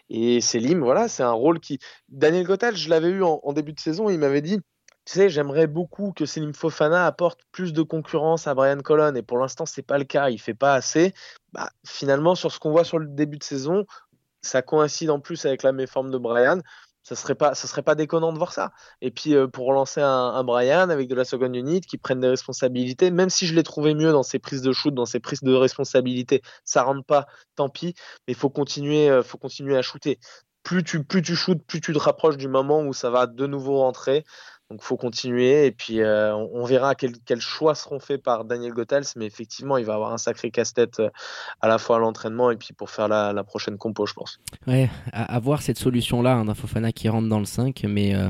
Et 0.09 0.41
Selim, 0.41 0.79
voilà, 0.79 1.07
c'est 1.07 1.23
un 1.23 1.31
rôle 1.31 1.59
qui. 1.59 1.79
Daniel 2.09 2.45
Gottal, 2.45 2.75
je 2.75 2.89
l'avais 2.89 3.09
eu 3.09 3.23
en, 3.23 3.53
début 3.53 3.73
de 3.73 3.79
saison, 3.79 4.09
il 4.09 4.19
m'avait 4.19 4.41
dit 4.41 4.57
Tu 5.05 5.13
sais, 5.13 5.29
j'aimerais 5.29 5.67
beaucoup 5.67 6.13
que 6.13 6.25
Selim 6.25 6.53
Fofana 6.53 7.05
apporte 7.05 7.41
plus 7.51 7.73
de 7.73 7.81
concurrence 7.81 8.47
à 8.47 8.53
Brian 8.55 8.79
Colon. 8.79 9.15
Et 9.15 9.23
pour 9.23 9.37
l'instant, 9.37 9.65
c'est 9.65 9.81
pas 9.81 9.97
le 9.97 10.05
cas, 10.05 10.29
il 10.29 10.39
fait 10.39 10.53
pas 10.53 10.73
assez. 10.73 11.13
Bah, 11.53 11.69
finalement, 11.85 12.35
sur 12.35 12.51
ce 12.51 12.59
qu'on 12.59 12.71
voit 12.71 12.85
sur 12.85 12.99
le 12.99 13.07
début 13.07 13.37
de 13.37 13.43
saison, 13.43 13.85
ça 14.41 14.61
coïncide 14.61 15.09
en 15.09 15.19
plus 15.19 15.45
avec 15.45 15.63
la 15.63 15.71
méforme 15.71 16.11
de 16.11 16.17
Brian 16.17 16.59
ça 17.07 17.15
serait 17.15 17.35
pas 17.35 17.55
serait 17.55 17.83
pas 17.83 17.95
déconnant 17.95 18.33
de 18.33 18.37
voir 18.37 18.51
ça. 18.51 18.73
Et 18.99 19.11
puis 19.11 19.33
euh, 19.33 19.47
pour 19.47 19.65
relancer 19.67 20.01
un, 20.01 20.43
Brian 20.43 20.89
avec 20.89 21.07
de 21.07 21.15
la 21.15 21.23
seconde 21.23 21.55
unit 21.55 21.79
qui 21.79 21.97
prenne 21.97 22.19
des 22.19 22.27
responsabilités 22.27 23.11
même 23.11 23.29
si 23.29 23.47
je 23.47 23.55
l'ai 23.55 23.63
trouvé 23.63 23.93
mieux 23.93 24.11
dans 24.11 24.23
ses 24.23 24.39
prises 24.39 24.61
de 24.61 24.73
shoot 24.73 24.93
dans 24.93 25.05
ses 25.05 25.21
prises 25.21 25.41
de 25.41 25.53
responsabilité 25.53 26.41
ça 26.65 26.83
rentre 26.83 27.05
pas 27.05 27.27
tant 27.55 27.69
pis. 27.69 27.93
Mais 28.27 28.33
il 28.33 28.35
faut 28.35 28.49
continuer 28.49 29.09
euh, 29.09 29.23
faut 29.23 29.37
continuer 29.37 29.77
à 29.77 29.81
shooter. 29.81 30.19
Plus 30.63 30.83
tu 30.83 31.01
plus 31.05 31.21
tu 31.21 31.37
shootes 31.37 31.63
plus 31.65 31.79
tu 31.79 31.93
te 31.93 31.97
rapproches 31.99 32.35
du 32.35 32.49
moment 32.49 32.81
où 32.81 32.91
ça 32.91 33.09
va 33.09 33.25
de 33.25 33.47
nouveau 33.47 33.77
rentrer 33.77 34.25
donc 34.69 34.81
faut 34.81 34.97
continuer 34.97 35.65
et 35.65 35.71
puis 35.71 36.01
euh, 36.01 36.35
on, 36.35 36.65
verra 36.65 36.93
quels 36.95 37.39
choix 37.39 37.73
seront 37.73 37.99
faits 37.99 38.21
par 38.21 38.43
Daniel 38.43 38.73
Gothals, 38.73 39.05
mais 39.15 39.25
effectivement 39.25 39.77
il 39.77 39.85
va 39.85 39.93
avoir 39.93 40.11
un 40.11 40.17
sacré 40.17 40.51
casse-tête 40.51 40.99
euh, 40.99 41.09
à 41.61 41.69
la 41.69 41.77
fois 41.77 41.97
à 41.97 41.99
l'entraînement 41.99 42.51
et 42.51 42.57
puis 42.57 42.73
pour 42.73 42.89
faire 42.89 43.07
la, 43.07 43.43
prochaine 43.43 43.77
compo 43.77 44.05
je 44.05 44.13
pense. 44.13 44.39
Ouais, 44.65 44.89
à, 45.13 45.39
voir 45.39 45.61
cette 45.61 45.77
solution 45.77 46.21
là, 46.21 46.35
un 46.35 46.53
Fofana 46.53 46.91
qui 46.91 47.07
rentre 47.07 47.29
dans 47.29 47.39
le 47.39 47.45
5, 47.45 47.83
mais 47.87 48.13
euh, 48.13 48.29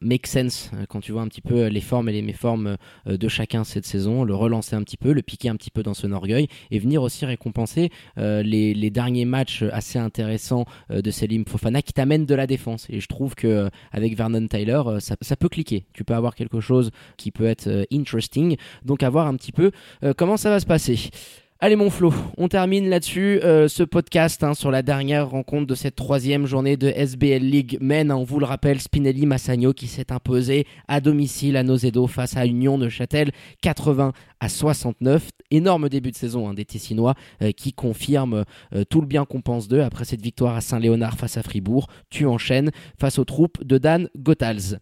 make 0.00 0.26
sense 0.26 0.70
euh, 0.74 0.84
quand 0.88 1.00
tu 1.00 1.12
vois 1.12 1.22
un 1.22 1.28
petit 1.28 1.40
peu 1.40 1.66
les 1.66 1.80
formes 1.80 2.08
et 2.08 2.12
les 2.12 2.22
méformes 2.22 2.76
euh, 3.06 3.16
de 3.16 3.28
chacun 3.28 3.64
cette 3.64 3.86
saison, 3.86 4.24
le 4.24 4.34
relancer 4.34 4.76
un 4.76 4.82
petit 4.82 4.96
peu, 4.96 5.12
le 5.12 5.22
piquer 5.22 5.48
un 5.48 5.56
petit 5.56 5.70
peu 5.70 5.82
dans 5.82 5.94
son 5.94 6.12
orgueil 6.12 6.48
et 6.70 6.78
venir 6.78 7.02
aussi 7.02 7.26
récompenser 7.26 7.90
les, 8.16 8.90
derniers 8.90 9.24
matchs 9.24 9.62
assez 9.72 9.98
intéressants 9.98 10.66
de 10.90 11.10
Selim 11.10 11.44
Fofana 11.46 11.82
qui 11.82 11.92
t'amènent 11.92 12.26
de 12.26 12.34
la 12.34 12.46
défense. 12.46 12.86
Et 12.90 13.00
je 13.00 13.08
trouve 13.08 13.34
que 13.34 13.68
avec 13.92 14.16
Vernon 14.16 14.46
Tyler, 14.46 14.82
ça, 15.00 15.16
ça, 15.20 15.36
peut 15.36 15.48
cliquer. 15.48 15.84
Tu 15.92 16.04
peux 16.04 16.14
avoir 16.14 16.34
quelque 16.34 16.60
chose 16.60 16.90
qui 17.16 17.30
peut 17.30 17.46
être 17.46 17.86
interesting. 17.92 18.56
Donc 18.84 19.02
à 19.02 19.10
voir 19.10 19.26
un 19.26 19.34
petit 19.36 19.52
peu 19.52 19.72
comment 20.16 20.36
ça 20.36 20.50
va 20.50 20.60
se 20.60 20.66
passer. 20.66 21.10
Allez 21.60 21.76
mon 21.76 21.88
Flo, 21.88 22.12
on 22.36 22.48
termine 22.48 22.90
là-dessus 22.90 23.38
euh, 23.44 23.68
ce 23.68 23.84
podcast 23.84 24.42
hein, 24.42 24.54
sur 24.54 24.72
la 24.72 24.82
dernière 24.82 25.30
rencontre 25.30 25.68
de 25.68 25.76
cette 25.76 25.94
troisième 25.94 26.46
journée 26.46 26.76
de 26.76 26.88
SBL 26.88 27.42
League 27.42 27.78
Men. 27.80 28.10
on 28.10 28.24
vous 28.24 28.40
le 28.40 28.44
rappelle, 28.44 28.80
Spinelli 28.80 29.24
Massagno 29.24 29.72
qui 29.72 29.86
s'est 29.86 30.10
imposé 30.10 30.66
à 30.88 31.00
domicile 31.00 31.56
à 31.56 31.62
Nozedo 31.62 32.08
face 32.08 32.36
à 32.36 32.44
Union 32.44 32.76
de 32.76 32.88
Châtel 32.88 33.30
80 33.62 34.12
à 34.40 34.48
69. 34.48 35.30
Énorme 35.52 35.88
début 35.88 36.10
de 36.10 36.16
saison 36.16 36.48
hein, 36.48 36.54
des 36.54 36.64
Tessinois 36.64 37.14
euh, 37.40 37.52
qui 37.52 37.72
confirment 37.72 38.44
euh, 38.74 38.82
tout 38.90 39.00
le 39.00 39.06
bien 39.06 39.24
qu'on 39.24 39.40
pense 39.40 39.68
d'eux 39.68 39.82
après 39.82 40.04
cette 40.04 40.22
victoire 40.22 40.56
à 40.56 40.60
Saint-Léonard 40.60 41.16
face 41.16 41.36
à 41.36 41.44
Fribourg. 41.44 41.86
Tu 42.10 42.26
enchaînes 42.26 42.72
face 42.98 43.20
aux 43.20 43.24
troupes 43.24 43.62
de 43.62 43.78
Dan 43.78 44.08
Gothals. 44.18 44.80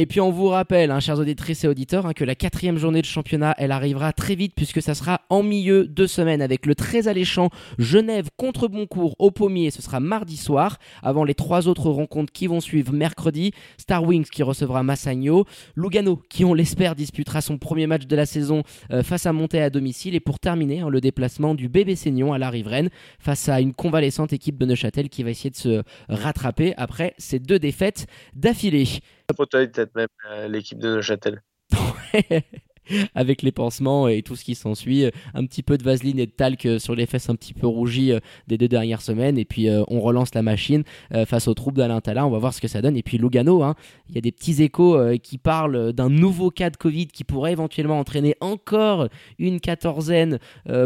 Et 0.00 0.06
puis 0.06 0.20
on 0.20 0.30
vous 0.30 0.46
rappelle, 0.46 0.92
hein, 0.92 1.00
chers 1.00 1.18
auditrices 1.18 1.64
et 1.64 1.66
auditeurs, 1.66 2.06
hein, 2.06 2.12
que 2.12 2.22
la 2.22 2.36
quatrième 2.36 2.78
journée 2.78 3.00
de 3.00 3.06
championnat, 3.06 3.56
elle 3.58 3.72
arrivera 3.72 4.12
très 4.12 4.36
vite 4.36 4.52
puisque 4.54 4.80
ça 4.80 4.94
sera 4.94 5.22
en 5.28 5.42
milieu 5.42 5.88
de 5.88 6.06
semaine 6.06 6.40
avec 6.40 6.66
le 6.66 6.76
très 6.76 7.08
alléchant 7.08 7.50
Genève 7.80 8.28
contre 8.36 8.68
Boncourt 8.68 9.16
au 9.18 9.32
Pommier. 9.32 9.72
Ce 9.72 9.82
sera 9.82 9.98
mardi 9.98 10.36
soir, 10.36 10.78
avant 11.02 11.24
les 11.24 11.34
trois 11.34 11.66
autres 11.66 11.90
rencontres 11.90 12.32
qui 12.32 12.46
vont 12.46 12.60
suivre 12.60 12.92
mercredi. 12.92 13.50
Star 13.76 14.04
Wings 14.04 14.28
qui 14.30 14.44
recevra 14.44 14.84
Massagno, 14.84 15.46
Lugano 15.74 16.22
qui 16.30 16.44
on 16.44 16.54
l'espère 16.54 16.94
disputera 16.94 17.40
son 17.40 17.58
premier 17.58 17.88
match 17.88 18.06
de 18.06 18.14
la 18.14 18.24
saison 18.24 18.62
euh, 18.92 19.02
face 19.02 19.26
à 19.26 19.32
Monté 19.32 19.60
à 19.60 19.68
domicile 19.68 20.14
et 20.14 20.20
pour 20.20 20.38
terminer 20.38 20.78
hein, 20.78 20.90
le 20.90 21.00
déplacement 21.00 21.56
du 21.56 21.68
bébé 21.68 21.96
Seignon 21.96 22.32
à 22.32 22.38
la 22.38 22.50
riveraine 22.50 22.90
face 23.18 23.48
à 23.48 23.60
une 23.60 23.74
convalescente 23.74 24.32
équipe 24.32 24.58
de 24.58 24.66
Neuchâtel 24.66 25.08
qui 25.08 25.24
va 25.24 25.30
essayer 25.30 25.50
de 25.50 25.56
se 25.56 25.82
rattraper 26.08 26.72
après 26.76 27.14
ces 27.18 27.40
deux 27.40 27.58
défaites 27.58 28.06
d'affilée. 28.36 28.86
Peut-être 29.36 29.94
même 29.94 30.08
euh, 30.30 30.48
l'équipe 30.48 30.78
de 30.78 30.96
Neuchâtel. 30.96 31.42
avec 33.14 33.42
les 33.42 33.52
pansements 33.52 34.08
et 34.08 34.22
tout 34.22 34.36
ce 34.36 34.44
qui 34.44 34.54
s'ensuit. 34.54 35.04
Un 35.34 35.46
petit 35.46 35.62
peu 35.62 35.78
de 35.78 35.84
vaseline 35.84 36.18
et 36.18 36.26
de 36.26 36.30
talc 36.30 36.66
euh, 36.66 36.78
sur 36.78 36.94
les 36.94 37.06
fesses 37.06 37.28
un 37.28 37.34
petit 37.34 37.54
peu 37.54 37.66
rougies 37.66 38.12
euh, 38.12 38.20
des 38.46 38.58
deux 38.58 38.68
dernières 38.68 39.02
semaines. 39.02 39.38
Et 39.38 39.44
puis 39.44 39.68
euh, 39.68 39.82
on 39.88 40.00
relance 40.00 40.34
la 40.34 40.42
machine 40.42 40.84
face 41.26 41.48
aux 41.48 41.54
troupes 41.54 41.76
d'Alain 41.76 42.00
Talin. 42.00 42.24
On 42.24 42.30
va 42.30 42.38
voir 42.38 42.54
ce 42.54 42.60
que 42.60 42.68
ça 42.68 42.82
donne. 42.82 42.96
Et 42.96 43.02
puis 43.02 43.18
Lugano, 43.18 43.62
hein, 43.62 43.74
il 44.08 44.14
y 44.14 44.18
a 44.18 44.20
des 44.20 44.32
petits 44.32 44.62
échos 44.62 44.98
qui 45.22 45.38
parlent 45.38 45.92
d'un 45.92 46.08
nouveau 46.08 46.50
cas 46.50 46.70
de 46.70 46.76
Covid 46.76 47.06
qui 47.06 47.24
pourrait 47.24 47.52
éventuellement 47.52 47.98
entraîner 47.98 48.34
encore 48.40 49.08
une 49.38 49.60
quatorzaine 49.60 50.38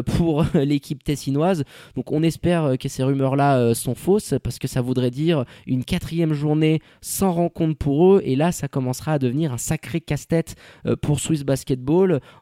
pour 0.06 0.44
l'équipe 0.54 1.02
tessinoise. 1.02 1.64
Donc 1.96 2.12
on 2.12 2.22
espère 2.22 2.76
que 2.78 2.88
ces 2.88 3.02
rumeurs-là 3.02 3.74
sont 3.74 3.94
fausses 3.94 4.34
parce 4.42 4.58
que 4.58 4.68
ça 4.68 4.80
voudrait 4.80 5.10
dire 5.10 5.44
une 5.66 5.84
quatrième 5.84 6.32
journée 6.32 6.80
sans 7.00 7.32
rencontre 7.32 7.76
pour 7.76 8.14
eux. 8.14 8.22
Et 8.24 8.36
là, 8.36 8.52
ça 8.52 8.68
commencera 8.68 9.14
à 9.14 9.18
devenir 9.18 9.52
un 9.52 9.58
sacré 9.58 10.00
casse-tête 10.00 10.56
pour 11.00 11.20
Swiss 11.20 11.44
Basketball 11.44 11.91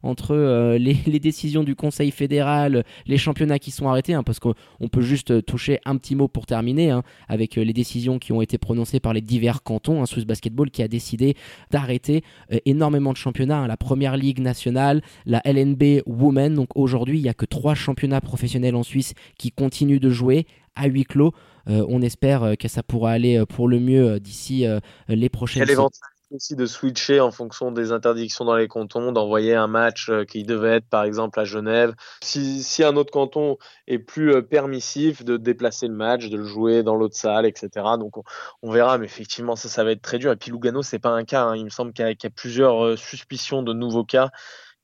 entre 0.03 0.35
euh, 0.35 0.79
les, 0.79 0.97
les 1.07 1.21
décisions 1.21 1.65
du 1.65 1.75
Conseil 1.75 2.11
fédéral, 2.11 2.85
les 3.07 3.19
championnats 3.19 3.59
qui 3.59 3.71
sont 3.71 3.89
arrêtés, 3.89 4.15
hein, 4.15 4.23
parce 4.23 4.39
qu'on 4.39 4.55
on 4.81 4.89
peut 4.89 5.01
juste 5.01 5.45
toucher 5.45 5.81
un 5.85 5.97
petit 5.97 6.15
mot 6.15 6.29
pour 6.29 6.47
terminer, 6.47 6.91
hein, 6.91 7.03
avec 7.29 7.59
euh, 7.59 7.63
les 7.63 7.73
décisions 7.73 8.19
qui 8.19 8.33
ont 8.33 8.43
été 8.43 8.59
prononcées 8.59 9.01
par 9.01 9.13
les 9.13 9.21
divers 9.21 9.63
cantons, 9.63 10.03
un 10.03 10.07
Swiss 10.07 10.25
Basketball 10.25 10.71
qui 10.71 10.83
a 10.83 10.89
décidé 10.89 11.35
d'arrêter 11.71 12.23
euh, 12.53 12.59
énormément 12.65 13.13
de 13.13 13.19
championnats, 13.19 13.59
hein, 13.59 13.67
la 13.67 13.77
Première 13.77 14.17
Ligue 14.17 14.41
nationale, 14.41 15.03
la 15.27 15.41
LNB 15.45 16.03
Women, 16.07 16.55
donc 16.55 16.69
aujourd'hui 16.75 17.19
il 17.19 17.23
n'y 17.23 17.29
a 17.29 17.35
que 17.35 17.47
trois 17.47 17.75
championnats 17.75 18.21
professionnels 18.21 18.75
en 18.75 18.83
Suisse 18.83 19.15
qui 19.39 19.51
continuent 19.51 20.01
de 20.01 20.11
jouer 20.11 20.47
à 20.75 20.87
huis 20.87 21.05
clos. 21.05 21.33
Euh, 21.69 21.85
on 21.89 22.03
espère 22.03 22.43
euh, 22.43 22.55
que 22.55 22.69
ça 22.69 22.83
pourra 22.83 23.13
aller 23.13 23.37
euh, 23.37 23.47
pour 23.47 23.69
le 23.69 23.81
mieux 23.81 24.13
euh, 24.13 24.19
d'ici 24.19 24.67
euh, 24.67 24.81
les 25.09 25.29
prochaines 25.29 25.69
éventualité 25.69 26.20
aussi 26.31 26.55
de 26.57 26.67
switcher 26.67 27.21
en 27.21 27.31
fonction 27.31 27.73
des 27.73 27.93
interdictions 27.93 28.45
dans 28.45 28.55
les 28.57 28.69
cantons, 28.69 29.13
d'envoyer 29.13 29.55
un 29.55 29.67
match 29.67 30.09
euh, 30.11 30.25
qui 30.25 30.45
devait 30.45 30.77
être 30.77 30.89
par 30.89 31.05
exemple 31.05 31.41
à 31.41 31.45
Genève. 31.45 31.95
Si, 32.23 32.63
si 32.63 32.85
un 32.85 32.97
autre 32.97 33.11
canton 33.11 33.57
est 33.89 33.99
plus 33.99 34.33
euh, 34.35 34.43
permissif, 34.43 35.25
de 35.25 35.37
déplacer 35.37 35.89
le 35.89 35.95
match, 35.95 36.29
de 36.29 36.37
le 36.37 36.45
jouer 36.45 36.83
dans 36.83 36.95
l'autre 36.95 37.17
salle, 37.17 37.47
etc. 37.47 37.97
Donc 37.99 38.15
on, 38.63 38.71
verra, 38.71 38.99
mais 38.99 39.07
effectivement 39.07 39.57
ça, 39.57 39.69
ça 39.69 39.83
va 39.85 39.91
être 39.93 40.03
très 40.03 40.19
dur. 40.19 40.31
Et 40.33 40.37
puis 40.37 40.51
Lugano, 40.53 40.83
c'est 40.83 40.99
pas 41.01 41.11
un 41.11 41.25
cas. 41.25 41.43
hein. 41.45 41.57
Il 41.57 41.65
me 41.65 41.71
semble 41.71 41.93
qu'il 41.93 42.05
y, 42.05 42.09
a- 42.09 42.15
qu'il 42.15 42.29
y 42.29 42.33
a 42.33 42.35
plusieurs 42.35 42.85
euh, 42.85 42.97
suspicions 42.97 43.63
de 43.63 43.73
nouveaux 43.73 44.05
cas 44.05 44.31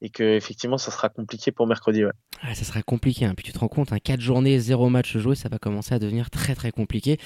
et 0.02 0.10
que 0.10 0.22
effectivement 0.22 0.78
ça 0.78 0.90
sera 0.90 1.08
compliqué 1.08 1.52
pour 1.52 1.66
mercredi. 1.66 2.04
Ouais. 2.04 2.10
Ah, 2.42 2.54
ça 2.54 2.64
sera 2.64 2.82
compliqué. 2.82 3.24
hein. 3.24 3.34
Puis 3.34 3.44
tu 3.44 3.52
te 3.52 3.58
rends 3.58 3.68
compte, 3.68 3.92
hein, 3.92 3.98
4 3.98 4.20
journées, 4.20 4.58
0 4.58 4.88
match 4.90 5.16
joué, 5.16 5.34
ça 5.34 5.48
va 5.48 5.58
commencer 5.58 5.94
à 5.94 5.98
devenir 5.98 6.30
très 6.30 6.54
très 6.54 6.70
compliqué 6.70 7.18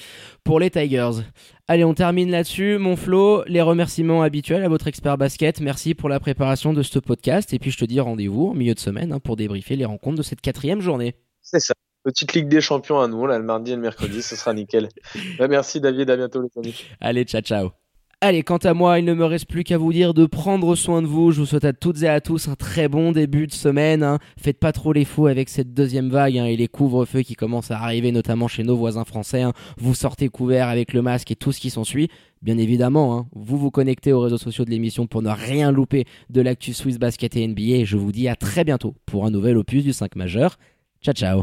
pour 0.43 0.59
les 0.59 0.69
Tigers. 0.69 1.23
Allez, 1.67 1.83
on 1.83 1.93
termine 1.93 2.31
là-dessus. 2.31 2.77
Mon 2.77 2.95
Flo, 2.95 3.43
les 3.45 3.61
remerciements 3.61 4.21
habituels 4.21 4.63
à 4.63 4.69
votre 4.69 4.87
expert 4.87 5.17
basket. 5.17 5.59
Merci 5.61 5.93
pour 5.95 6.09
la 6.09 6.19
préparation 6.19 6.73
de 6.73 6.81
ce 6.83 6.99
podcast. 6.99 7.53
Et 7.53 7.59
puis 7.59 7.71
je 7.71 7.77
te 7.77 7.85
dis 7.85 7.99
rendez-vous 7.99 8.47
en 8.47 8.53
milieu 8.53 8.73
de 8.73 8.79
semaine 8.79 9.11
hein, 9.13 9.19
pour 9.19 9.35
débriefer 9.35 9.75
les 9.75 9.85
rencontres 9.85 10.17
de 10.17 10.23
cette 10.23 10.41
quatrième 10.41 10.81
journée. 10.81 11.15
C'est 11.41 11.59
ça. 11.59 11.73
Petite 12.03 12.33
Ligue 12.33 12.47
des 12.47 12.61
Champions 12.61 12.99
à 12.99 13.07
nous, 13.07 13.27
là, 13.27 13.37
le 13.37 13.43
mardi 13.43 13.73
et 13.73 13.75
le 13.75 13.81
mercredi, 13.81 14.23
ce 14.23 14.35
sera 14.35 14.53
nickel. 14.53 14.89
Bah, 15.37 15.47
merci 15.47 15.79
David, 15.79 16.09
à 16.09 16.17
bientôt 16.17 16.41
les 16.41 16.49
amis. 16.57 16.75
Allez, 16.99 17.25
ciao 17.25 17.41
ciao. 17.41 17.80
Allez, 18.23 18.43
quant 18.43 18.57
à 18.57 18.75
moi, 18.75 18.99
il 18.99 19.05
ne 19.05 19.15
me 19.15 19.25
reste 19.25 19.47
plus 19.47 19.63
qu'à 19.63 19.79
vous 19.79 19.91
dire 19.91 20.13
de 20.13 20.27
prendre 20.27 20.75
soin 20.75 21.01
de 21.01 21.07
vous. 21.07 21.31
Je 21.31 21.39
vous 21.39 21.47
souhaite 21.47 21.65
à 21.65 21.73
toutes 21.73 22.03
et 22.03 22.07
à 22.07 22.21
tous 22.21 22.49
un 22.49 22.55
très 22.55 22.87
bon 22.87 23.11
début 23.11 23.47
de 23.47 23.51
semaine. 23.51 24.03
hein. 24.03 24.19
Faites 24.37 24.59
pas 24.59 24.71
trop 24.71 24.93
les 24.93 25.05
fous 25.05 25.25
avec 25.25 25.49
cette 25.49 25.73
deuxième 25.73 26.09
vague 26.09 26.37
hein, 26.37 26.45
et 26.45 26.55
les 26.55 26.67
couvre-feux 26.67 27.23
qui 27.23 27.33
commencent 27.33 27.71
à 27.71 27.79
arriver, 27.79 28.11
notamment 28.11 28.47
chez 28.47 28.61
nos 28.61 28.77
voisins 28.77 29.05
français. 29.05 29.41
hein. 29.41 29.53
Vous 29.79 29.95
sortez 29.95 30.29
couvert 30.29 30.67
avec 30.67 30.93
le 30.93 31.01
masque 31.01 31.31
et 31.31 31.35
tout 31.35 31.51
ce 31.51 31.59
qui 31.59 31.71
s'ensuit. 31.71 32.09
Bien 32.43 32.59
évidemment, 32.59 33.25
vous 33.33 33.57
vous 33.57 33.71
connectez 33.71 34.13
aux 34.13 34.19
réseaux 34.19 34.37
sociaux 34.37 34.65
de 34.65 34.69
l'émission 34.69 35.07
pour 35.07 35.23
ne 35.23 35.29
rien 35.31 35.71
louper 35.71 36.05
de 36.29 36.41
l'actu 36.41 36.73
Swiss 36.73 36.99
Basket 36.99 37.35
et 37.35 37.47
NBA. 37.47 37.77
Et 37.77 37.85
je 37.85 37.97
vous 37.97 38.11
dis 38.11 38.27
à 38.27 38.35
très 38.35 38.63
bientôt 38.63 38.93
pour 39.07 39.25
un 39.25 39.31
nouvel 39.31 39.57
opus 39.57 39.83
du 39.83 39.93
5 39.93 40.15
majeur. 40.15 40.57
Ciao 41.01 41.15
ciao 41.15 41.39